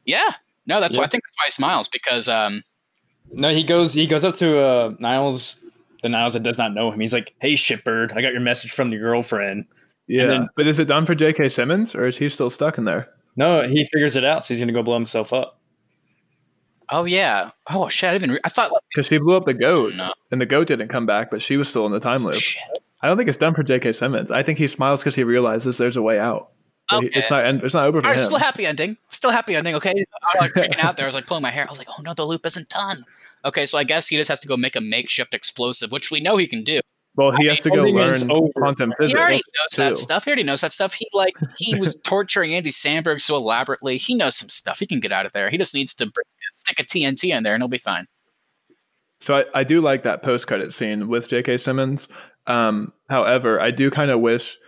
Yeah, 0.04 0.30
no, 0.66 0.80
that's 0.80 0.96
why 0.96 1.04
I 1.04 1.08
think 1.08 1.24
that's 1.24 1.36
why 1.36 1.44
he 1.46 1.50
smiles 1.50 1.88
because 1.88 2.28
um, 2.28 2.62
No, 3.32 3.50
he 3.50 3.64
goes. 3.64 3.94
He 3.94 4.06
goes 4.06 4.24
up 4.24 4.36
to 4.36 4.58
uh, 4.58 4.94
Niles. 4.98 5.56
The 6.02 6.08
Niles 6.10 6.34
that 6.34 6.42
does 6.42 6.58
not 6.58 6.74
know 6.74 6.90
him. 6.92 7.00
He's 7.00 7.12
like, 7.12 7.34
"Hey, 7.40 7.54
shipbird, 7.54 8.12
I 8.14 8.20
got 8.20 8.32
your 8.32 8.40
message 8.40 8.72
from 8.72 8.90
your 8.90 9.00
girlfriend." 9.00 9.66
Yeah. 10.07 10.26
then- 10.26 10.48
but 10.57 10.66
is 10.66 10.78
it 10.78 10.86
done 10.86 11.07
for 11.07 11.14
J.K. 11.14 11.48
Simmons 11.48 11.94
or 11.94 12.07
is 12.07 12.18
he 12.18 12.28
still 12.28 12.50
stuck 12.50 12.78
in 12.78 12.84
there? 12.84 13.09
No, 13.36 13.66
he 13.66 13.84
figures 13.84 14.16
it 14.16 14.24
out, 14.24 14.44
so 14.44 14.55
he's 14.55 14.61
gonna 14.61 14.72
go 14.72 14.82
blow 14.82 14.94
himself 14.94 15.32
up. 15.32 15.59
Oh 16.90 17.05
yeah. 17.05 17.50
Oh 17.68 17.88
shit! 17.88 18.11
I 18.11 18.12
didn't. 18.12 18.32
Re- 18.32 18.40
I 18.44 18.48
thought 18.48 18.70
like 18.70 18.82
because 18.94 19.07
she 19.07 19.18
blew 19.18 19.36
up 19.36 19.46
the 19.46 19.55
goat, 19.55 19.94
no 19.94 20.12
and 20.30 20.40
the 20.40 20.46
goat 20.46 20.66
didn't 20.68 20.88
come 20.88 21.07
back, 21.07 21.30
but 21.30 21.40
she 21.40 21.57
was 21.57 21.68
still 21.68 21.86
in 21.86 21.92
the 21.92 22.00
time 22.00 22.24
loop. 22.24 22.34
shit. 22.34 22.62
I 23.00 23.09
don't 23.09 23.16
think 23.16 23.28
it's 23.28 23.38
done 23.38 23.55
for 23.55 23.62
J.K. 23.62 23.92
Simmons. 23.92 24.30
I 24.30 24.42
think 24.42 24.59
he 24.59 24.66
smiles 24.68 25.00
because 25.00 25.14
he 25.14 25.24
realizes 25.24 25.78
there's 25.78 25.96
a 25.96 26.02
way 26.02 26.18
out. 26.18 26.50
But 26.90 27.00
he- 27.00 27.07
Okay. 27.09 27.18
It's 27.18 27.30
not. 27.30 27.44
It's 27.64 27.74
not 27.74 27.86
over 27.86 28.00
for 28.00 28.07
All 28.07 28.12
right, 28.12 28.20
him. 28.20 28.26
still 28.26 28.38
happy 28.38 28.66
ending. 28.66 28.96
Still 29.11 29.30
happy 29.30 29.55
ending. 29.57 29.74
Okay. 29.76 29.90
I 29.90 30.26
was 30.38 30.40
like 30.40 30.52
freaking 30.55 30.78
out 30.78 30.96
there. 30.96 31.07
I 31.07 31.09
was 31.09 31.14
like 31.14 31.26
pulling 31.26 31.42
my 31.42 31.50
hair. 31.50 31.66
I 31.66 31.70
was 31.70 31.78
like, 31.78 31.88
oh 31.98 32.02
no, 32.02 32.12
the 32.14 32.24
loop 32.26 32.44
isn't 32.46 32.68
done. 32.68 33.05
Okay, 33.46 33.66
so 33.66 33.76
I 33.78 33.84
guess 33.84 34.09
he 34.09 34.16
just 34.16 34.28
has 34.28 34.40
to 34.40 34.48
go 34.48 34.57
make 34.57 34.76
a 34.76 34.80
makeshift 34.80 35.34
explosive, 35.34 35.90
which 35.92 36.11
we 36.11 36.20
know 36.20 36.36
he 36.36 36.46
can 36.46 36.62
do. 36.64 36.80
Well, 37.16 37.30
he 37.30 37.46
has 37.46 37.60
to 37.60 37.70
go 37.70 37.84
learn 37.84 38.30
over. 38.30 38.48
quantum 38.56 38.90
He 38.98 39.04
physics. 39.04 39.20
already 39.20 39.36
knows 39.36 39.76
that 39.76 39.98
stuff. 39.98 40.24
He 40.24 40.30
already 40.30 40.42
knows 40.42 40.60
that 40.62 40.72
stuff. 40.72 40.94
He 40.94 41.08
like 41.12 41.34
he 41.56 41.76
was 41.76 42.00
torturing 42.04 42.54
Andy 42.54 42.70
Samberg 42.70 43.20
so 43.20 43.36
elaborately. 43.36 43.98
He 43.98 44.14
knows 44.14 44.36
some 44.36 44.48
stuff. 44.48 44.80
He 44.80 44.86
can 44.86 44.98
get 44.98 45.12
out 45.12 45.24
of 45.24 45.32
there. 45.32 45.48
He 45.48 45.56
just 45.56 45.74
needs 45.74 45.94
to 45.94 46.06
bring, 46.06 46.24
stick 46.52 46.80
a 46.80 46.84
TNT 46.84 47.34
in 47.36 47.44
there, 47.44 47.54
and 47.54 47.62
he'll 47.62 47.68
be 47.68 47.78
fine. 47.78 48.06
So 49.20 49.36
I, 49.36 49.44
I 49.54 49.64
do 49.64 49.80
like 49.80 50.02
that 50.02 50.22
post 50.22 50.46
credit 50.46 50.72
scene 50.72 51.08
with 51.08 51.28
J.K. 51.28 51.58
Simmons. 51.58 52.08
Um, 52.46 52.92
however, 53.08 53.60
I 53.60 53.70
do 53.70 53.90
kind 53.90 54.10
of 54.10 54.20
wish 54.20 54.58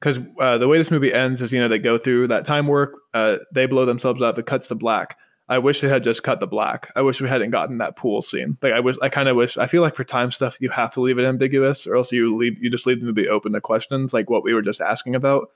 because 0.00 0.20
uh, 0.40 0.56
the 0.58 0.68
way 0.68 0.78
this 0.78 0.90
movie 0.90 1.12
ends 1.12 1.42
is 1.42 1.52
you 1.52 1.60
know 1.60 1.68
they 1.68 1.80
go 1.80 1.98
through 1.98 2.28
that 2.28 2.44
time 2.44 2.68
work, 2.68 2.92
uh, 3.12 3.38
they 3.52 3.66
blow 3.66 3.84
themselves 3.84 4.22
up, 4.22 4.38
it 4.38 4.46
cuts 4.46 4.68
to 4.68 4.74
black. 4.76 5.16
I 5.48 5.58
wish 5.58 5.80
they 5.80 5.88
had 5.88 6.04
just 6.04 6.22
cut 6.22 6.40
the 6.40 6.46
black. 6.46 6.92
I 6.94 7.00
wish 7.00 7.20
we 7.20 7.28
hadn't 7.28 7.50
gotten 7.50 7.78
that 7.78 7.96
pool 7.96 8.20
scene. 8.20 8.58
Like 8.60 8.74
I 8.74 8.80
wish, 8.80 8.96
I 9.00 9.08
kind 9.08 9.28
of 9.28 9.36
wish. 9.36 9.56
I 9.56 9.66
feel 9.66 9.80
like 9.80 9.94
for 9.94 10.04
time 10.04 10.30
stuff, 10.30 10.56
you 10.60 10.68
have 10.70 10.90
to 10.92 11.00
leave 11.00 11.18
it 11.18 11.24
ambiguous, 11.24 11.86
or 11.86 11.96
else 11.96 12.12
you 12.12 12.36
leave 12.36 12.62
you 12.62 12.70
just 12.70 12.86
leave 12.86 13.00
the 13.00 13.06
movie 13.06 13.28
open 13.28 13.52
to 13.52 13.60
questions 13.60 14.12
like 14.12 14.28
what 14.28 14.44
we 14.44 14.52
were 14.52 14.62
just 14.62 14.80
asking 14.80 15.14
about. 15.14 15.48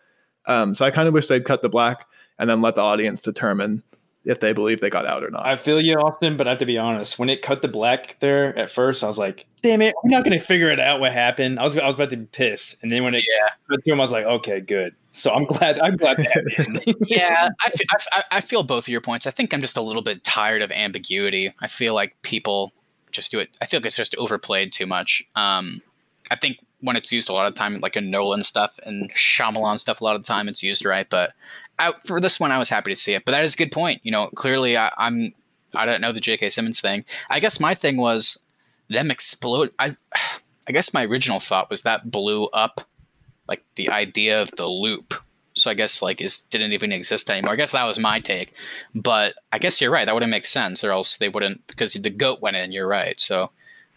Um, 0.47 0.75
so 0.75 0.85
I 0.85 0.91
kind 0.91 1.09
of 1.09 1.15
wish 1.15 1.27
they'd 1.27 1.45
cut 1.45 1.63
the 1.63 1.69
black 1.69 2.07
and 2.39 2.49
then 2.49 2.63
let 2.63 2.75
the 2.75 2.81
audience 2.81 3.21
determine 3.21 3.83
if 4.25 4.41
they 4.41 4.53
believe 4.53 4.81
they 4.81 4.91
got 4.91 5.05
out 5.07 5.25
or 5.25 5.31
not. 5.31 5.45
I 5.45 5.57
feel 5.57 5.81
you, 5.81 5.97
Austin, 5.97 6.37
but 6.37 6.47
I 6.47 6.51
have 6.51 6.59
to 6.61 6.67
be 6.67 6.79
honest. 6.79 7.19
When 7.19 7.29
it 7.29 7.43
cut 7.43 7.61
the 7.63 7.69
black 7.69 8.19
there 8.21 8.57
at 8.59 8.71
first, 8.71 9.03
I 9.03 9.07
was 9.09 9.19
like, 9.19 9.47
"Damn 9.63 9.83
it, 9.83 9.95
we're 10.03 10.11
not 10.11 10.25
going 10.25 10.39
to 10.39 10.45
figure 10.45 10.71
it 10.71 10.79
out 10.79 11.01
what 11.01 11.13
happened." 11.13 11.59
I 11.59 11.65
was, 11.65 11.77
I 11.77 11.87
was 11.87 11.95
about 11.95 12.11
to 12.11 12.17
be 12.17 12.27
pissed, 12.27 12.77
and 12.83 12.93
then 12.93 13.03
when 13.05 13.15
it 13.15 13.25
Yeah. 13.29 13.49
cut 13.69 13.85
to 13.85 13.93
him, 13.93 14.01
I 14.01 14.05
was 14.05 14.13
like, 14.13 14.25
"Okay, 14.25 14.61
good." 14.61 14.95
So 15.11 15.33
I'm 15.33 15.45
glad. 15.45 15.79
I'm 15.81 15.97
glad 15.97 16.19
that 16.19 16.33
happened. 16.57 16.85
yeah, 17.07 17.49
I 17.65 17.71
fe- 17.71 17.85
I, 17.91 17.95
f- 18.19 18.25
I 18.31 18.41
feel 18.41 18.63
both 18.63 18.85
of 18.85 18.89
your 18.89 19.01
points. 19.01 19.27
I 19.27 19.31
think 19.31 19.53
I'm 19.53 19.61
just 19.61 19.77
a 19.77 19.83
little 19.83 20.03
bit 20.03 20.23
tired 20.25 20.63
of 20.63 20.71
ambiguity. 20.71 21.53
I 21.61 21.67
feel 21.69 21.95
like 21.95 22.17
people 22.23 22.73
just 23.11 23.31
do 23.31 23.39
it. 23.41 23.51
I 23.61 23.67
feel 23.67 23.81
like 23.81 23.87
it's 23.87 23.97
just 23.97 24.17
overplayed 24.17 24.73
too 24.73 24.87
much. 24.87 25.23
Um, 25.37 25.83
I 26.31 26.37
think 26.37 26.59
when 26.81 26.97
it's 26.97 27.13
used 27.13 27.29
a 27.29 27.33
lot 27.33 27.47
of 27.47 27.55
time, 27.55 27.79
like 27.81 27.95
in 27.97 28.11
Nolan 28.11 28.43
stuff 28.43 28.79
and 28.87 29.13
Shyamalan 29.15 29.79
stuff, 29.79 30.01
a 30.01 30.05
lot 30.05 30.17
of 30.17 30.23
the 30.23 30.27
time 30.29 30.49
it's 30.49 30.63
used 30.63 30.85
right. 30.85 31.07
But 31.11 31.33
I, 31.79 31.93
for 32.05 32.21
this 32.21 32.39
one, 32.39 32.53
I 32.53 32.59
was 32.59 32.69
happy 32.69 32.93
to 32.93 32.97
see 32.97 33.15
it. 33.15 33.25
But 33.25 33.33
that 33.33 33.45
is 33.45 33.55
a 33.55 33.57
good 33.57 33.73
point. 33.73 34.01
You 34.05 34.13
know, 34.13 34.29
clearly 34.29 34.77
I, 34.77 34.93
I'm 34.97 35.35
I 35.75 35.87
don't 35.87 36.01
know 36.01 36.13
the 36.13 36.21
J.K. 36.21 36.51
Simmons 36.51 36.81
thing. 36.81 37.05
I 37.31 37.41
guess 37.41 37.59
my 37.59 37.75
thing 37.75 37.97
was 37.97 38.39
them 38.89 39.11
explode. 39.11 39.73
I 39.79 39.97
I 40.69 40.73
guess 40.73 40.95
my 40.95 41.05
original 41.05 41.41
thought 41.41 41.71
was 41.71 41.83
that 41.83 42.11
blew 42.11 42.47
up 42.49 42.83
like 43.49 43.65
the 43.75 43.91
idea 43.91 44.41
of 44.41 44.51
the 44.53 44.69
loop 44.69 45.15
so 45.55 45.71
I 45.71 45.75
guess 45.75 46.03
like 46.03 46.21
is 46.21 46.41
didn't 46.41 46.73
even 46.73 46.93
exist 46.93 47.31
anymore. 47.31 47.53
I 47.53 47.57
guess 47.57 47.73
that 47.73 47.85
was 47.85 47.99
my 47.99 48.21
take, 48.21 48.55
but 48.95 49.35
I 49.53 49.59
guess 49.59 49.81
you're 49.81 49.91
right. 49.91 50.07
That 50.07 50.15
wouldn't 50.15 50.31
make 50.31 50.47
sense, 50.47 50.83
or 50.83 50.91
else 50.91 51.19
they 51.19 51.29
wouldn't 51.29 51.67
because 51.67 51.93
the 51.95 52.11
goat 52.11 52.41
went 52.41 52.57
in. 52.57 52.73
You're 52.73 52.89
right. 52.89 53.21
So 53.21 53.51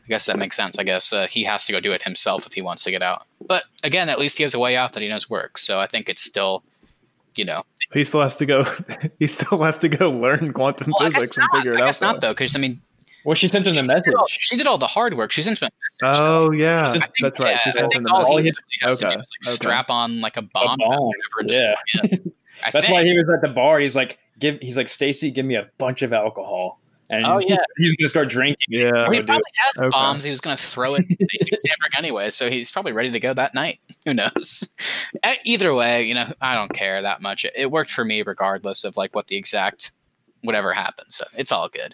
I 0.05 0.07
guess 0.07 0.25
that 0.25 0.37
makes 0.37 0.55
sense. 0.55 0.77
I 0.77 0.83
guess 0.83 1.13
uh, 1.13 1.27
he 1.27 1.45
has 1.45 1.65
to 1.65 1.71
go 1.71 1.79
do 1.79 1.93
it 1.93 2.03
himself 2.03 2.45
if 2.45 2.53
he 2.53 2.61
wants 2.61 2.83
to 2.83 2.91
get 2.91 3.01
out. 3.01 3.25
But 3.45 3.63
again, 3.83 4.09
at 4.09 4.19
least 4.19 4.37
he 4.37 4.43
has 4.43 4.53
a 4.53 4.59
way 4.59 4.75
out 4.75 4.93
that 4.93 5.03
he 5.03 5.09
knows 5.09 5.29
works. 5.29 5.63
So 5.63 5.79
I 5.79 5.87
think 5.87 6.09
it's 6.09 6.21
still, 6.21 6.63
you 7.37 7.45
know, 7.45 7.63
He 7.93 8.03
still 8.03 8.21
has 8.21 8.35
to 8.37 8.45
go. 8.45 8.65
He 9.19 9.27
still 9.27 9.61
has 9.63 9.77
to 9.79 9.89
go 9.89 10.11
learn 10.11 10.53
quantum 10.53 10.93
well, 10.97 11.07
I 11.07 11.09
guess 11.11 11.21
physics 11.21 11.37
and 11.37 11.47
not. 11.51 11.57
figure 11.57 11.73
it 11.73 11.79
I 11.79 11.83
out. 11.83 11.85
guess 11.87 12.01
not 12.01 12.15
though. 12.21 12.27
though, 12.27 12.33
because 12.33 12.55
I 12.55 12.59
mean, 12.59 12.81
well, 13.23 13.33
she 13.35 13.47
sent 13.47 13.65
him 13.65 13.73
she 13.73 13.79
the 13.81 13.87
did, 13.87 13.93
message. 13.95 14.13
all, 14.17 14.27
she 14.27 14.55
did 14.57 14.67
all 14.67 14.77
the 14.77 14.87
hard 14.87 15.15
work. 15.15 15.31
She 15.31 15.41
sent 15.41 15.59
him. 15.61 15.67
a 15.67 16.05
message. 16.07 16.19
Oh 16.21 16.51
yeah, 16.51 16.89
I 16.89 16.91
think- 16.91 17.05
that's 17.21 17.39
right. 17.39 17.51
Yeah, 17.51 17.57
She 17.59 17.69
I 17.69 17.73
sent 17.73 17.93
him 17.93 18.03
the 18.03 18.09
all 18.11 18.25
all 18.25 18.37
he 18.37 18.43
message. 18.45 18.63
literally 18.81 18.91
has 18.91 18.99
to 18.99 19.05
do 19.05 19.07
Okay, 19.07 19.15
is 19.15 19.19
like 19.19 19.47
okay. 19.49 19.55
strap 19.55 19.89
on 19.89 20.21
like 20.21 20.37
a 20.37 20.41
bomb. 20.43 20.77
bomb, 20.77 20.89
vest 20.91 20.99
or 20.99 21.07
whatever 21.07 21.39
and 21.39 21.49
just- 21.49 21.59
yeah. 22.13 22.31
That's 22.71 22.85
think. 22.85 22.93
why 22.93 23.03
he 23.03 23.15
was 23.17 23.25
at 23.33 23.41
the 23.41 23.49
bar. 23.53 23.79
He's 23.79 23.95
like, 23.97 24.17
"Give." 24.39 24.57
He's 24.61 24.77
like, 24.77 24.87
"Stacy, 24.87 25.29
give 25.29 25.45
me 25.45 25.55
a 25.55 25.67
bunch 25.77 26.01
of 26.03 26.13
alcohol." 26.13 26.79
And 27.09 27.25
Oh, 27.25 27.39
yeah. 27.39 27.57
he's 27.77 27.95
gonna 27.95 28.09
start 28.09 28.29
drinking. 28.29 28.65
Yeah, 28.69 28.91
Well, 28.91 29.11
he 29.11 29.17
dude. 29.19 29.27
probably 29.27 29.43
has 29.57 29.77
Okay. 29.77 29.89
bombs. 29.91 30.23
He 30.23 30.31
was 30.31 30.41
going 30.41 30.57
to 30.57 30.63
throw 30.63 30.95
it 30.95 31.05
at 31.09 31.59
Samberg 31.59 31.97
anyway, 31.97 32.29
so 32.31 32.49
he's 32.49 32.71
probably 32.71 32.93
ready 32.93 33.11
to 33.11 33.19
go 33.19 33.33
that 33.33 33.53
night. 33.53 33.79
Who 34.05 34.13
knows? 34.15 34.67
Either 35.45 35.73
way, 35.75 36.03
you 36.03 36.15
know, 36.15 36.33
I 36.41 36.55
don't 36.55 36.73
care 36.73 37.01
that 37.03 37.21
much. 37.21 37.45
It, 37.45 37.53
it 37.55 37.71
worked 37.71 37.91
for 37.91 38.03
me 38.05 38.23
regardless 38.23 38.83
of 38.83 38.97
like 38.97 39.13
what 39.13 39.27
the 39.27 39.35
exact 39.35 39.91
whatever 40.41 40.73
happens. 40.73 41.15
So 41.15 41.25
it's 41.37 41.51
all 41.51 41.69
good. 41.69 41.93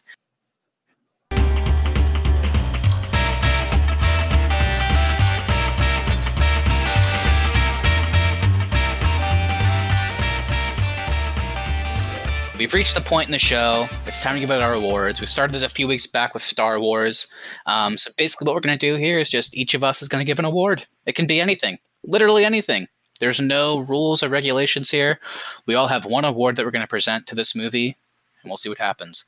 We've 12.62 12.76
reached 12.76 12.94
the 12.94 13.02
point 13.02 13.28
in 13.28 13.32
the 13.32 13.40
show. 13.40 13.90
It's 14.06 14.22
time 14.22 14.36
to 14.36 14.40
give 14.40 14.52
out 14.52 14.62
our 14.62 14.74
awards. 14.74 15.20
We 15.20 15.26
started 15.26 15.52
this 15.52 15.64
a 15.64 15.68
few 15.68 15.88
weeks 15.88 16.06
back 16.06 16.36
with 16.36 16.44
Star 16.44 16.80
Wars. 16.80 17.28
Um, 17.66 17.98
so 17.98 18.12
basically, 18.20 18.46
what 18.46 18.54
we're 18.54 18.62
going 18.62 18.78
to 18.78 18.92
do 18.92 18.98
here 18.98 19.18
is 19.18 19.32
just 19.32 19.56
each 19.58 19.74
of 19.74 19.84
us 19.84 20.04
is 20.04 20.08
going 20.08 20.24
to 20.24 20.30
give 20.30 20.38
an 20.38 20.46
award. 20.46 20.86
It 21.08 21.16
can 21.16 21.26
be 21.26 21.42
anything, 21.42 21.80
literally 22.04 22.46
anything. 22.46 22.88
There's 23.20 23.40
no 23.40 23.80
rules 23.80 24.22
or 24.22 24.30
regulations 24.30 24.92
here. 24.92 25.20
We 25.66 25.74
all 25.74 25.88
have 25.88 26.06
one 26.06 26.24
award 26.24 26.56
that 26.56 26.64
we're 26.64 26.70
going 26.70 26.84
to 26.84 26.88
present 26.88 27.26
to 27.28 27.36
this 27.36 27.56
movie, 27.56 27.98
and 28.44 28.52
we'll 28.52 28.58
see 28.58 28.70
what 28.70 28.78
happens. 28.78 29.26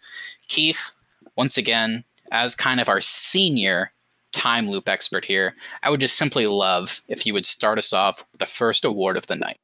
Keith, 0.47 0.91
once 1.35 1.57
again, 1.57 2.03
as 2.31 2.53
kind 2.53 2.79
of 2.79 2.87
our 2.87 3.01
senior 3.01 3.93
time 4.31 4.69
loop 4.69 4.87
expert 4.87 5.25
here, 5.25 5.55
I 5.81 5.89
would 5.89 6.01
just 6.01 6.17
simply 6.17 6.45
love 6.45 7.01
if 7.07 7.25
you 7.25 7.33
would 7.33 7.47
start 7.47 7.79
us 7.79 7.93
off 7.93 8.23
with 8.31 8.41
the 8.41 8.45
first 8.45 8.85
award 8.85 9.17
of 9.17 9.25
the 9.25 9.35
night. 9.35 9.57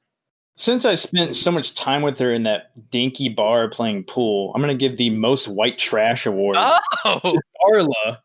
Since 0.59 0.83
I 0.83 0.95
spent 0.95 1.37
so 1.37 1.51
much 1.51 1.73
time 1.73 2.01
with 2.01 2.19
her 2.19 2.33
in 2.33 2.43
that 2.43 2.91
dinky 2.91 3.29
bar 3.29 3.69
playing 3.69 4.03
pool, 4.03 4.51
I'm 4.53 4.61
gonna 4.61 4.75
give 4.75 4.97
the 4.97 5.09
most 5.09 5.47
white 5.47 5.77
trash 5.77 6.25
award 6.25 6.57
Oh, 6.59 7.19
to 7.23 7.41
Darla, 7.65 8.17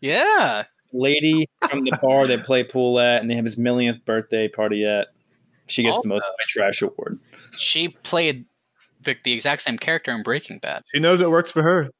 yeah. 0.00 0.62
lady 0.94 1.50
from 1.68 1.84
the 1.84 1.92
bar 2.00 2.26
they 2.26 2.38
play 2.38 2.64
pool 2.64 2.98
at, 2.98 3.20
and 3.20 3.30
they 3.30 3.36
have 3.36 3.44
his 3.44 3.58
millionth 3.58 4.02
birthday 4.06 4.48
party 4.48 4.86
at. 4.86 5.08
She 5.66 5.82
gets 5.82 5.98
the 6.00 6.08
most 6.08 6.22
white 6.22 6.48
trash 6.48 6.80
award. 6.80 7.18
She 7.58 7.88
played 7.88 8.46
the, 9.02 9.14
the 9.22 9.34
exact 9.34 9.60
same 9.60 9.76
character 9.76 10.12
in 10.12 10.22
Breaking 10.22 10.60
Bad. 10.60 10.84
She 10.94 10.98
knows 10.98 11.20
it 11.20 11.30
works 11.30 11.52
for 11.52 11.62
her. 11.62 11.90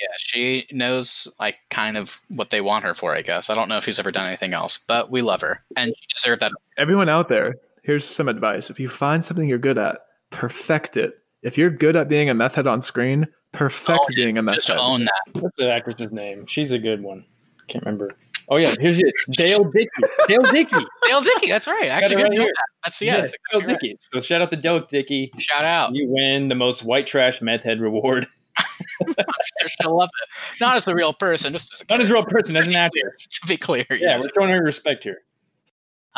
Yeah, 0.00 0.08
she 0.18 0.66
knows 0.72 1.28
like 1.38 1.56
kind 1.68 1.98
of 1.98 2.22
what 2.28 2.48
they 2.48 2.62
want 2.62 2.84
her 2.84 2.94
for, 2.94 3.14
I 3.14 3.20
guess. 3.20 3.50
I 3.50 3.54
don't 3.54 3.68
know 3.68 3.76
if 3.76 3.84
she's 3.84 3.98
ever 3.98 4.12
done 4.12 4.26
anything 4.26 4.54
else, 4.54 4.78
but 4.88 5.10
we 5.10 5.20
love 5.20 5.42
her. 5.42 5.62
And 5.76 5.92
she 5.94 6.06
deserved 6.14 6.40
that. 6.40 6.52
Everyone 6.78 7.10
out 7.10 7.28
there, 7.28 7.56
here's 7.82 8.04
some 8.04 8.28
advice. 8.28 8.70
If 8.70 8.78
you 8.80 8.88
find 8.88 9.24
something 9.24 9.48
you're 9.48 9.58
good 9.58 9.78
at, 9.78 10.00
perfect 10.30 10.96
it. 10.96 11.14
If 11.42 11.56
you're 11.58 11.70
good 11.70 11.96
at 11.96 12.08
being 12.08 12.28
a 12.30 12.34
meth 12.34 12.56
head 12.56 12.66
on 12.66 12.82
screen, 12.82 13.26
perfect 13.52 13.98
Oh, 14.02 14.06
being 14.14 14.36
a 14.38 14.42
meth 14.42 14.56
Just 14.56 14.68
head. 14.68 14.78
own 14.78 15.04
that. 15.04 15.40
What's 15.42 15.56
the 15.56 15.72
actress's 15.72 16.12
name? 16.12 16.46
She's 16.46 16.70
a 16.72 16.78
good 16.78 17.02
one. 17.02 17.24
Can't 17.68 17.84
remember. 17.84 18.10
Oh 18.48 18.56
yeah, 18.56 18.74
here's 18.80 18.98
it. 18.98 19.14
Dale 19.30 19.64
Dickey. 19.64 19.88
Dale 20.26 20.42
Dickey. 20.42 20.84
Dale 21.06 21.20
Dickey, 21.22 21.48
that's 21.48 21.66
right. 21.68 21.84
I 21.84 21.86
actually 21.86 22.14
it 22.14 22.16
didn't 22.16 22.30
right 22.32 22.38
know 22.38 22.44
that. 22.44 22.54
That's 22.84 23.00
yeah, 23.00 23.20
that's 23.20 23.32
Dale 23.52 23.60
exactly 23.60 23.72
right. 23.74 23.80
Dickey. 23.80 23.98
So 24.12 24.20
shout 24.20 24.42
out 24.42 24.50
to 24.50 24.56
Dale 24.56 24.80
Dickey. 24.86 25.32
Shout 25.38 25.64
out. 25.64 25.94
You 25.94 26.08
win 26.08 26.48
the 26.48 26.56
most 26.56 26.84
white 26.84 27.06
trash 27.06 27.40
meth 27.40 27.62
head 27.62 27.80
reward. 27.80 28.26
I 28.58 29.24
still 29.66 29.96
love 29.96 30.10
it. 30.22 30.28
Not 30.60 30.76
as 30.76 30.88
a 30.88 30.94
real 30.94 31.12
person, 31.12 31.52
just 31.52 31.72
as 31.72 31.80
a 31.80 31.84
Not 31.88 32.00
as 32.00 32.10
a 32.10 32.12
real 32.12 32.24
person, 32.24 32.56
as 32.56 32.62
To 32.62 32.66
an 32.66 32.70
be 32.70 32.76
actress. 32.76 33.26
to 33.30 33.46
be 33.46 33.56
clear. 33.56 33.86
Yeah, 33.90 33.96
yes. 34.00 34.22
we're 34.24 34.42
showing 34.42 34.54
her 34.54 34.62
respect 34.62 35.04
here. 35.04 35.18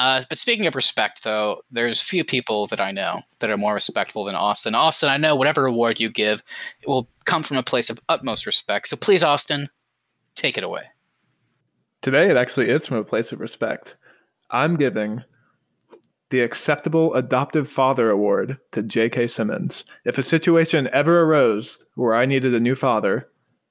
Uh, 0.02 0.24
but 0.28 0.36
speaking 0.36 0.66
of 0.66 0.74
respect, 0.74 1.22
though, 1.22 1.62
there's 1.70 2.00
few 2.00 2.24
people 2.24 2.66
that 2.66 2.80
I 2.80 2.90
know 2.90 3.22
that 3.38 3.50
are 3.50 3.56
more 3.56 3.74
respectful 3.74 4.24
than 4.24 4.34
Austin. 4.34 4.74
Austin, 4.74 5.08
I 5.08 5.16
know 5.16 5.36
whatever 5.36 5.64
award 5.64 6.00
you 6.00 6.10
give, 6.10 6.42
it 6.80 6.88
will 6.88 7.08
come 7.24 7.44
from 7.44 7.56
a 7.56 7.62
place 7.62 7.88
of 7.88 8.00
utmost 8.08 8.44
respect. 8.44 8.88
So 8.88 8.96
please, 8.96 9.22
Austin, 9.22 9.68
take 10.34 10.58
it 10.58 10.64
away. 10.64 10.86
Today, 12.00 12.28
it 12.28 12.36
actually 12.36 12.68
is 12.68 12.84
from 12.84 12.96
a 12.96 13.04
place 13.04 13.30
of 13.30 13.38
respect. 13.38 13.94
I'm 14.50 14.74
giving 14.74 15.22
the 16.30 16.40
Acceptable 16.40 17.14
Adoptive 17.14 17.68
Father 17.68 18.10
Award 18.10 18.58
to 18.72 18.82
J.K. 18.82 19.28
Simmons. 19.28 19.84
If 20.04 20.18
a 20.18 20.24
situation 20.24 20.90
ever 20.92 21.22
arose 21.22 21.78
where 21.94 22.14
I 22.14 22.26
needed 22.26 22.56
a 22.56 22.60
new 22.60 22.74
father, 22.74 23.28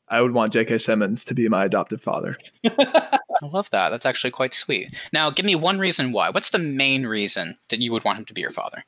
I 0.08 0.22
would 0.22 0.34
want 0.34 0.54
J.K. 0.54 0.78
Simmons 0.78 1.26
to 1.26 1.34
be 1.34 1.50
my 1.50 1.66
adoptive 1.66 2.02
father. 2.02 2.38
I 3.42 3.48
love 3.48 3.70
that. 3.72 3.90
That's 3.90 4.06
actually 4.06 4.32
quite 4.32 4.54
sweet. 4.54 4.96
Now, 5.12 5.30
give 5.30 5.46
me 5.46 5.56
one 5.56 5.80
reason 5.80 6.12
why. 6.12 6.30
What's 6.30 6.50
the 6.50 6.60
main 6.60 7.06
reason 7.06 7.58
that 7.70 7.82
you 7.82 7.92
would 7.92 8.04
want 8.04 8.20
him 8.20 8.26
to 8.26 8.34
be 8.34 8.42
your 8.42 8.52
father? 8.52 8.86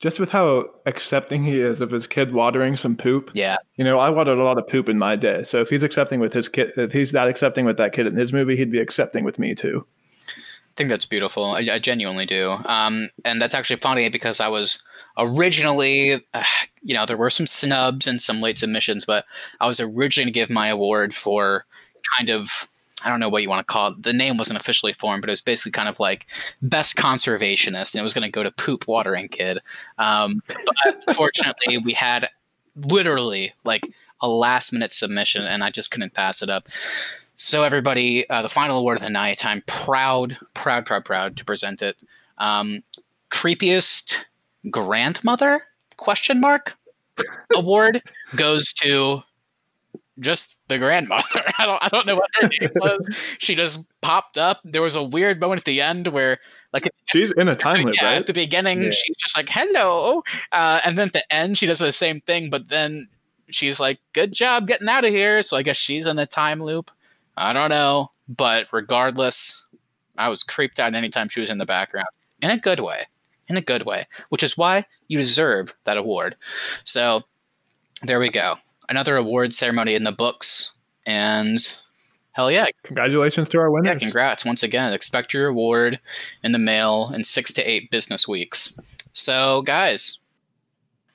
Just 0.00 0.18
with 0.18 0.30
how 0.30 0.68
accepting 0.84 1.44
he 1.44 1.60
is 1.60 1.80
of 1.80 1.92
his 1.92 2.08
kid 2.08 2.32
watering 2.32 2.76
some 2.76 2.96
poop. 2.96 3.30
Yeah, 3.34 3.58
You 3.76 3.84
know, 3.84 4.00
I 4.00 4.10
watered 4.10 4.38
a 4.38 4.42
lot 4.42 4.58
of 4.58 4.66
poop 4.66 4.88
in 4.88 4.98
my 4.98 5.14
day. 5.14 5.44
So 5.44 5.60
if 5.60 5.70
he's 5.70 5.84
accepting 5.84 6.18
with 6.18 6.32
his 6.32 6.48
kid, 6.48 6.72
if 6.76 6.92
he's 6.92 7.12
that 7.12 7.28
accepting 7.28 7.64
with 7.64 7.76
that 7.76 7.92
kid 7.92 8.08
in 8.08 8.16
his 8.16 8.32
movie, 8.32 8.56
he'd 8.56 8.72
be 8.72 8.80
accepting 8.80 9.22
with 9.22 9.38
me 9.38 9.54
too. 9.54 9.86
I 10.26 10.74
think 10.76 10.90
that's 10.90 11.06
beautiful. 11.06 11.44
I, 11.44 11.68
I 11.70 11.78
genuinely 11.78 12.26
do. 12.26 12.50
Um, 12.64 13.08
and 13.24 13.40
that's 13.40 13.54
actually 13.54 13.76
funny 13.76 14.08
because 14.08 14.40
I 14.40 14.48
was 14.48 14.82
originally, 15.16 16.14
uh, 16.34 16.42
you 16.82 16.94
know, 16.94 17.06
there 17.06 17.16
were 17.16 17.30
some 17.30 17.46
snubs 17.46 18.08
and 18.08 18.20
some 18.20 18.40
late 18.40 18.58
submissions, 18.58 19.04
but 19.04 19.24
I 19.60 19.66
was 19.66 19.78
originally 19.78 20.24
going 20.24 20.32
to 20.32 20.40
give 20.40 20.50
my 20.50 20.68
award 20.68 21.14
for 21.14 21.64
kind 22.18 22.30
of 22.30 22.68
I 23.04 23.08
don't 23.08 23.20
know 23.20 23.28
what 23.28 23.42
you 23.42 23.48
want 23.48 23.66
to 23.66 23.72
call 23.72 23.88
it. 23.88 24.02
The 24.02 24.12
name 24.12 24.36
wasn't 24.36 24.58
officially 24.58 24.92
formed, 24.92 25.22
but 25.22 25.30
it 25.30 25.32
was 25.32 25.40
basically 25.40 25.72
kind 25.72 25.88
of 25.88 26.00
like 26.00 26.26
best 26.60 26.96
conservationist, 26.96 27.94
and 27.94 28.00
it 28.00 28.02
was 28.02 28.14
going 28.14 28.22
to 28.22 28.30
go 28.30 28.42
to 28.42 28.50
Poop 28.50 28.86
Watering 28.88 29.28
Kid. 29.28 29.58
Um, 29.98 30.42
but 30.46 31.14
fortunately, 31.14 31.78
we 31.78 31.92
had 31.92 32.28
literally 32.76 33.52
like 33.64 33.92
a 34.20 34.28
last 34.28 34.72
minute 34.72 34.92
submission, 34.92 35.44
and 35.44 35.62
I 35.62 35.70
just 35.70 35.90
couldn't 35.90 36.14
pass 36.14 36.42
it 36.42 36.50
up. 36.50 36.68
So 37.36 37.64
everybody, 37.64 38.28
uh, 38.30 38.42
the 38.42 38.48
final 38.48 38.78
award 38.78 38.98
of 38.98 39.02
the 39.02 39.10
night. 39.10 39.44
I'm 39.44 39.62
proud, 39.66 40.38
proud, 40.54 40.86
proud, 40.86 41.04
proud 41.04 41.36
to 41.38 41.44
present 41.44 41.82
it. 41.82 41.96
Um, 42.38 42.84
creepiest 43.30 44.18
grandmother? 44.70 45.64
Question 45.96 46.40
mark. 46.40 46.76
Award 47.54 48.02
goes 48.36 48.72
to 48.74 49.22
just 50.20 50.56
the 50.68 50.78
grandmother. 50.78 51.24
I 51.58 51.66
don't 51.66 51.82
I 51.84 51.88
don't 51.88 52.06
know 52.06 52.16
what 52.16 52.30
her 52.40 52.48
name 52.60 52.70
was. 52.76 53.14
She 53.38 53.54
just 53.54 53.80
popped 54.00 54.38
up. 54.38 54.60
There 54.64 54.82
was 54.82 54.94
a 54.96 55.02
weird 55.02 55.40
moment 55.40 55.60
at 55.60 55.64
the 55.64 55.80
end 55.80 56.08
where 56.08 56.38
like 56.72 56.88
she's 57.04 57.30
in 57.32 57.48
a 57.48 57.56
time 57.56 57.84
loop, 57.84 57.94
yeah, 57.96 58.04
right? 58.06 58.16
At 58.18 58.26
the 58.26 58.32
beginning, 58.32 58.82
Yeah. 58.82 58.90
she's 58.92 59.16
just 59.18 59.36
like 59.36 59.48
"hello," 59.50 60.22
uh, 60.52 60.80
and 60.84 60.98
then 60.98 61.08
at 61.08 61.12
the 61.12 61.32
end, 61.34 61.58
she 61.58 61.66
does 61.66 61.78
the 61.78 61.92
same 61.92 62.20
thing. 62.22 62.48
But 62.50 62.68
then 62.68 63.08
she's 63.50 63.78
like, 63.78 63.98
"Good 64.14 64.32
job 64.32 64.66
getting 64.66 64.88
out 64.88 65.04
of 65.04 65.12
here." 65.12 65.42
So 65.42 65.56
I 65.56 65.62
guess 65.62 65.76
she's 65.76 66.06
in 66.06 66.16
the 66.16 66.26
time 66.26 66.62
loop. 66.62 66.90
I 67.36 67.52
don't 67.52 67.68
know, 67.70 68.10
but 68.28 68.68
regardless, 68.72 69.64
I 70.18 70.28
was 70.28 70.42
creeped 70.42 70.78
out 70.80 70.94
anytime 70.94 71.28
she 71.28 71.40
was 71.40 71.50
in 71.50 71.58
the 71.58 71.66
background 71.66 72.08
in 72.40 72.50
a 72.50 72.58
good 72.58 72.80
way, 72.80 73.06
in 73.48 73.56
a 73.56 73.62
good 73.62 73.84
way, 73.86 74.06
which 74.30 74.42
is 74.42 74.56
why 74.56 74.84
you 75.08 75.18
deserve 75.18 75.74
that 75.84 75.96
award. 75.96 76.36
So 76.84 77.22
there 78.02 78.18
we 78.20 78.28
go, 78.30 78.56
another 78.88 79.16
award 79.16 79.54
ceremony 79.54 79.94
in 79.94 80.04
the 80.04 80.12
books, 80.12 80.72
and 81.06 81.58
hell 82.32 82.50
yeah, 82.50 82.66
Congratulations 82.84 83.48
to 83.50 83.58
our 83.58 83.70
winners. 83.70 83.86
yeah, 83.94 83.98
congrats 83.98 84.44
once 84.44 84.62
again. 84.62 84.92
Expect 84.92 85.32
your 85.34 85.46
award 85.48 86.00
in 86.42 86.52
the 86.52 86.58
mail 86.58 87.10
in 87.14 87.24
six 87.24 87.52
to 87.54 87.62
eight 87.62 87.90
business 87.90 88.26
weeks. 88.28 88.78
So, 89.12 89.62
guys, 89.62 90.18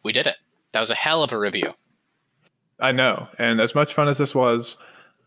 we 0.03 0.11
did 0.11 0.28
it. 0.28 0.36
That 0.72 0.80
was 0.80 0.91
a 0.91 0.95
hell 0.95 1.24
of 1.24 1.32
a 1.32 1.39
review. 1.39 1.74
I 2.80 2.91
know. 2.91 3.28
And 3.39 3.59
as 3.59 3.74
much 3.74 3.93
fun 3.93 4.07
as 4.07 4.20
this 4.20 4.36
was, 4.36 4.78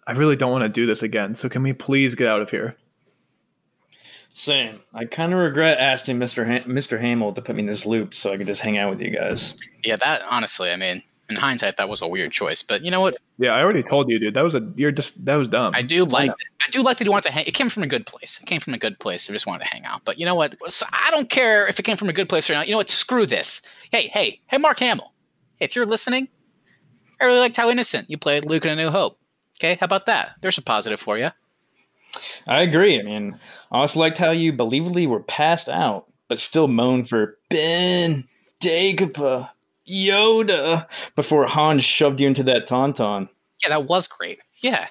I 0.07 0.13
really 0.13 0.37
don't 0.37 0.53
want 0.53 0.63
to 0.65 0.69
do 0.69 0.87
this 0.87 1.03
again. 1.03 1.35
So 1.35 1.49
can 1.49 1.63
we 1.65 1.73
please 1.73 2.15
get 2.15 2.29
out 2.29 2.41
of 2.43 2.51
here? 2.51 2.77
Same. 4.33 4.81
I 4.95 5.05
kind 5.07 5.33
of 5.33 5.41
regret 5.41 5.79
asking 5.79 6.19
Mr. 6.19 6.47
Ha- 6.47 6.65
Mr. 6.69 7.01
Hamill 7.01 7.33
to 7.33 7.43
put 7.43 7.57
me 7.57 7.61
in 7.63 7.67
this 7.67 7.85
loop 7.85 8.15
so 8.15 8.33
I 8.33 8.37
could 8.37 8.47
just 8.47 8.61
hang 8.63 8.79
out 8.79 8.91
with 8.91 9.01
you 9.03 9.11
guys. 9.11 9.55
Yeah, 9.83 9.97
that 9.97 10.23
honestly, 10.31 10.71
I 10.71 10.77
mean, 10.77 11.03
in 11.31 11.37
hindsight, 11.37 11.77
that 11.77 11.89
was 11.89 12.03
a 12.03 12.09
weird 12.09 12.33
choice. 12.33 12.63
But 12.63 12.83
you 12.83 12.91
know 12.91 13.01
what? 13.01 13.17
Yeah, 13.39 13.51
I 13.51 13.61
already 13.63 13.83
told 13.83 14.11
you, 14.11 14.19
dude. 14.19 14.35
That 14.35 14.43
was 14.43 14.55
a 14.55 14.73
you're 14.77 14.93
just 14.93 15.25
that 15.25 15.37
was 15.37 15.49
dumb. 15.49 15.75
I 15.75 15.83
do 15.83 16.05
like. 16.05 16.31
I 16.31 16.71
do 16.71 16.83
like 16.83 16.99
that 16.99 17.05
he 17.05 17.09
wanted 17.09 17.29
to 17.29 17.33
hang. 17.33 17.47
It 17.47 17.55
came 17.55 17.69
from 17.69 17.83
a 17.83 17.87
good 17.87 18.07
place. 18.07 18.39
It 18.43 18.47
came 18.47 18.61
from 18.61 18.75
a 18.75 18.79
good 18.79 18.99
place. 18.99 19.31
I 19.31 19.33
just 19.33 19.47
wanted 19.47 19.65
to 19.65 19.71
hang 19.71 19.85
out. 19.85 20.03
But 20.05 20.19
you 20.19 20.27
know 20.27 20.35
what? 20.35 20.57
So 20.69 20.87
I 20.93 21.11
don't 21.11 21.31
care 21.31 21.67
if 21.67 21.79
it 21.79 21.85
came 21.85 21.97
from 21.97 22.09
a 22.09 22.13
good 22.13 22.29
place 22.29 22.51
or 22.51 22.55
not. 22.55 22.67
You 22.67 22.73
know 22.73 22.79
what? 22.79 22.89
Screw 22.89 23.25
this. 23.25 23.63
Hey, 23.91 24.09
hey, 24.09 24.41
hey, 24.49 24.59
Mark 24.59 24.79
Hamill. 24.79 25.13
If 25.59 25.75
you're 25.75 25.87
listening, 25.87 26.29
I 27.21 27.25
really 27.25 27.41
liked 27.41 27.57
how 27.57 27.71
innocent 27.71 28.11
you 28.11 28.19
played 28.19 28.45
Luke 28.45 28.65
in 28.65 28.71
A 28.71 28.77
New 28.77 28.91
Hope. 28.91 29.19
Okay, 29.59 29.77
how 29.79 29.85
about 29.85 30.07
that? 30.07 30.33
There's 30.41 30.59
a 30.59 30.63
positive 30.63 31.01
for 31.01 31.19
you. 31.19 31.31
I 32.47 32.63
agree. 32.63 32.99
I 32.99 33.03
mean, 33.03 33.39
I 33.71 33.79
also 33.79 34.01
liked 34.01 34.19
how 34.19 34.31
you 34.31 34.53
believably 34.53 35.07
were 35.07 35.23
passed 35.23 35.69
out, 35.69 36.07
but 36.29 36.39
still 36.39 36.67
moaned 36.67 37.09
for 37.09 37.39
Ben, 37.51 38.27
Dagobah, 38.61 39.51
Yoda 39.89 40.87
before 41.17 41.47
Han 41.47 41.79
shoved 41.79 42.21
you 42.21 42.27
into 42.27 42.43
that 42.45 42.67
tauntaun. 42.67 43.29
Yeah, 43.63 43.71
that 43.71 43.87
was 43.87 44.09
great. 44.09 44.39
Yeah. 44.63 44.89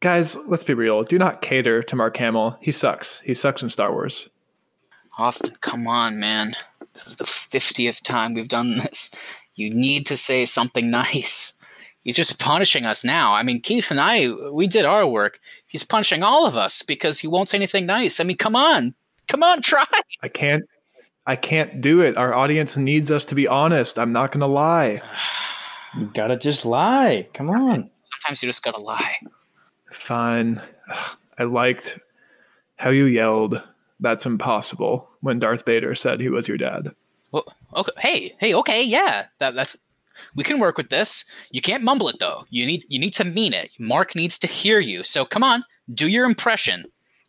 Guys, 0.00 0.36
let's 0.36 0.64
be 0.64 0.74
real. 0.74 1.02
Do 1.04 1.18
not 1.18 1.42
cater 1.42 1.82
to 1.82 1.96
Mark 1.96 2.16
Hamill. 2.16 2.58
He 2.60 2.72
sucks. 2.72 3.20
He 3.24 3.34
sucks 3.34 3.62
in 3.62 3.70
Star 3.70 3.92
Wars. 3.92 4.28
Austin, 5.18 5.56
come 5.62 5.86
on, 5.86 6.18
man. 6.20 6.54
This 6.92 7.06
is 7.06 7.16
the 7.16 7.24
50th 7.24 8.02
time 8.02 8.34
we've 8.34 8.48
done 8.48 8.78
this. 8.78 9.10
You 9.54 9.70
need 9.70 10.04
to 10.06 10.16
say 10.16 10.44
something 10.44 10.90
nice. 10.90 11.54
He's 12.02 12.16
just 12.16 12.38
punishing 12.38 12.84
us 12.84 13.04
now. 13.04 13.32
I 13.32 13.42
mean, 13.42 13.60
Keith 13.60 13.90
and 13.90 13.98
I, 13.98 14.30
we 14.52 14.68
did 14.68 14.84
our 14.84 15.06
work. 15.06 15.40
He's 15.66 15.82
punishing 15.82 16.22
all 16.22 16.46
of 16.46 16.56
us 16.56 16.82
because 16.82 17.18
he 17.18 17.26
won't 17.26 17.48
say 17.48 17.58
anything 17.58 17.84
nice. 17.86 18.20
I 18.20 18.24
mean, 18.24 18.36
come 18.36 18.54
on. 18.54 18.94
Come 19.26 19.42
on, 19.42 19.60
try. 19.60 19.86
I 20.22 20.28
can't 20.28 20.62
I 21.26 21.36
can't 21.36 21.80
do 21.80 22.00
it. 22.00 22.16
Our 22.16 22.32
audience 22.32 22.76
needs 22.76 23.10
us 23.10 23.24
to 23.26 23.34
be 23.34 23.48
honest. 23.48 23.98
I'm 23.98 24.12
not 24.12 24.32
gonna 24.32 24.46
lie. 24.46 25.02
You 25.96 26.10
gotta 26.12 26.36
just 26.36 26.66
lie. 26.66 27.26
Come 27.32 27.48
on. 27.48 27.88
Sometimes 28.00 28.42
you 28.42 28.48
just 28.50 28.62
gotta 28.62 28.82
lie. 28.82 29.16
Fine. 29.90 30.60
I 31.38 31.44
liked 31.44 31.98
how 32.76 32.90
you 32.90 33.06
yelled, 33.06 33.62
That's 33.98 34.26
impossible 34.26 35.08
when 35.20 35.38
Darth 35.38 35.64
Vader 35.64 35.94
said 35.94 36.20
he 36.20 36.28
was 36.28 36.48
your 36.48 36.58
dad. 36.58 36.94
Well, 37.32 37.46
okay. 37.74 37.92
Hey, 37.96 38.36
hey, 38.38 38.54
okay, 38.54 38.82
yeah. 38.82 39.26
That, 39.38 39.54
that's 39.54 39.76
we 40.34 40.44
can 40.44 40.58
work 40.58 40.76
with 40.76 40.90
this. 40.90 41.24
You 41.50 41.60
can't 41.62 41.82
mumble 41.82 42.08
it 42.08 42.16
though. 42.20 42.44
You 42.50 42.66
need 42.66 42.84
you 42.88 42.98
need 42.98 43.14
to 43.14 43.24
mean 43.24 43.52
it. 43.52 43.70
Mark 43.78 44.14
needs 44.14 44.38
to 44.40 44.46
hear 44.46 44.80
you. 44.80 45.02
So 45.02 45.24
come 45.24 45.42
on, 45.42 45.64
do 45.92 46.08
your 46.08 46.26
impression. 46.26 46.84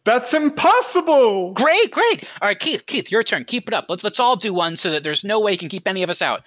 That's 0.08 0.34
impossible. 0.34 1.52
Great, 1.52 1.92
great. 1.92 2.24
All 2.42 2.48
right, 2.48 2.58
Keith, 2.58 2.86
Keith, 2.86 3.12
your 3.12 3.24
turn. 3.24 3.44
Keep 3.44 3.68
it 3.68 3.74
up. 3.74 3.88
Let's 3.90 4.06
let's 4.06 4.22
all 4.22 4.38
do 4.38 4.54
one 4.54 4.78
so 4.78 4.90
that 4.90 5.04
there's 5.04 5.26
no 5.26 5.38
way 5.38 5.52
you 5.52 5.58
can 5.58 5.68
keep 5.68 5.86
any 5.86 6.02
of 6.02 6.10
us 6.10 6.22
out. 6.22 6.44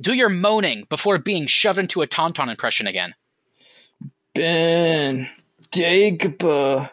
Do 0.00 0.14
your 0.14 0.30
moaning 0.30 0.86
before 0.88 1.18
being 1.18 1.46
shoved 1.46 1.78
into 1.78 2.00
a 2.00 2.06
tauntaun 2.06 2.48
impression 2.48 2.86
again. 2.86 3.14
Ben, 4.34 5.28
Dagobah, 5.72 6.88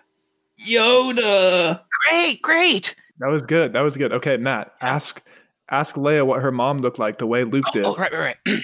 Yoda. 0.68 1.84
Great, 2.10 2.42
great. 2.42 2.96
That 3.20 3.30
was 3.30 3.44
good. 3.44 3.72
That 3.72 3.82
was 3.82 3.96
good. 3.96 4.12
Okay, 4.12 4.36
Matt, 4.36 4.74
ask 4.82 5.24
ask 5.72 5.96
Leia 5.96 6.26
what 6.26 6.42
her 6.42 6.52
mom 6.52 6.80
looked 6.80 7.00
like 7.00 7.20
the 7.20 7.28
way 7.28 7.46
Luke 7.46 7.64
oh, 7.70 7.72
did. 7.72 7.86
Oh, 7.86 7.96
right, 7.96 8.12
right, 8.12 8.36
right. 8.46 8.64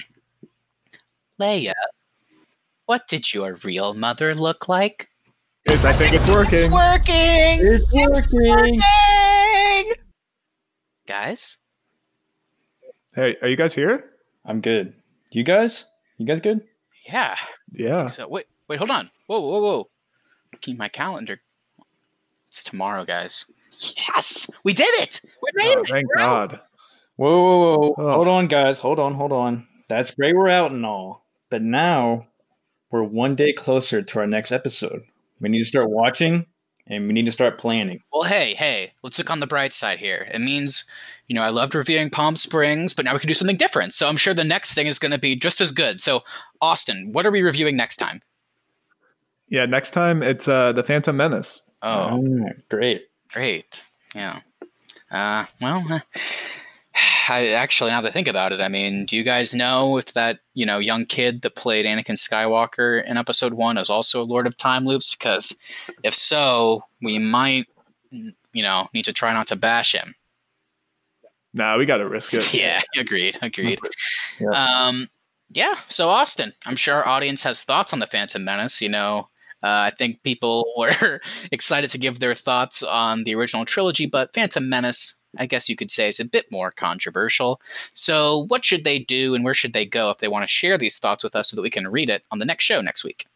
Leia, 1.40 1.72
what 2.84 3.08
did 3.08 3.32
your 3.32 3.54
real 3.64 3.94
mother 3.94 4.34
look 4.34 4.68
like? 4.68 5.08
It's, 5.68 5.84
I 5.84 5.92
think 5.92 6.14
it's 6.14 6.28
working. 6.28 6.58
It's 6.66 6.72
working. 6.72 7.12
It's 7.66 7.92
working. 7.92 8.80
It's 8.80 9.84
working. 9.84 9.92
Guys, 11.06 11.58
Hey, 13.14 13.36
are 13.40 13.48
you 13.48 13.56
guys 13.56 13.74
here? 13.74 14.04
I'm 14.44 14.60
good. 14.60 14.92
You 15.30 15.42
guys? 15.44 15.84
You 16.18 16.26
guys 16.26 16.40
good? 16.40 16.62
yeah. 17.08 17.36
Yeah. 17.72 18.06
So 18.08 18.28
wait, 18.28 18.46
wait, 18.68 18.78
hold 18.78 18.90
on. 18.90 19.10
Whoa, 19.26 19.40
whoa, 19.40 19.60
whoa. 19.60 19.88
Keep 20.60 20.78
my 20.78 20.88
calendar. 20.88 21.40
It's 22.48 22.62
tomorrow, 22.64 23.04
guys. 23.04 23.46
Yes, 24.08 24.50
we 24.64 24.72
did 24.72 24.88
it. 25.00 25.20
We 25.42 25.50
made 25.54 25.76
Oh, 25.78 25.80
it. 25.82 25.88
thank 25.88 26.06
We're 26.08 26.18
out. 26.22 26.50
God. 26.50 26.60
Whoa, 27.16 27.30
whoa, 27.42 27.78
whoa. 27.78 27.94
Ugh. 27.98 28.14
Hold 28.16 28.28
on, 28.28 28.46
guys. 28.48 28.78
Hold 28.78 28.98
on, 28.98 29.14
hold 29.14 29.32
on. 29.32 29.66
That's 29.88 30.10
great. 30.12 30.34
We're 30.36 30.48
out 30.48 30.70
and 30.72 30.84
all. 30.86 31.24
But 31.50 31.62
now 31.62 32.26
we're 32.90 33.02
one 33.02 33.34
day 33.36 33.52
closer 33.52 34.02
to 34.02 34.18
our 34.20 34.26
next 34.26 34.50
episode. 34.52 35.02
We 35.40 35.48
need 35.48 35.58
to 35.58 35.64
start 35.64 35.90
watching 35.90 36.46
and 36.86 37.06
we 37.06 37.12
need 37.12 37.26
to 37.26 37.32
start 37.32 37.58
planning. 37.58 38.00
Well, 38.12 38.22
hey, 38.22 38.54
hey, 38.54 38.92
let's 39.02 39.18
look 39.18 39.30
on 39.30 39.40
the 39.40 39.46
bright 39.46 39.72
side 39.72 39.98
here. 39.98 40.28
It 40.32 40.40
means, 40.40 40.84
you 41.26 41.34
know, 41.34 41.42
I 41.42 41.48
loved 41.48 41.74
reviewing 41.74 42.10
Palm 42.10 42.36
Springs, 42.36 42.94
but 42.94 43.04
now 43.04 43.12
we 43.12 43.18
can 43.18 43.28
do 43.28 43.34
something 43.34 43.56
different. 43.56 43.92
So 43.94 44.08
I'm 44.08 44.16
sure 44.16 44.34
the 44.34 44.44
next 44.44 44.74
thing 44.74 44.86
is 44.86 44.98
going 44.98 45.12
to 45.12 45.18
be 45.18 45.34
just 45.36 45.60
as 45.60 45.72
good. 45.72 46.00
So, 46.00 46.22
Austin, 46.60 47.10
what 47.12 47.26
are 47.26 47.30
we 47.30 47.42
reviewing 47.42 47.76
next 47.76 47.96
time? 47.96 48.22
Yeah, 49.48 49.66
next 49.66 49.90
time 49.92 50.22
it's 50.22 50.48
uh 50.48 50.72
the 50.72 50.82
Phantom 50.82 51.16
Menace. 51.16 51.62
Oh, 51.82 52.20
Oh, 52.24 52.48
great. 52.68 53.04
great. 53.32 53.82
Yeah. 54.14 54.40
Uh, 55.10 55.44
well, 55.60 55.84
uh, 55.90 56.00
I 57.28 57.48
actually, 57.48 57.90
now 57.90 58.00
that 58.00 58.08
I 58.08 58.12
think 58.12 58.28
about 58.28 58.52
it, 58.52 58.60
I 58.60 58.68
mean, 58.68 59.06
do 59.06 59.16
you 59.16 59.22
guys 59.22 59.54
know 59.54 59.96
if 59.98 60.12
that, 60.14 60.40
you 60.54 60.64
know, 60.64 60.78
young 60.78 61.06
kid 61.06 61.42
that 61.42 61.56
played 61.56 61.86
Anakin 61.86 62.16
Skywalker 62.16 63.04
in 63.04 63.16
episode 63.16 63.54
one 63.54 63.78
is 63.78 63.90
also 63.90 64.22
a 64.22 64.24
Lord 64.24 64.46
of 64.46 64.56
Time 64.56 64.84
Loops? 64.84 65.10
Because 65.14 65.58
if 66.02 66.14
so, 66.14 66.84
we 67.02 67.18
might, 67.18 67.66
you 68.10 68.62
know, 68.62 68.88
need 68.94 69.04
to 69.04 69.12
try 69.12 69.32
not 69.32 69.46
to 69.48 69.56
bash 69.56 69.92
him. 69.92 70.14
Nah, 71.52 71.78
we 71.78 71.86
gotta 71.86 72.08
risk 72.08 72.34
it. 72.34 72.52
Yeah, 72.54 72.82
agreed, 72.96 73.38
agreed. 73.42 73.80
Yeah. 74.38 74.50
Um, 74.50 75.08
yeah. 75.50 75.76
So 75.88 76.10
Austin, 76.10 76.52
I'm 76.66 76.76
sure 76.76 76.96
our 76.96 77.08
audience 77.08 77.42
has 77.44 77.64
thoughts 77.64 77.94
on 77.94 78.00
the 78.00 78.06
Phantom 78.06 78.44
Menace. 78.44 78.82
You 78.82 78.90
know, 78.90 79.28
uh, 79.62 79.88
I 79.88 79.92
think 79.96 80.22
people 80.22 80.66
were 80.76 81.20
excited 81.50 81.90
to 81.90 81.98
give 81.98 82.18
their 82.18 82.34
thoughts 82.34 82.82
on 82.82 83.24
the 83.24 83.34
original 83.34 83.64
trilogy, 83.64 84.06
but 84.06 84.32
Phantom 84.34 84.68
Menace, 84.68 85.15
I 85.38 85.46
guess 85.46 85.68
you 85.68 85.76
could 85.76 85.90
say, 85.90 86.08
is 86.08 86.20
a 86.20 86.24
bit 86.24 86.50
more 86.50 86.70
controversial. 86.70 87.60
So, 87.94 88.44
what 88.48 88.64
should 88.64 88.84
they 88.84 88.98
do, 88.98 89.34
and 89.34 89.44
where 89.44 89.54
should 89.54 89.72
they 89.72 89.86
go 89.86 90.10
if 90.10 90.18
they 90.18 90.28
want 90.28 90.42
to 90.42 90.48
share 90.48 90.78
these 90.78 90.98
thoughts 90.98 91.24
with 91.24 91.36
us, 91.36 91.50
so 91.50 91.56
that 91.56 91.62
we 91.62 91.70
can 91.70 91.88
read 91.88 92.10
it 92.10 92.22
on 92.30 92.38
the 92.38 92.44
next 92.44 92.64
show 92.64 92.80
next 92.80 93.04
week? 93.04 93.26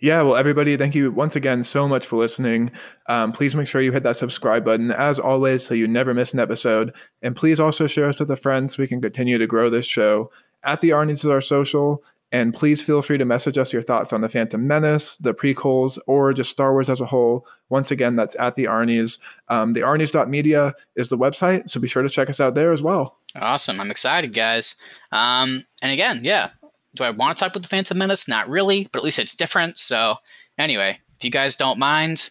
Yeah, 0.00 0.22
well, 0.22 0.36
everybody, 0.36 0.78
thank 0.78 0.94
you 0.94 1.12
once 1.12 1.36
again 1.36 1.62
so 1.62 1.86
much 1.86 2.06
for 2.06 2.16
listening. 2.16 2.70
Um, 3.06 3.32
please 3.32 3.54
make 3.54 3.66
sure 3.66 3.82
you 3.82 3.92
hit 3.92 4.02
that 4.04 4.16
subscribe 4.16 4.64
button 4.64 4.90
as 4.92 5.18
always 5.18 5.62
so 5.62 5.74
you 5.74 5.86
never 5.86 6.14
miss 6.14 6.32
an 6.32 6.40
episode. 6.40 6.94
And 7.20 7.36
please 7.36 7.60
also 7.60 7.86
share 7.86 8.08
us 8.08 8.18
with 8.18 8.30
a 8.30 8.36
friend 8.36 8.72
so 8.72 8.82
we 8.82 8.88
can 8.88 9.02
continue 9.02 9.36
to 9.36 9.46
grow 9.46 9.68
this 9.68 9.84
show. 9.84 10.30
At 10.64 10.80
the 10.80 10.90
Arnie's 10.90 11.20
is 11.20 11.28
our 11.28 11.42
social. 11.42 12.02
And 12.32 12.54
please 12.54 12.80
feel 12.80 13.02
free 13.02 13.18
to 13.18 13.24
message 13.24 13.58
us 13.58 13.72
your 13.72 13.82
thoughts 13.82 14.12
on 14.12 14.20
the 14.20 14.28
Phantom 14.28 14.64
Menace, 14.64 15.16
the 15.16 15.34
prequels, 15.34 15.98
or 16.06 16.32
just 16.32 16.50
Star 16.50 16.72
Wars 16.72 16.88
as 16.88 17.00
a 17.00 17.06
whole. 17.06 17.44
Once 17.70 17.90
again, 17.90 18.14
that's 18.14 18.36
at 18.38 18.54
the 18.54 18.64
Arnie's. 18.64 19.18
Um, 19.48 19.72
the 19.72 19.80
Arnie's.media 19.80 20.74
is 20.94 21.08
the 21.08 21.18
website, 21.18 21.68
so 21.68 21.80
be 21.80 21.88
sure 21.88 22.02
to 22.02 22.08
check 22.08 22.30
us 22.30 22.38
out 22.38 22.54
there 22.54 22.72
as 22.72 22.82
well. 22.82 23.16
Awesome. 23.34 23.80
I'm 23.80 23.90
excited, 23.90 24.32
guys. 24.32 24.76
Um, 25.10 25.64
and 25.82 25.90
again, 25.90 26.20
yeah, 26.22 26.50
do 26.94 27.04
I 27.04 27.10
want 27.10 27.36
to 27.36 27.40
talk 27.40 27.52
about 27.52 27.62
the 27.62 27.68
Phantom 27.68 27.98
Menace? 27.98 28.28
Not 28.28 28.48
really, 28.48 28.88
but 28.92 29.00
at 29.00 29.04
least 29.04 29.18
it's 29.18 29.36
different. 29.36 29.78
So, 29.78 30.16
anyway, 30.58 31.00
if 31.16 31.24
you 31.24 31.30
guys 31.30 31.56
don't 31.56 31.78
mind, 31.78 32.30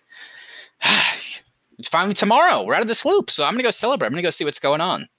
it's 1.78 1.90
finally 1.90 2.14
tomorrow. 2.14 2.64
We're 2.64 2.76
out 2.76 2.82
of 2.82 2.88
this 2.88 3.06
loop, 3.06 3.30
so 3.30 3.46
I'm 3.46 3.54
gonna 3.54 3.64
go 3.64 3.72
celebrate. 3.72 4.08
I'm 4.08 4.14
gonna 4.14 4.22
go 4.22 4.30
see 4.30 4.46
what's 4.46 4.60
going 4.60 4.82
on. 4.82 5.10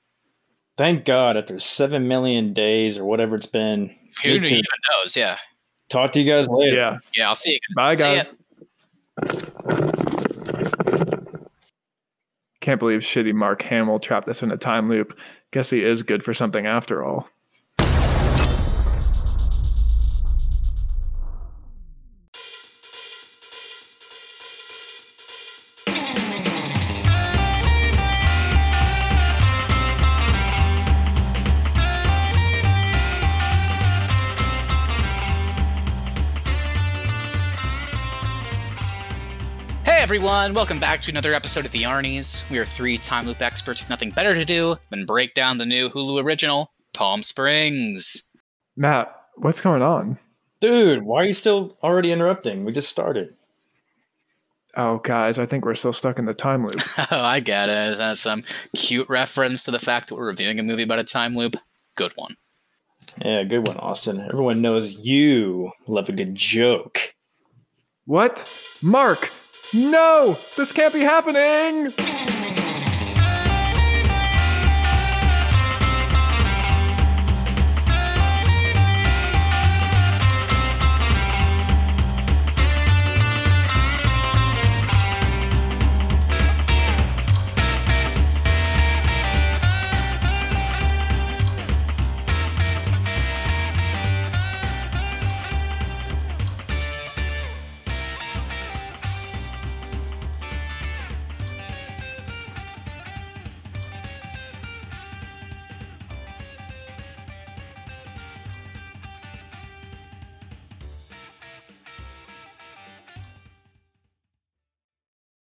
Thank 0.81 1.05
God, 1.05 1.37
after 1.37 1.61
seven 1.61 2.09
million 2.09 2.55
days 2.55 2.97
or 2.97 3.05
whatever 3.05 3.37
it's 3.37 3.45
been. 3.45 3.95
Who 4.25 4.31
even 4.31 4.63
knows? 4.91 5.15
Yeah. 5.15 5.37
Talk 5.91 6.13
to 6.13 6.21
you 6.21 6.25
guys 6.25 6.49
later. 6.49 6.75
Yeah. 6.75 6.97
Yeah. 7.15 7.29
I'll 7.29 7.35
see 7.35 7.53
you. 7.53 7.59
Bye, 7.77 7.97
guys. 7.97 8.31
Can't 12.63 12.81
believe 12.81 13.01
shitty 13.01 13.35
Mark 13.35 13.61
Hamill 13.61 13.99
trapped 13.99 14.27
us 14.31 14.43
in 14.43 14.51
a 14.51 14.57
time 14.57 14.89
loop. 14.89 15.15
Guess 15.51 15.69
he 15.69 15.85
is 15.85 16.03
good 16.03 16.23
for 16.23 16.33
something 16.33 16.67
after 16.67 17.05
all. 17.05 17.29
Everyone, 40.21 40.53
welcome 40.53 40.79
back 40.79 41.01
to 41.01 41.11
another 41.11 41.33
episode 41.33 41.65
of 41.65 41.73
The 41.73 41.85
Arnies. 41.85 42.43
We 42.51 42.59
are 42.59 42.67
three 42.67 42.99
time 42.99 43.25
loop 43.25 43.41
experts 43.41 43.81
with 43.81 43.89
nothing 43.89 44.11
better 44.11 44.35
to 44.35 44.45
do 44.45 44.77
than 44.91 45.07
break 45.07 45.33
down 45.33 45.57
the 45.57 45.65
new 45.65 45.89
Hulu 45.89 46.23
original, 46.23 46.73
Palm 46.93 47.23
Springs. 47.23 48.29
Matt, 48.77 49.17
what's 49.37 49.63
going 49.63 49.81
on? 49.81 50.19
Dude, 50.61 51.05
why 51.05 51.23
are 51.23 51.25
you 51.25 51.33
still 51.33 51.79
already 51.83 52.13
interrupting? 52.13 52.67
We 52.67 52.73
just 52.73 52.91
started. 52.91 53.35
Oh, 54.77 54.99
guys, 54.99 55.39
I 55.39 55.47
think 55.47 55.65
we're 55.65 55.75
still 55.75 55.95
stuck 55.95 56.19
in 56.19 56.27
the 56.27 56.35
time 56.35 56.67
loop. 56.67 56.83
Oh, 57.11 57.25
I 57.25 57.41
get 57.41 57.71
it. 57.71 57.93
Is 57.93 57.97
that 57.97 58.19
some 58.19 58.45
cute 58.77 59.09
reference 59.09 59.63
to 59.63 59.71
the 59.71 59.79
fact 59.79 60.11
that 60.11 60.17
we're 60.17 60.27
reviewing 60.27 60.61
a 60.61 60.63
movie 60.63 60.83
about 60.83 60.99
a 60.99 61.05
time 61.05 61.35
loop? 61.35 61.57
Good 61.97 62.13
one. 62.17 62.37
Yeah, 63.25 63.45
good 63.45 63.67
one, 63.67 63.79
Austin. 63.79 64.21
Everyone 64.21 64.61
knows 64.61 64.93
you 64.93 65.73
love 65.87 66.11
a 66.11 66.13
good 66.13 66.35
joke. 66.35 67.15
What? 68.05 68.53
Mark! 68.83 69.31
No! 69.73 70.37
This 70.57 70.73
can't 70.73 70.93
be 70.93 71.01
happening! 71.01 72.40